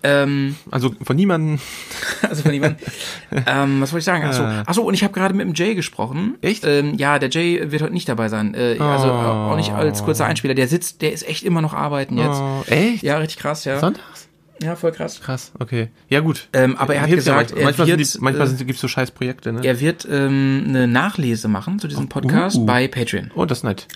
[0.03, 1.59] Ähm, Also von niemandem.
[2.21, 2.85] also von jemandem.
[3.31, 4.23] ähm, was wollte ich sagen?
[4.25, 6.35] Achso, achso und ich habe gerade mit dem Jay gesprochen.
[6.41, 6.47] Äh.
[6.49, 6.65] Echt?
[6.65, 8.53] Ähm, ja, der Jay wird heute nicht dabei sein.
[8.53, 9.51] Äh, Also Oh.
[9.51, 10.53] auch nicht als kurzer Einspieler.
[10.55, 12.39] Der sitzt, der ist echt immer noch arbeiten jetzt.
[12.41, 13.03] Oh, echt?
[13.03, 13.79] Ja, richtig krass, ja.
[13.79, 14.27] Sonntags?
[14.61, 15.19] Ja, voll krass.
[15.19, 15.87] Krass, okay.
[16.09, 16.47] Ja, gut.
[16.53, 17.59] Ähm, aber er hat Hilft ja gesagt, manchmal.
[17.61, 19.61] er manchmal wird, sind die, manchmal äh, sind, gibt's so scheiß Projekte, ne?
[19.63, 22.65] Er wird ähm, eine Nachlese machen zu diesem Podcast uh.
[22.65, 23.31] bei Patreon.
[23.35, 23.87] Oh, das ist nett.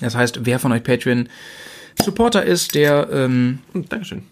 [0.00, 1.28] Das heißt, wer von euch Patreon
[2.02, 4.22] Supporter ist, der ähm, Hm, Dankeschön.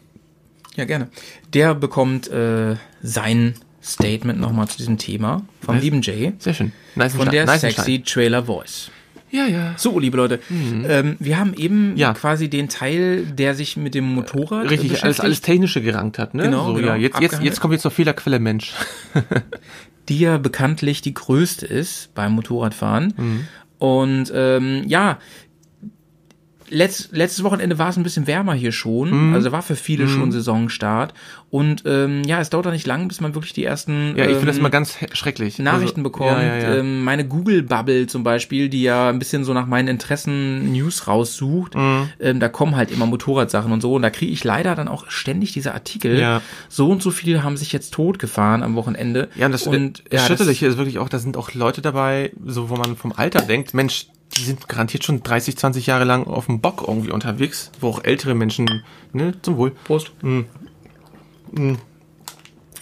[0.78, 1.08] Ja gerne,
[1.52, 5.84] der bekommt äh, sein Statement nochmal zu diesem Thema vom Nice.
[5.84, 6.72] lieben Jay Sehr schön.
[6.94, 8.90] Nice von der nice sexy Trailer Voice.
[9.30, 9.74] Ja, ja.
[9.76, 11.96] So, liebe Leute, ähm, wir haben eben Mhm.
[11.98, 12.14] Ja.
[12.14, 16.32] quasi den Teil, der sich mit dem Motorrad äh, Richtig, alles, alles Technische gerankt hat,
[16.32, 16.44] ne?
[16.44, 16.88] Genau, so, genau.
[16.88, 18.72] Ja, jetzt, jetzt, jetzt kommt jetzt noch Fehlerquelle Mensch.
[20.08, 23.12] die ja bekanntlich die größte ist beim Motorradfahren.
[23.16, 23.46] Mhm.
[23.78, 25.18] Und ähm, ja,
[26.70, 29.28] letzt, letztes Wochenende war es ein bisschen wärmer hier schon.
[29.28, 29.34] Mhm.
[29.34, 31.14] Also war für viele schon Saisonstart.
[31.50, 34.32] Und ähm, ja, es dauert da nicht lang, bis man wirklich die ersten Ja, ich
[34.32, 35.58] finde das ähm, immer ganz schrecklich.
[35.58, 36.30] Nachrichten Also, bekommt.
[36.30, 36.74] Ja, ja, ja.
[36.76, 41.74] Ähm, meine Google-Bubble zum Beispiel, die ja ein bisschen so nach meinen Interessen News raussucht,
[41.74, 42.08] Mhm.
[42.20, 43.94] ähm, da kommen halt immer Motorradsachen und so.
[43.94, 46.18] Und da kriege ich leider dann auch ständig diese Artikel.
[46.18, 46.42] Ja.
[46.68, 49.28] So und so viele haben sich jetzt totgefahren am Wochenende.
[49.34, 52.32] ja, und das, und das ja, Schütterliche ist wirklich auch, da sind auch Leute dabei,
[52.44, 54.06] so wo man vom Alter denkt, Mensch,
[54.36, 58.04] die sind garantiert schon 30, 20 Jahre lang auf dem Bock irgendwie unterwegs, wo auch
[58.04, 60.12] ältere Menschen, ne, zum Wohl, Prost.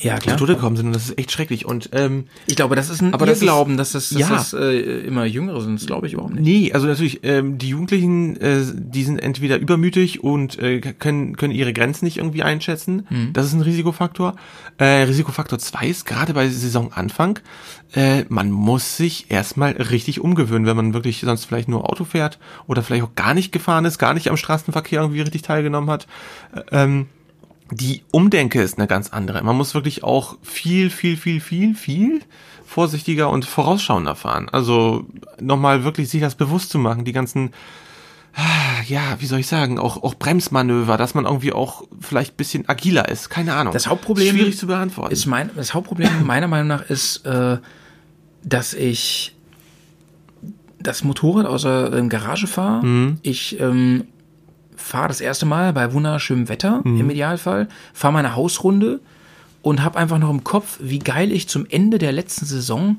[0.00, 0.36] Ja, zu klar.
[0.36, 1.64] Tode gekommen sind und das ist echt schrecklich.
[1.66, 4.28] Und ähm, Ich glaube, das ist ein Aber das ist- Irrglauben, dass das, dass Ja.
[4.28, 5.78] das äh, immer Jüngere sind.
[5.80, 6.44] Das glaube ich überhaupt nicht.
[6.44, 11.52] Nee, also natürlich, ähm, die Jugendlichen, äh, die sind entweder übermütig und äh, können, können
[11.54, 13.06] ihre Grenzen nicht irgendwie einschätzen.
[13.32, 14.36] Das ist ein Risikofaktor.
[14.78, 17.38] Äh, Risikofaktor 2 ist gerade bei Saisonanfang,
[17.94, 22.38] äh, man muss sich erstmal richtig umgewöhnen, wenn man wirklich sonst vielleicht nur Auto fährt
[22.66, 26.06] oder vielleicht auch gar nicht gefahren ist, gar nicht am Straßenverkehr irgendwie richtig teilgenommen hat.
[26.54, 27.06] Äh, Ähm,
[27.70, 29.42] die Umdenke ist eine ganz andere.
[29.42, 32.20] Man muss wirklich auch viel, viel, viel, viel, viel
[32.64, 34.48] vorsichtiger und vorausschauender fahren.
[34.50, 35.06] Also
[35.40, 37.52] nochmal wirklich sich das bewusst zu machen, die ganzen,
[38.34, 42.36] ah, ja, wie soll ich sagen, auch, auch Bremsmanöver, dass man irgendwie auch vielleicht ein
[42.36, 43.30] bisschen agiler ist.
[43.30, 43.72] Keine Ahnung.
[43.72, 45.12] Das Hauptproblem Schwierig zu beantworten.
[45.12, 47.58] Ist mein, das Hauptproblem meiner Meinung nach ist, äh,
[48.44, 49.34] dass ich
[50.78, 52.84] das Motorrad aus der ähm, Garage fahre.
[52.84, 53.18] Mhm.
[53.22, 54.04] Ich ähm,
[54.86, 57.00] fahre das erste Mal bei wunderschönem Wetter Mhm.
[57.00, 59.00] im Idealfall, fahre meine Hausrunde
[59.62, 62.98] und habe einfach noch im Kopf, wie geil ich zum Ende der letzten Saison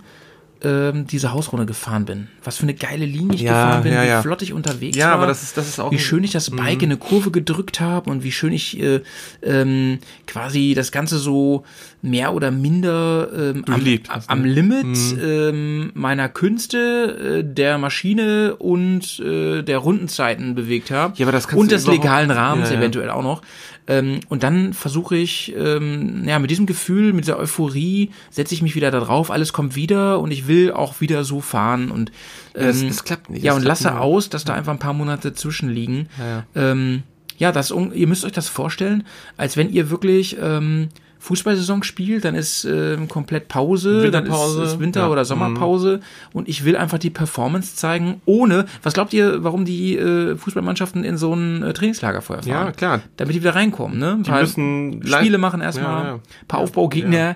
[0.63, 2.27] ähm, diese Hausrunde gefahren bin.
[2.43, 4.21] Was für eine geile Linie ich Ja, gefahren bin, ja, wie ja.
[4.21, 5.13] flott ich unterwegs Ja, war.
[5.15, 6.55] aber das ist- das ist auch Wie schön ich das Mhm.
[6.57, 9.01] Bike in eine Kurve gedrückt habe und wie schön ich äh,
[9.43, 11.63] ähm, quasi das Ganze so
[12.01, 14.47] mehr oder minder ähm, am, hast, am ne?
[14.47, 21.13] Limit ähm, meiner Künste, äh, der Maschine und äh, der Rundenzeiten bewegt habe.
[21.17, 23.41] Ja, aber das kannst und du des legalen Rahmens eventuell auch noch.
[23.87, 28.61] Ähm, und dann versuche ich, ähm, ja, mit diesem Gefühl, mit dieser Euphorie, setze ich
[28.61, 32.11] mich wieder da drauf, alles kommt wieder und ich will auch wieder so fahren und
[32.55, 33.97] ähm, das- das klappt nicht, Ja, und lasse nicht.
[33.97, 36.09] aus, dass da einfach ein paar Monate zwischenliegen.
[36.19, 37.03] Ja, Ähm,
[37.37, 39.03] ja, das, ihr müsst euch das vorstellen,
[39.37, 40.89] als wenn ihr wirklich ähm,
[41.19, 45.09] Fußballsaison spielt, dann ist ähm, komplett Pause, dann ist, ist Winter- ja.
[45.09, 45.99] oder Sommerpause
[46.33, 51.03] und ich will einfach die Performance zeigen, ohne, was glaubt ihr, warum die äh, Fußballmannschaften
[51.03, 52.65] in so ein äh, Trainingslager vorher fahren?
[52.67, 53.01] Ja, klar.
[53.17, 54.11] Damit die wieder reinkommen, ne?
[54.11, 56.13] Ein Die müssen Spiele machen erstmal, Ja, ja.
[56.15, 57.17] ein paar Aufbaugegner.
[57.17, 57.35] Ja,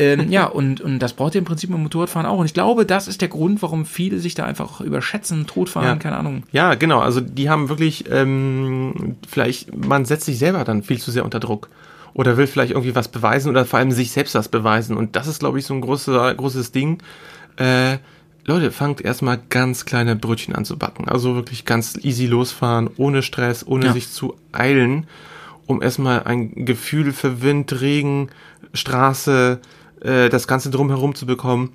[0.00, 2.38] ähm, ja und, und das braucht ihr im Prinzip im Motorradfahren auch.
[2.38, 5.96] Und ich glaube, das ist der Grund, warum viele sich da einfach überschätzen, totfahren, Ja.
[5.96, 6.42] keine Ahnung.
[6.52, 7.00] Ja, genau.
[7.00, 11.40] Also die haben wirklich, ähm, vielleicht, man setzt sich selber dann viel zu sehr unter
[11.40, 11.68] Druck.
[12.14, 14.96] Oder will vielleicht irgendwie was beweisen oder vor allem sich selbst was beweisen.
[14.96, 16.98] Und das ist, glaube ich, so ein großer, großes Ding.
[17.56, 17.98] Äh,
[18.46, 21.08] Leute, fangt erstmal ganz kleine Brötchen an zu backen.
[21.08, 23.92] Also wirklich ganz easy losfahren, ohne Stress, ohne Ja.
[23.92, 25.06] sich zu eilen,
[25.66, 28.28] um erstmal ein Gefühl für Wind, Regen,
[28.74, 29.60] Straße,
[30.02, 31.72] äh, das Ganze drumherum zu bekommen.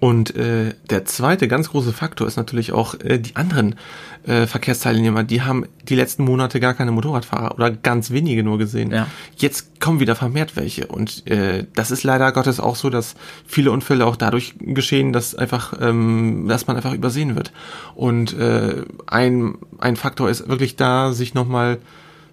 [0.00, 3.76] Und äh, der zweite ganz große Faktor ist natürlich auch äh, die anderen
[4.26, 5.22] äh, Verkehrsteilnehmer.
[5.22, 8.90] Die haben die letzten Monate gar keine Motorradfahrer oder ganz wenige nur gesehen.
[8.90, 9.06] Ja.
[9.36, 10.88] Jetzt kommen wieder vermehrt welche.
[10.88, 13.14] Und äh, das ist leider Gottes auch so, dass
[13.46, 17.52] viele Unfälle auch dadurch geschehen, dass einfach, ähm, dass man einfach übersehen wird.
[17.94, 21.78] Und äh, ein, ein Faktor ist wirklich da, sich nochmal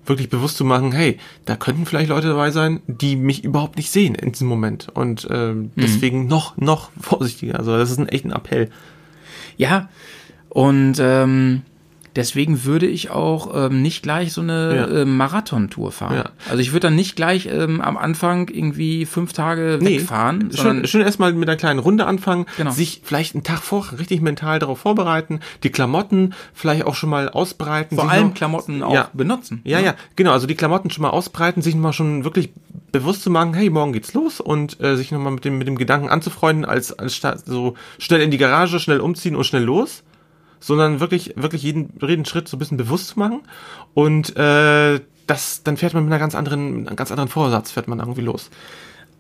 [0.10, 3.92] wirklich bewusst zu machen, hey, da könnten vielleicht Leute dabei sein, die mich überhaupt nicht
[3.92, 4.88] sehen in diesem Moment.
[4.94, 7.58] Und ähm, deswegen noch, noch vorsichtiger.
[7.60, 8.70] Also das ist ein echt ein Appell.
[9.58, 9.90] Ja,
[10.50, 11.62] und ähm,
[12.20, 15.02] deswegen würde ich auch ähm, nicht gleich so eine Ja.
[15.02, 16.16] ähm, Marathontour fahren.
[16.18, 16.30] Ja.
[16.50, 21.02] Also ich würde dann nicht gleich ähm, am Anfang irgendwie fünf Tage wegfahren, schön, schön
[21.02, 22.72] erstmal mit einer kleinen Runde anfangen, Genau.
[22.72, 27.30] sich vielleicht einen Tag vor richtig mental darauf vorbereiten, die Klamotten vielleicht auch schon mal
[27.30, 27.96] ausbreiten.
[27.98, 29.10] vor allem noch- Klamotten auch Ja.
[29.14, 29.62] benutzen.
[29.64, 29.86] Ja, ne?
[29.86, 30.32] ja, genau.
[30.34, 32.52] Also die Klamotten schon mal ausbreiten, sich mal schon wirklich
[32.92, 35.78] bewusst zu machen, hey, morgen geht's los und äh, sich nochmal mit dem, mit dem
[35.78, 40.04] Gedanken anzufreunden, als, als so schnell in die Garage, schnell umziehen und schnell los,
[40.60, 43.42] sondern wirklich, wirklich jeden, jeden Schritt so ein bisschen bewusst zu machen
[43.94, 47.88] und äh, das, dann fährt man mit einer ganz anderen, einem ganz anderen Vorsatz fährt
[47.88, 48.50] man irgendwie los.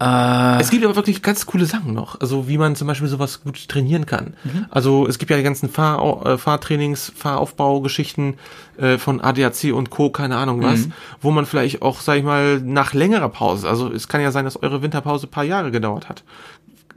[0.02, 3.44] Äh, Es gibt aber wirklich ganz coole Sachen noch, also wie man zum Beispiel sowas
[3.44, 4.34] gut trainieren kann.
[4.72, 8.36] Also es gibt ja die ganzen Fahr äh, Fahrtrainings, Fahraufbaugeschichten
[8.78, 10.88] äh, von ADAC und Co., keine Ahnung was,
[11.22, 14.45] wo man vielleicht auch, sag ich mal, nach längerer Pause, also es kann ja sein,
[14.45, 16.24] dass eure Winterpause ein paar Jahre gedauert hat.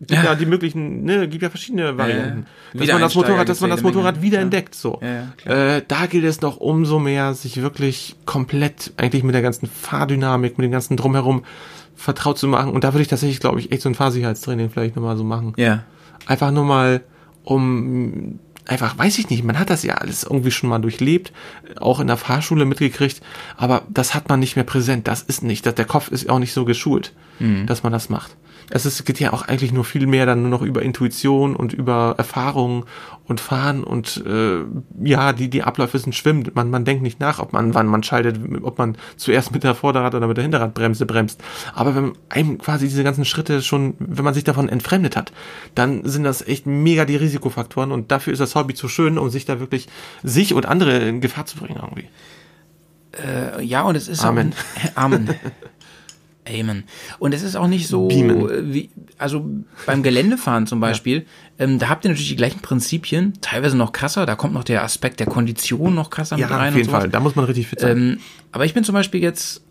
[0.05, 0.35] Gibt ja, Ja.
[0.35, 2.47] die möglichen, ne, gibt ja verschiedene Varianten.
[2.75, 4.27] Dass man das Motorrad, dass man das Motorrad Menge.
[4.27, 4.43] wieder Ja.
[4.43, 5.01] entdeckt, so.
[5.01, 9.43] Ja, ja, äh, da gilt es noch umso mehr, sich wirklich komplett eigentlich mit der
[9.43, 11.45] ganzen Fahrdynamik, mit dem ganzen Drumherum
[11.95, 12.73] vertraut zu machen.
[12.73, 15.53] Und da würde ich tatsächlich, glaube ich, echt so ein Fahrsicherheitstraining vielleicht nochmal so machen.
[15.57, 15.85] ja.
[16.27, 17.01] Einfach nur mal,
[17.45, 21.33] um einfach, weiß ich nicht, man hat das ja alles irgendwie schon mal durchlebt,
[21.81, 23.21] auch in der Fahrschule mitgekriegt,
[23.57, 25.09] aber das hat man nicht mehr präsent.
[25.09, 27.13] Das ist nicht, das, der Kopf ist auch nicht so geschult,
[27.67, 28.37] dass man das macht.
[28.71, 31.73] Es ist, geht ja auch eigentlich nur viel mehr dann nur noch über Intuition und
[31.73, 32.87] über Erfahrung
[33.27, 34.65] und Fahren und äh,
[35.03, 36.55] ja, die, die Abläufe sind schwimmt.
[36.55, 39.75] Man, man denkt nicht nach, ob man, wann man schaltet, ob man zuerst mit der
[39.75, 41.43] Vorderrad- oder mit der Hinterradbremse bremst.
[41.75, 45.33] Aber wenn einem quasi diese ganzen Schritte schon, wenn man sich davon entfremdet hat,
[45.75, 49.31] dann sind das echt mega die Risikofaktoren und dafür ist das Hobby zu schön, um
[49.31, 49.89] sich da wirklich
[50.23, 52.09] sich und andere in Gefahr zu bringen irgendwie.
[53.13, 54.53] Äh, ja, und es ist Amen.
[54.95, 55.35] auch Amen.
[56.49, 56.85] Amen.
[57.21, 58.73] Und es ist auch nicht so, Beamen.
[58.75, 59.49] wie, also
[59.87, 61.25] beim Geländefahren zum Beispiel,
[61.59, 64.83] ähm, da habt ihr natürlich die gleichen Prinzipien, teilweise noch krasser, da kommt noch der
[64.83, 66.91] Aspekt der Kondition noch krasser Ja, mit rein auf jeden.
[66.91, 67.09] Fall.
[67.09, 67.97] Da muss man richtig fit sein.
[67.97, 68.19] Ähm,
[68.51, 69.65] aber ich bin zum Beispiel jetzt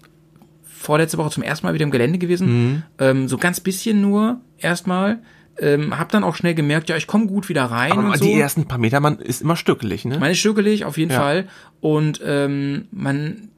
[0.64, 2.84] vorletzte Woche zum ersten Mal wieder im Gelände gewesen, Mhm.
[3.00, 5.20] ähm, so ganz bisschen nur erstmal,
[5.60, 8.24] ähm, hab dann auch schnell gemerkt, ja, ich komme gut wieder rein Aber und so.
[8.26, 10.18] die ersten paar Meter, man ist immer stückelig, ne?
[10.20, 11.20] Man ist stückelig, auf jeden Ja.
[11.20, 11.48] Fall.
[11.82, 13.50] Und ähm, man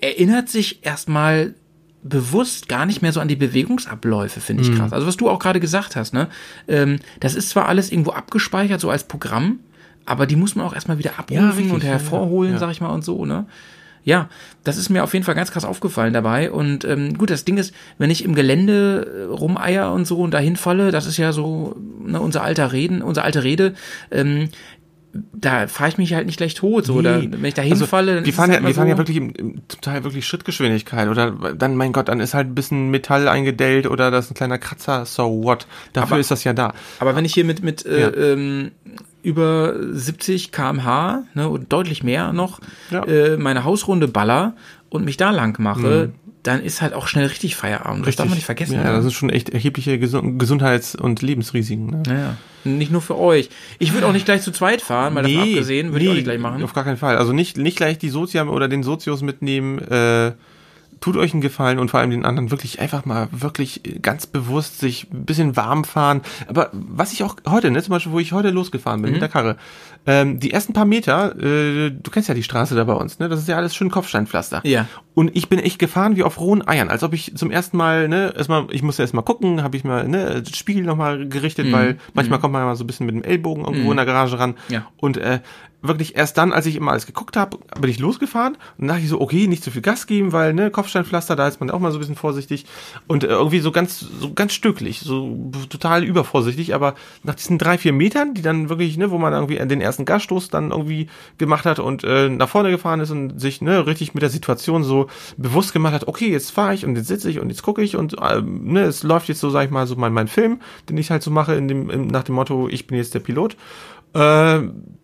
[0.00, 1.54] erinnert sich erstmal
[2.04, 4.70] bewusst gar nicht mehr so an die Bewegungsabläufe, finde Mhm.
[4.72, 4.92] ich krass.
[4.92, 6.28] Also was du auch gerade gesagt hast, ne?
[6.68, 9.58] Ähm, das ist zwar alles irgendwo abgespeichert, so als Programm,
[10.06, 12.58] aber die muss man auch erstmal wieder abrufen richtig, und ja, hervorholen, ja.
[12.58, 13.46] sag ich mal, und so, ne?
[14.06, 14.28] Ja,
[14.64, 16.50] das ist mir auf jeden Fall ganz krass aufgefallen dabei.
[16.50, 20.32] Und ähm, gut, das Ding ist, wenn ich im Gelände äh, rumeier und so und
[20.32, 21.74] dahin falle, das ist ja so
[22.04, 23.72] ne, unser alter Reden, unsere alte Rede,
[24.10, 24.50] ähm,
[25.32, 26.86] da fahre ich mich halt nicht gleich tot.
[26.86, 27.28] So, oder Nee.
[27.30, 29.16] wenn ich da hinfalle, dann die fahren ja, halt mal die fahren so, ja wirklich
[29.16, 32.90] im, im, zum Teil wirklich Schrittgeschwindigkeit oder dann, mein Gott, dann ist halt ein bisschen
[32.90, 35.66] Metall eingedellt oder das ist ein kleiner Kratzer, so what.
[35.92, 36.74] Dafür Aber- ist das ja da.
[36.98, 38.14] Aber wenn ich hier mit, mit äh, Ja.
[38.32, 38.70] ähm,
[39.22, 42.60] über 70 kmh ne, und deutlich mehr noch
[42.90, 43.04] Ja.
[43.04, 44.54] äh, meine Hausrunde baller
[44.90, 46.12] und mich da lang mache,
[46.44, 48.06] dann ist halt auch schnell richtig Feierabend.
[48.06, 48.74] Das darf man nicht vergessen.
[48.74, 48.92] Ja, ne?
[48.92, 51.86] das ist schon echt erhebliche Gesund Gesundheits- und Lebensrisiken.
[51.86, 52.02] Ne?
[52.06, 53.48] Ja, nicht nur für euch.
[53.78, 56.24] Ich würde auch nicht gleich zu zweit fahren, mal davon abgesehen, würde ich auch nicht
[56.24, 56.62] gleich machen.
[56.62, 57.16] Auf gar keinen Fall.
[57.16, 59.78] Also nicht, nicht gleich die Soziam oder den Sozius mitnehmen.
[59.78, 60.32] Äh,
[61.04, 64.78] tut euch einen Gefallen und vor allem den anderen wirklich einfach mal wirklich ganz bewusst
[64.80, 66.22] sich ein bisschen warm fahren.
[66.48, 69.28] Aber was ich auch heute, ne, zum Beispiel, wo ich heute losgefahren bin mit der
[69.28, 69.58] Karre,
[70.06, 73.30] Ähm, die ersten paar Meter, äh, du kennst ja die Straße da bei uns, ne?
[73.30, 74.60] Das ist ja alles schön Kopfsteinpflaster.
[74.64, 74.86] Ja.
[75.14, 78.08] Und ich bin echt gefahren wie auf rohen Eiern, als ob ich zum ersten Mal,
[78.08, 81.96] ne, erstmal, ich musste erstmal gucken, habe ich mal, ne, das Spiegel nochmal gerichtet, weil
[82.12, 84.38] manchmal kommt man ja mal so ein bisschen mit dem Ellbogen irgendwo in der Garage
[84.38, 84.56] ran.
[84.68, 84.86] Ja.
[84.98, 85.40] Und äh,
[85.86, 89.08] wirklich erst dann, als ich immer alles geguckt habe, bin ich losgefahren und dachte ich
[89.08, 91.92] so, okay, nicht zu viel Gas geben, weil ne, Kopfsteinpflaster, da ist man auch mal
[91.92, 92.64] so ein bisschen vorsichtig
[93.06, 97.78] und äh, irgendwie so ganz so ganz stücklich, so total übervorsichtig, aber nach diesen drei,
[97.78, 101.08] vier Metern, die dann wirklich, ne, wo man irgendwie den ersten Gasstoß dann irgendwie
[101.38, 104.84] gemacht hat und äh, nach vorne gefahren ist und sich ne, richtig mit der Situation
[104.84, 107.82] so bewusst gemacht hat, okay, jetzt fahre ich und jetzt sitze ich und jetzt gucke
[107.82, 110.60] ich und äh, ne, es läuft jetzt so, sag ich mal, so mein, mein Film,
[110.88, 113.20] den ich halt so mache in dem, im, nach dem Motto, ich bin jetzt der
[113.20, 113.56] Pilot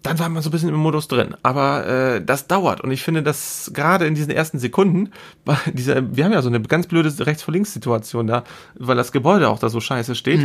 [0.02, 1.34] dann war man so ein bisschen im Modus drin.
[1.42, 2.80] Aber äh, das dauert.
[2.80, 5.10] Und ich finde, dass gerade in diesen ersten Sekunden,
[5.72, 8.44] dieser, wir haben ja so eine ganz blöde rechts vor links Situation da,
[8.78, 10.40] weil das Gebäude auch da so scheiße steht.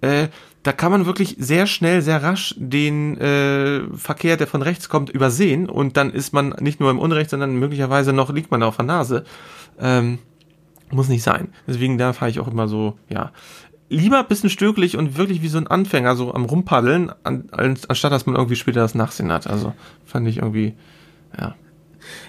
[0.00, 0.28] Äh,
[0.62, 5.10] da kann man wirklich sehr schnell, sehr rasch den äh, Verkehr, der von rechts kommt,
[5.10, 5.68] übersehen.
[5.68, 8.76] Und dann ist man nicht nur im Unrecht, sondern möglicherweise noch liegt man da auf
[8.76, 9.24] der Nase.
[9.80, 10.18] Ähm,
[10.90, 11.48] muss nicht sein.
[11.66, 13.32] Deswegen da fahre ich auch immer so, ja,
[13.88, 18.12] lieber ein bisschen stücklich und wirklich wie so ein Anfänger so am rumpaddeln, an, anstatt
[18.12, 19.46] dass man irgendwie später das Nachsehen hat.
[19.46, 20.74] Also fand ich irgendwie,
[21.38, 21.54] ja.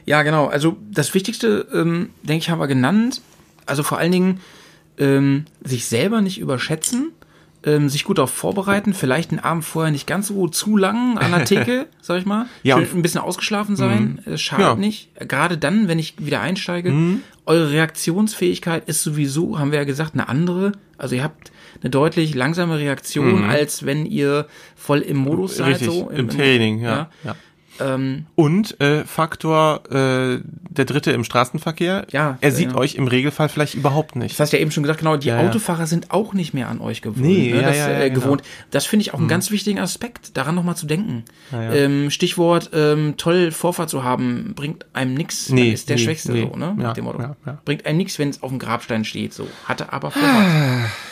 [0.06, 0.48] Ja, genau.
[0.48, 3.22] Also das Wichtigste, ähm, denke ich, haben wir genannt.
[3.66, 4.40] Also vor allen Dingen
[4.98, 7.12] ähm, sich selber nicht überschätzen,
[7.64, 11.32] ähm, sich gut darauf vorbereiten, vielleicht einen Abend vorher nicht ganz so zu lang an
[11.32, 12.46] der Theke, sag ich mal.
[12.64, 14.76] Ja, Schön ein bisschen ausgeschlafen sein, äh, schadet Ja.
[14.76, 15.10] nicht.
[15.28, 16.94] Gerade dann, wenn ich wieder einsteige.
[17.46, 20.72] Eure Reaktionsfähigkeit ist sowieso, haben wir ja gesagt, eine andere.
[20.98, 21.52] Also ihr habt
[21.82, 25.76] eine deutlich langsame Reaktion, als wenn ihr voll im Modus seid.
[25.76, 27.10] Richtig, so, im, Training, ja.
[27.24, 27.36] ja.
[27.80, 30.40] Ähm, Und äh, Faktor äh,
[30.70, 32.76] der Dritte im Straßenverkehr, Ja, er sieht ja.
[32.78, 34.40] euch im Regelfall vielleicht überhaupt Das nicht.
[34.40, 35.40] hast du ja eben schon gesagt, genau, die Ja.
[35.40, 37.20] Autofahrer sind auch nicht mehr an euch gewohnt.
[37.26, 37.62] Nee, ne?
[37.62, 38.22] ja, das, äh, genau.
[38.22, 38.42] gewohnt.
[38.72, 41.24] Das finde ich auch einen ganz wichtigen Aspekt, daran nochmal zu denken.
[41.54, 46.32] Ähm, Stichwort, ähm, toll Vorfahrt zu haben, bringt einem nix, Nee, ist der nee, Schwächste
[46.32, 46.48] nee.
[46.52, 46.74] so, ne?
[46.76, 47.36] Mit dem Motto.
[47.66, 49.48] Bringt einem nix, wenn es auf dem Grabstein steht, so.
[49.66, 50.46] Hatte aber Vorfahrt.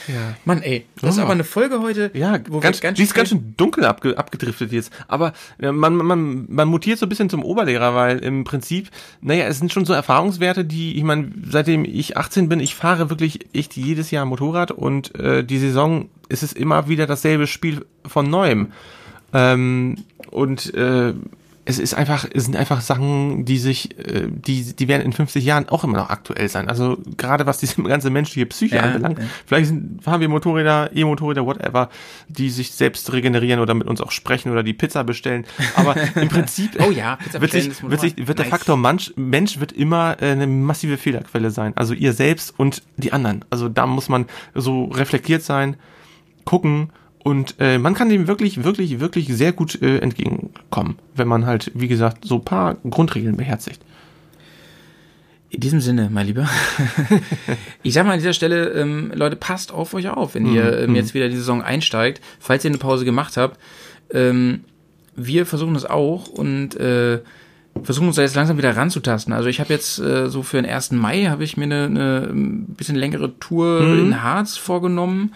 [0.07, 0.35] Ja.
[0.45, 1.23] Mann, ey, das ist Oh.
[1.23, 4.17] aber eine Folge heute, Ja, wo ganz, wir ganz die ist ganz schön dunkel abge,
[4.17, 4.91] abgedriftet jetzt.
[5.07, 8.89] Aber äh, man, man, man mutiert so ein bisschen zum Oberlehrer, weil im Prinzip,
[9.21, 13.09] naja, es sind schon so Erfahrungswerte, die, ich meine, seitdem ich 18 bin, ich fahre
[13.09, 17.85] wirklich echt jedes Jahr Motorrad und äh, die Saison ist es immer wieder dasselbe Spiel
[18.05, 18.71] von neuem.
[19.33, 19.97] Ähm,
[20.31, 21.13] und äh,
[21.67, 25.43] es ist einfach, es sind einfach Sachen, die sich, äh, die, die werden in 50
[25.43, 26.69] Jahren auch immer noch aktuell sein.
[26.69, 29.17] Also gerade was diese ganze menschliche Psyche Ja, anbelangt.
[29.17, 29.25] ja.
[29.47, 31.89] Vielleicht sind, haben wir Motorräder, E-Motorräder, whatever,
[32.27, 35.45] die sich selbst regenerieren oder mit uns auch sprechen oder die Pizza bestellen.
[35.75, 38.49] Aber im Prinzip Oh ja, wird, sich, wird, sich, wird der Nice.
[38.51, 41.73] Faktor Mensch, Mensch wird immer äh, eine massive Fehlerquelle sein.
[41.75, 43.43] Also ihr selbst und die anderen.
[43.49, 45.77] Also da muss man so reflektiert sein,
[46.43, 46.91] gucken
[47.25, 51.71] und äh, man kann dem wirklich, wirklich, wirklich sehr gut äh, entgegenkommen, wenn man halt,
[51.73, 53.81] wie gesagt, so ein paar Grundregeln beherzigt.
[55.49, 56.47] In diesem Sinne, mein Lieber.
[57.81, 60.93] ich sag mal an dieser Stelle, ähm, Leute, passt auf euch auf, wenn ihr ähm,
[60.93, 63.59] jetzt wieder die Saison einsteigt, falls ihr eine Pause gemacht habt.
[64.11, 64.59] Ähm,
[65.15, 67.21] wir versuchen das auch und äh,
[67.81, 69.33] versuchen uns da jetzt langsam wieder ranzutasten.
[69.33, 70.91] Also ich habe jetzt äh, so für den 1.
[70.91, 75.31] Mai habe ich mir eine, eine bisschen längere Tour in Harz vorgenommen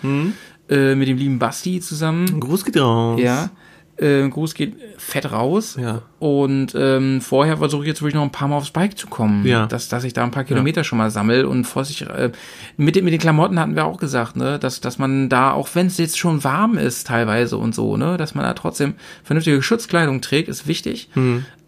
[0.69, 2.39] äh, mit dem lieben Basti zusammen.
[2.39, 3.19] Gruß geht raus.
[3.21, 3.49] Ja.
[3.97, 5.77] Äh, Gruß geht fett raus.
[5.81, 6.03] Ja.
[6.19, 9.45] Und ähm, vorher versuche ich jetzt wirklich noch ein paar Mal aufs Bike zu kommen.
[9.45, 9.65] Ja.
[9.65, 12.07] Dass, dass ich da ein paar Kilometer schon mal sammel und vorsichtig.
[12.07, 12.31] Äh,
[12.77, 15.67] mit, den, mit den Klamotten hatten wir auch gesagt, ne, dass, dass man da, auch
[15.73, 18.93] wenn es jetzt schon warm ist teilweise und so, ne, dass man da trotzdem
[19.23, 21.09] vernünftige Schutzkleidung trägt, ist wichtig.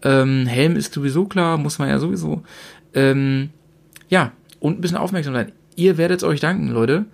[0.02, 2.42] Ähm, Helm ist sowieso klar, muss man ja sowieso.
[2.94, 3.50] Ähm,
[4.08, 5.52] ja, und ein bisschen aufmerksam sein.
[5.76, 7.04] Ihr werdet es euch danken, Leute.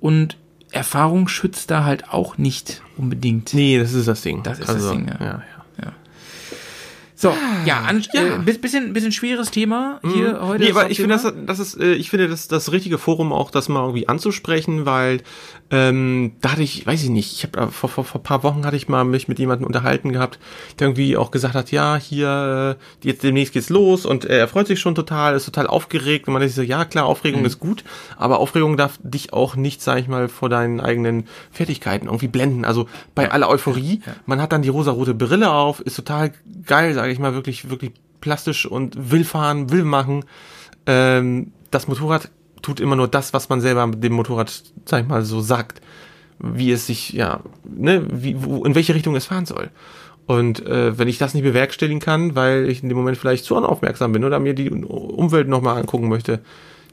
[0.00, 0.36] Und
[0.70, 3.54] Erfahrung schützt da halt auch nicht unbedingt.
[3.54, 4.42] Nee, das ist das Ding.
[4.42, 5.24] Das ist das Ding, ja.
[5.24, 5.42] ja.
[5.82, 5.92] ja.
[7.14, 7.34] So,
[7.66, 8.36] ja, an, Ja.
[8.36, 10.62] Äh, bis- bisschen, bisschen schweres Thema hier heute.
[10.62, 13.32] Nee, aber ich finde, das, das ist, äh, ich finde, das ist das richtige Forum
[13.32, 15.22] auch, das mal irgendwie anzusprechen, weil
[15.70, 18.76] ähm, da hatte ich, weiß ich nicht, ich habe vor, vor, vor paar Wochen hatte
[18.76, 20.38] ich mal mich mit jemandem unterhalten gehabt,
[20.78, 24.48] der irgendwie auch gesagt hat, ja, hier äh, jetzt demnächst geht's los und äh, er
[24.48, 27.60] freut sich schon total, ist total aufgeregt und man ist so, ja klar, Aufregung ist
[27.60, 27.84] gut,
[28.16, 32.64] aber Aufregung darf dich auch nicht, sag ich mal, vor deinen eigenen Fertigkeiten irgendwie blenden.
[32.64, 36.32] Also bei aller Euphorie, man hat dann die rosarote Brille auf, ist total
[36.66, 40.24] geil, sage ich mal, wirklich, wirklich plastisch und will fahren, will machen.
[40.86, 42.30] Ähm, das Motorrad
[42.62, 45.80] tut immer nur das, was man selber mit dem Motorrad, sag ich mal, so sagt,
[46.38, 49.70] wie es sich, ja, ne, wie, wo, in welche Richtung es fahren soll.
[50.26, 53.56] Und äh, wenn ich das nicht bewerkstelligen kann, weil ich in dem Moment vielleicht zu
[53.56, 56.40] unaufmerksam bin oder mir die Umwelt nochmal angucken möchte,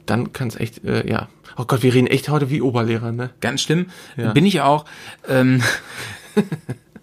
[0.06, 1.28] dann kann es echt, äh, ja.
[1.58, 3.30] Oh Gott, wir reden echt heute wie Oberlehrer, ne?
[3.40, 3.86] Ganz schlimm.
[4.16, 4.32] Ja.
[4.32, 4.84] Bin ich auch.
[5.28, 5.62] Ähm,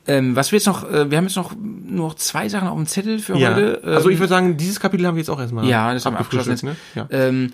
[0.06, 2.76] Ähm, was wir jetzt noch, äh, wir haben jetzt noch nur noch zwei Sachen auf
[2.76, 3.56] dem Zettel für Ja.
[3.56, 3.82] heute.
[3.86, 6.16] Ähm, also ich würde sagen, dieses Kapitel haben wir jetzt auch erstmal ja, das haben
[6.16, 6.66] wir abgeschlossen.
[6.66, 6.76] Ne?
[6.94, 6.96] jetzt.
[6.96, 7.08] Ja.
[7.10, 7.54] Ähm,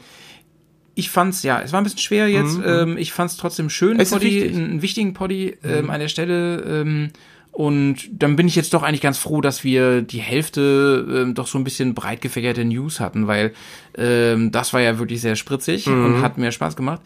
[0.99, 2.57] ich fand's, ja, es war ein bisschen schwer jetzt.
[2.57, 4.53] Mhm, ähm, ich fand's trotzdem schön, Es Poddy, wichtig.
[4.53, 4.63] Mhm.
[4.65, 6.61] einen, wichtigen Poddy ähm, an der Stelle.
[6.61, 7.09] Ähm,
[7.51, 11.47] und dann bin ich jetzt doch eigentlich ganz froh, dass wir die Hälfte ähm, doch
[11.47, 13.53] so ein bisschen breit gefächerte News hatten, weil
[13.97, 16.05] ähm, das war ja wirklich sehr spritzig Mhm.
[16.05, 17.01] und hat mir Spaß gemacht.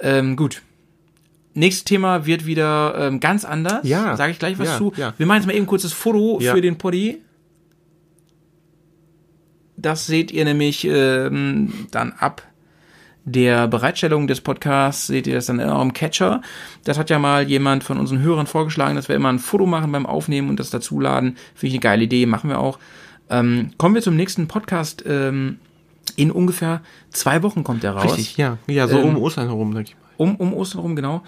[0.00, 0.62] Ähm, gut.
[1.54, 3.80] Nächstes Thema wird wieder ähm, ganz anders.
[3.88, 4.14] Ja.
[4.16, 4.92] Sage ich gleich was Ja, zu.
[4.96, 5.14] ja.
[5.16, 6.54] Wir machen jetzt mal eben kurz das Foto Ja.
[6.54, 7.18] für den Poddy.
[9.76, 12.42] Das seht ihr nämlich ähm, dann ab
[13.32, 16.42] der Bereitstellung des Podcasts, seht ihr das dann in eurem Catcher.
[16.84, 19.92] Das hat ja mal jemand von unseren Hörern vorgeschlagen, dass wir immer ein Foto machen
[19.92, 21.36] beim Aufnehmen und das dazuladen.
[21.54, 22.78] Finde ich eine geile Idee, machen wir auch.
[23.30, 25.04] Ähm, kommen wir zum nächsten Podcast.
[25.06, 25.58] Ähm,
[26.16, 26.80] in ungefähr
[27.10, 28.16] zwei Wochen kommt der raus.
[28.16, 28.58] Richtig, ja.
[28.66, 30.00] Ja, so Ähm, um Ostern herum, sag ich mal.
[30.16, 31.22] Um, um Ostern rum, genau.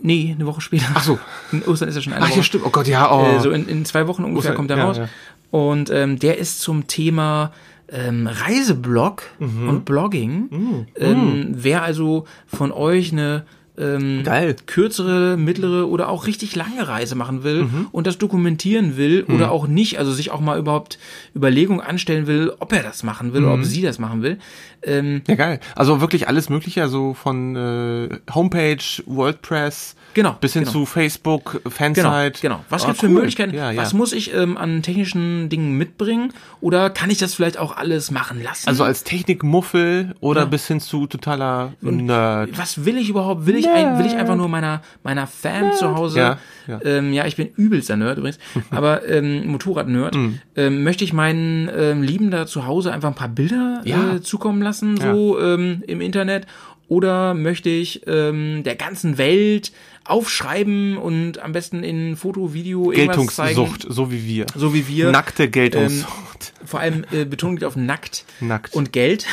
[0.00, 0.86] Nee, eine Woche später.
[0.94, 1.18] Ach so.
[1.52, 2.38] In Ostern ist ja schon eine Ach Woche.
[2.38, 2.64] ja, stimmt.
[2.66, 3.36] Oh Gott, ja, oh.
[3.36, 4.96] Äh, so in, in zwei Wochen ungefähr Ostern- kommt er ja, raus.
[4.98, 5.08] ja.
[5.50, 7.52] Und ähm, der ist zum Thema
[7.92, 9.68] ähm, Reiseblog Mhm.
[9.68, 10.86] und Blogging.
[10.96, 13.44] Ähm, wer also von euch eine
[13.78, 14.54] ähm, Geil.
[14.66, 17.86] kürzere, mittlere oder auch richtig lange Reise machen will Mhm.
[17.90, 20.98] und das dokumentieren will oder auch nicht, also sich auch mal überhaupt
[21.34, 23.46] Überlegungen anstellen will, ob er das machen will Mhm.
[23.46, 24.38] oder ob sie das machen will.
[24.82, 25.58] Ähm, Ja, geil.
[25.74, 30.72] Also wirklich alles Mögliche, also von äh, Homepage, WordPress Genau, bis hin genau.
[30.72, 32.38] zu Facebook, Genau, Fansite.
[32.42, 32.64] genau.
[32.68, 33.14] Was Ah, gibt's für cool.
[33.14, 33.54] Möglichkeiten?
[33.54, 33.80] Ja, ja.
[33.80, 36.32] Was muss ich ähm, an technischen Dingen mitbringen?
[36.60, 38.68] Oder kann ich das vielleicht auch alles machen lassen?
[38.68, 40.46] also als Technikmuffel oder Ja.
[40.46, 42.56] bis hin zu totaler Nerd.
[42.58, 43.46] was will ich überhaupt?
[43.46, 46.18] Will ich, ein, will ich einfach nur meiner, meiner Fan zu Hause?
[46.18, 46.80] Ja, ja.
[46.84, 48.38] Ähm, ja, ich bin übelster Nerd übrigens,
[48.70, 50.14] aber ähm, Motorrad-Nerd.
[50.14, 50.38] Mhm.
[50.56, 54.62] Ähm, möchte ich meinen ähm, Lieben da zu Hause einfach ein paar Bilder äh, zukommen
[54.62, 56.46] lassen, so ähm, im Internet?
[56.88, 59.72] Oder möchte ich ähm, der ganzen Welt
[60.04, 62.88] aufschreiben und am besten in Foto, Video?
[62.88, 64.46] Geltungssucht, so wie wir.
[64.54, 65.10] So wie wir.
[65.10, 66.52] Nackte Geltungssucht.
[66.64, 68.74] Vor allem äh, Betonung liegt auf nackt, Nackt.
[68.74, 69.26] und Geld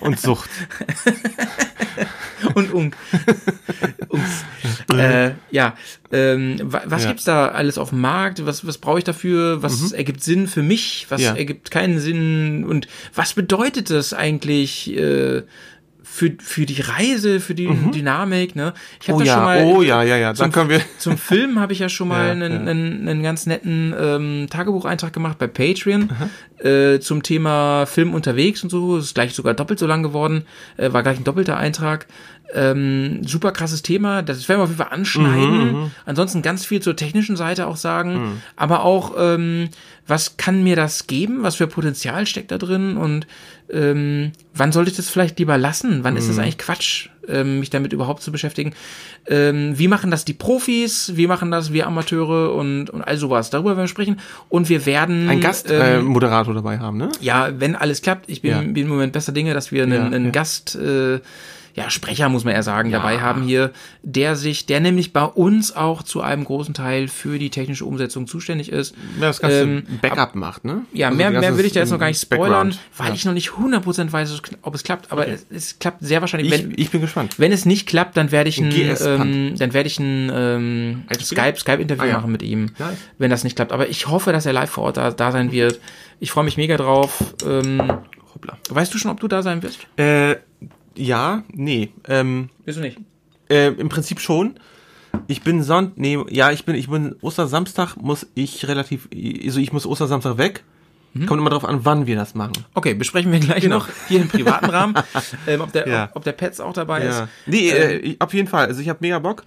[0.00, 0.50] und Sucht.
[2.54, 2.96] und Unk.
[4.08, 4.44] Unks.
[4.92, 5.74] äh, ja,
[6.12, 7.08] ähm, wa- was Ja.
[7.10, 8.44] gibt's da alles auf dem Markt?
[8.44, 9.62] Was, was brauche ich dafür?
[9.62, 11.06] Was ergibt Sinn für mich?
[11.08, 11.26] Was Mhm.
[11.26, 11.34] Ja.
[11.36, 12.64] ergibt keinen Sinn?
[12.64, 15.42] Und was bedeutet das eigentlich äh,
[16.16, 18.56] für, für die Reise, für die Dynamik?
[18.56, 18.72] Ne?
[19.00, 19.22] Ich hab Mhm.
[19.22, 20.34] Oh ja, schon mal oh ja, ja, ja.
[20.34, 20.80] zum, Dann können wir.
[20.98, 22.58] zum Film habe ich ja schon mal Ja, einen, ja.
[22.58, 26.10] einen, einen ganz netten ähm, Tagebucheintrag gemacht bei Patreon
[26.58, 28.96] äh, zum Thema Film unterwegs und so.
[28.96, 30.46] Ist gleich sogar doppelt so lang geworden.
[30.76, 32.06] Äh, war gleich ein doppelter Eintrag.
[32.54, 34.22] Ähm, super krasses Thema.
[34.22, 35.72] Das werden wir auf jeden Fall anschneiden.
[35.72, 38.40] Mhm, Ansonsten ganz viel zur technischen Seite auch sagen.
[38.54, 39.68] Aber auch, ähm,
[40.06, 41.42] was kann mir das geben?
[41.42, 42.96] Was für Potenzial steckt da drin?
[42.96, 43.26] Und
[43.68, 46.04] ähm, wann sollte ich das vielleicht lieber lassen?
[46.04, 46.18] Wann Mhm.
[46.18, 48.74] ist das eigentlich Quatsch, ähm, mich damit überhaupt zu beschäftigen?
[49.26, 51.12] Ähm, wie machen das die Profis?
[51.16, 53.50] Wie machen das wir Amateure und, und all sowas?
[53.50, 54.20] Darüber werden wir sprechen.
[54.48, 57.10] Und wir werden Ein ähm, Gastmoderator äh, Moderator dabei haben, ne?
[57.20, 58.60] ja, wenn alles klappt, ich bin, Ja.
[58.60, 60.30] bin im Moment besser Dinge, dass wir einen, Ja, einen ja.
[60.30, 61.18] Gast, äh,
[61.76, 63.70] ja, Sprecher muss man eher sagen, dabei haben hier,
[64.02, 68.26] der sich, der nämlich bei uns auch zu einem großen Teil für die technische Umsetzung
[68.26, 68.94] zuständig ist.
[69.18, 70.82] Wer das ganze Ähm, Backup macht, ne?
[70.94, 72.78] Ja, Also mehr, mehr will ich da jetzt noch gar nicht spoilern, Background.
[72.96, 73.14] weil ja.
[73.14, 76.50] ich noch nicht 100% weiß, ob es klappt, aber es, es klappt sehr wahrscheinlich.
[76.52, 77.34] ich, wenn, ich bin gespannt.
[77.38, 81.02] wenn es nicht klappt, dann werde ich ein, ähm, dann werde ich ein ähm?
[81.20, 82.14] Skype, Skype-Interview Ah, ja.
[82.14, 82.96] machen mit ihm, Nice.
[83.18, 83.72] wenn das nicht klappt.
[83.72, 85.78] Aber ich hoffe, dass er live vor Ort da, da sein wird.
[86.20, 87.34] Ich freue mich mega drauf.
[87.46, 87.82] Ähm,
[88.34, 88.56] Hoppla.
[88.70, 89.80] weißt du schon, ob du da sein wirst?
[89.98, 90.36] Äh,
[90.96, 91.90] ja, nee.
[92.08, 92.98] Ähm, Wirst du nicht?
[93.50, 94.54] äh, Im Prinzip schon.
[95.28, 99.08] Ich bin Sonn, nee, ja, ich bin, ich bin Ostersamstag muss ich relativ,
[99.44, 100.62] also ich muss Ostersamstag weg.
[101.14, 101.24] Mhm.
[101.26, 102.52] Kommt immer drauf an, wann wir das machen.
[102.74, 104.94] Okay, besprechen wir gleich noch hier im privaten Rahmen,
[105.46, 105.96] ähm, ob, der, Genau.
[105.96, 106.04] Ja.
[106.10, 107.18] ob, ob der Pets auch dabei ist.
[107.18, 107.28] Ja.
[107.46, 108.66] Nee, äh, ich- auf jeden Fall.
[108.66, 109.44] Also ich habe mega Bock.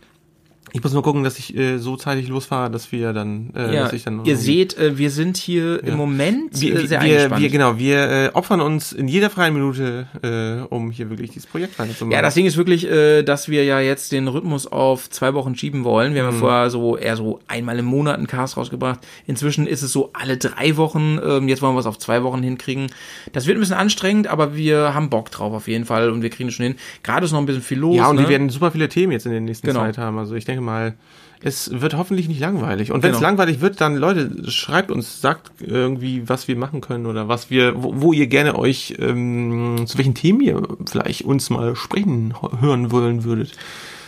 [0.73, 3.83] Ich muss nur gucken, dass ich äh, so zeitig losfahre, dass wir dann, äh, Ja,
[3.83, 7.05] dass ich dann ihr seht, äh, wir sind hier im Moment wir, äh, sehr wir,
[7.07, 7.41] eingespannt.
[7.41, 11.47] wir, genau, wir äh, opfern uns in jeder freien Minute, äh, um hier wirklich dieses
[11.47, 12.11] Projekt weiterzumachen.
[12.15, 15.55] Ja, das Ding ist wirklich, äh, dass wir ja jetzt den Rhythmus auf zwei Wochen
[15.55, 16.13] schieben wollen.
[16.13, 16.35] Wir haben Mhm.
[16.35, 18.99] ja vorher so eher so einmal im Monat einen Cast rausgebracht.
[19.25, 21.19] Inzwischen ist es so alle drei Wochen.
[21.23, 22.87] Ähm, jetzt wollen wir es auf zwei Wochen hinkriegen.
[23.33, 26.29] Das wird ein bisschen anstrengend, aber wir haben Bock drauf auf jeden Fall und wir
[26.29, 26.75] kriegen es schon hin.
[27.03, 27.97] Gerade ist noch ein bisschen viel los.
[27.97, 28.21] Ja, und ne?
[28.23, 29.79] wir werden super viele Themen jetzt in der nächsten Genau.
[29.81, 30.17] Zeit haben.
[30.17, 30.95] Also ich denke mal,
[31.41, 32.91] es wird hoffentlich nicht langweilig.
[32.91, 33.29] Und wenn es Genau.
[33.29, 37.81] langweilig wird, dann Leute, schreibt uns, sagt irgendwie, was wir machen können oder was wir,
[37.81, 42.91] wo, wo ihr gerne euch, ähm, zu welchen Themen ihr vielleicht uns mal sprechen hören
[42.91, 43.53] wollen würdet.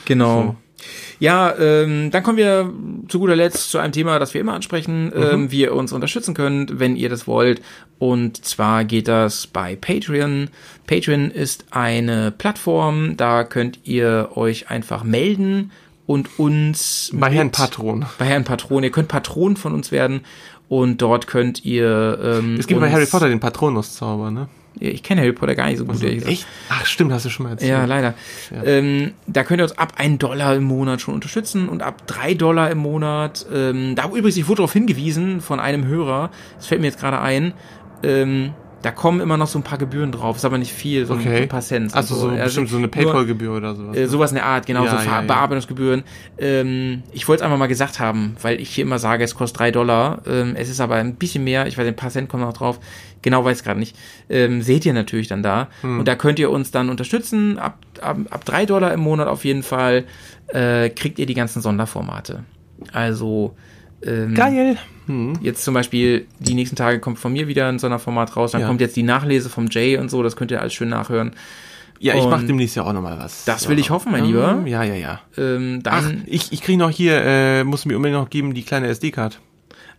[0.05, 0.55] Genau.
[1.19, 2.73] Ja, ähm, dann kommen wir
[3.07, 6.33] zu guter Letzt zu einem Thema, das wir immer ansprechen, ähm, wie ihr uns unterstützen
[6.33, 7.61] könnt, wenn ihr das wollt.
[7.99, 10.49] Und zwar geht das bei Patreon.
[10.87, 15.71] Patreon ist eine Plattform, da könnt ihr euch einfach melden
[16.05, 18.05] und uns Bei Herrn Patron.
[18.17, 18.83] Bei Herrn Patron.
[18.83, 20.21] Ihr könnt Patron von uns werden
[20.67, 22.19] und dort könnt ihr.
[22.23, 24.49] Ähm, Es gibt bei Harry Potter den Patronus-Zauber, ne?
[24.79, 25.99] Ich kenne Harry Potter gar nicht so gut.
[25.99, 26.27] gesagt.
[26.27, 26.47] Echt?
[26.69, 27.69] Ach, stimmt, hast du schon mal erzählt.
[27.71, 28.13] Ja, leider.
[28.55, 28.63] Ja.
[28.63, 32.35] Ähm, da könnt ihr uns ab 1 Dollar im Monat schon unterstützen und ab 3
[32.35, 33.45] Dollar im Monat.
[33.53, 37.19] Ähm, da übrigens, ich wurde darauf hingewiesen von einem Hörer, das fällt mir jetzt gerade
[37.19, 37.53] ein,
[38.03, 41.13] ähm, da kommen immer noch so ein paar Gebühren drauf, ist aber nicht viel, so
[41.13, 41.43] Okay.
[41.43, 41.93] ein paar Cent.
[41.93, 43.95] Also so, Also bestimmt so eine Paypal-Gebühr oder sowas.
[43.97, 45.21] äh, sowas in der Art, genau, Ja, so ja.
[45.21, 46.03] Bearbeitungsgebühren.
[46.37, 49.59] Ähm, ich wollte es einfach mal gesagt haben, weil ich hier immer sage, es kostet
[49.59, 50.21] 3 Dollar.
[50.25, 52.79] Ähm, es ist aber ein bisschen mehr, ich weiß, ein paar Cent kommen noch drauf.
[53.21, 53.95] Genau weiß ich gerade nicht.
[54.29, 55.67] Ähm, seht ihr natürlich dann da.
[55.81, 55.99] Hm.
[55.99, 57.59] Und da könnt ihr uns dann unterstützen.
[57.59, 60.05] Ab, ab, ab 3 Dollar im Monat auf jeden Fall
[60.47, 62.43] äh, kriegt ihr die ganzen Sonderformate.
[62.93, 63.55] Also
[64.05, 64.77] ähm, Geil.
[65.07, 65.33] Hm.
[65.41, 68.67] Jetzt zum Beispiel, die nächsten Tage kommt von mir wieder ein Sonderformat raus, dann Ja.
[68.67, 71.31] kommt jetzt die Nachlese vom Jay und so, das könnt ihr alles schön nachhören.
[71.99, 73.45] Ja, ich Und mach demnächst ja auch nochmal was.
[73.45, 73.69] das ja.
[73.69, 74.63] will ich hoffen, mein Lieber.
[74.65, 75.21] Ja, ja, ja.
[75.37, 78.63] Ähm, Ach, dann, ich, ich krieg noch hier, äh, muss mir unbedingt noch geben, die
[78.63, 79.39] kleine SD-Card.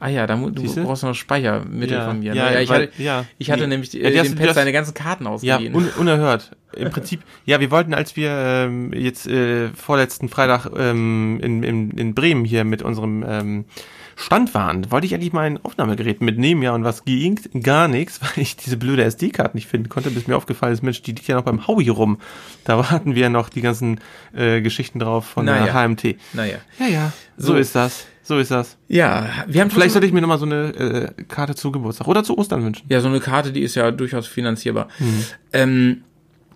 [0.02, 0.82] Ah ja, da du Siehste?
[0.82, 2.34] brauchst noch Speichermittel Ja, von mir.
[2.34, 2.54] ja, ne?
[2.54, 3.24] ja, ich weil- hatte, ja.
[3.38, 3.68] ich hatte Nee.
[3.68, 5.74] nämlich Ja, äh, die hast dem du- Pet seine ganzen Karten Ja, ausgeliehen.
[5.74, 6.56] un unerhört.
[6.74, 11.90] Im Prinzip, ja, wir wollten, als wir ähm, jetzt äh, vorletzten Freitag ähm, in, in,
[11.92, 13.64] in Bremen hier mit unserem ähm,
[14.16, 17.38] Stand waren, wollte ich eigentlich mal ein Aufnahmegerät mitnehmen, ja, und was ging?
[17.62, 21.02] Gar nichts, weil ich diese blöde SD-Karte nicht finden konnte, bis mir aufgefallen ist, Mensch,
[21.02, 22.18] die liegt ja noch beim Howie rum.
[22.64, 24.00] Da hatten wir noch die ganzen
[24.34, 25.74] äh, Geschichten drauf von der Naja.
[25.74, 26.16] HMT.
[26.32, 26.56] naja.
[26.78, 27.54] Ja, ja, so, So.
[27.58, 28.06] ist das.
[28.24, 28.76] So ist das.
[28.88, 32.22] Ja, wir haben Vielleicht sollte ich mir nochmal so eine äh, Karte zu Geburtstag oder
[32.22, 32.86] zu Ostern wünschen.
[32.88, 34.88] Ja, so eine Karte, die ist ja durchaus finanzierbar.
[35.00, 35.24] Mhm.
[35.52, 36.02] Ähm,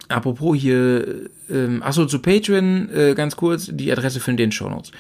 [0.09, 4.93] apropos hier, ähm, achso, zu Patreon, äh, ganz kurz, die Adresse für den Shownotes.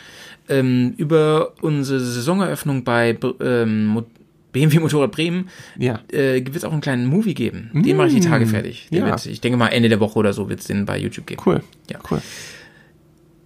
[0.48, 4.04] Ähm, über unsere Saisoneröffnung bei ähm,
[4.52, 5.48] BMW Motorrad Bremen
[5.78, 6.00] Ja.
[6.12, 7.70] äh, wird es auch einen kleinen Movie geben.
[7.74, 8.88] Den mache ich die Tage fertig.
[8.90, 9.00] Den.
[9.00, 9.06] Ja.
[9.10, 11.42] wird, ich denke mal Ende der Woche oder so wird es den bei YouTube geben.
[11.44, 11.62] Cool.
[11.90, 11.98] Ja.
[12.10, 12.22] Cool.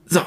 [0.06, 0.20] So,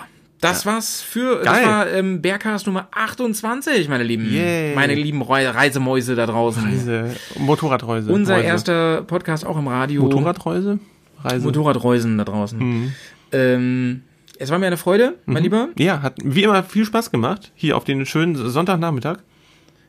[0.43, 1.65] das war's für, das Geil.
[1.65, 4.75] war ähm, Bearcast Nummer 28, meine lieben, Yay.
[4.75, 6.63] meine lieben Rei- Reisemäuse da draußen.
[6.69, 8.11] Diese Motorradreuse.
[8.11, 8.45] Unser Reuse.
[8.47, 10.01] erster Podcast auch im Radio.
[10.03, 10.79] Motorradreuse?
[11.23, 11.45] Reise.
[11.45, 12.59] Motorradreusen da draußen.
[12.59, 12.91] Mhm.
[13.31, 14.01] Ähm,
[14.39, 15.69] es war mir eine Freude, mein Lieber.
[15.77, 17.51] Ja, hat wie immer viel Spaß gemacht.
[17.55, 19.17] Hier auf den schönen Sonntagnachmittag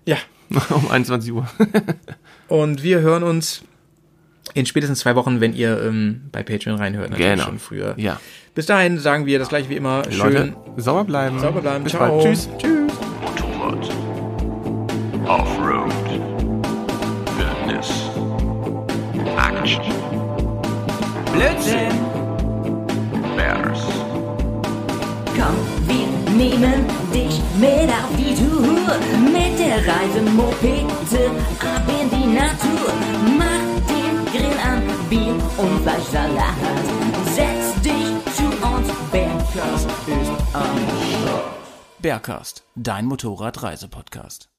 [0.06, 0.16] Ja.
[0.70, 1.48] um 21 Uhr.
[2.48, 3.62] Und wir hören uns
[4.52, 7.10] in spätestens zwei Wochen, wenn ihr ähm, bei Patreon reinhört.
[7.10, 7.44] Natürlich Genau.
[7.44, 7.94] Schon früher.
[7.96, 8.20] Ja.
[8.54, 10.02] Bis dahin sagen wir das gleiche wie immer.
[10.10, 10.18] Schön.
[10.18, 11.38] Leute, sauber bleiben.
[11.40, 11.82] Sauber bleiben.
[11.84, 12.08] Bis Ciao.
[12.08, 12.22] bald.
[12.22, 12.48] Tschüss.
[12.58, 12.92] Tschüss.
[13.22, 13.90] Motorrad.
[15.26, 15.92] Offroad.
[17.38, 17.90] Fitness.
[19.38, 19.82] Action.
[21.32, 21.98] Blödsinn.
[23.36, 23.80] Bears.
[25.34, 25.56] Komm,
[25.88, 28.94] wir nehmen dich mit auf die Tour.
[29.32, 31.30] Mit der Reise Mopete
[31.60, 33.13] ab in die Natur.
[35.14, 36.56] Bier und Fleischsalat.
[37.36, 40.76] Setz dich zu uns, Bergkast ist am
[42.00, 44.53] Bergcast, dein Motorradreisepodcast.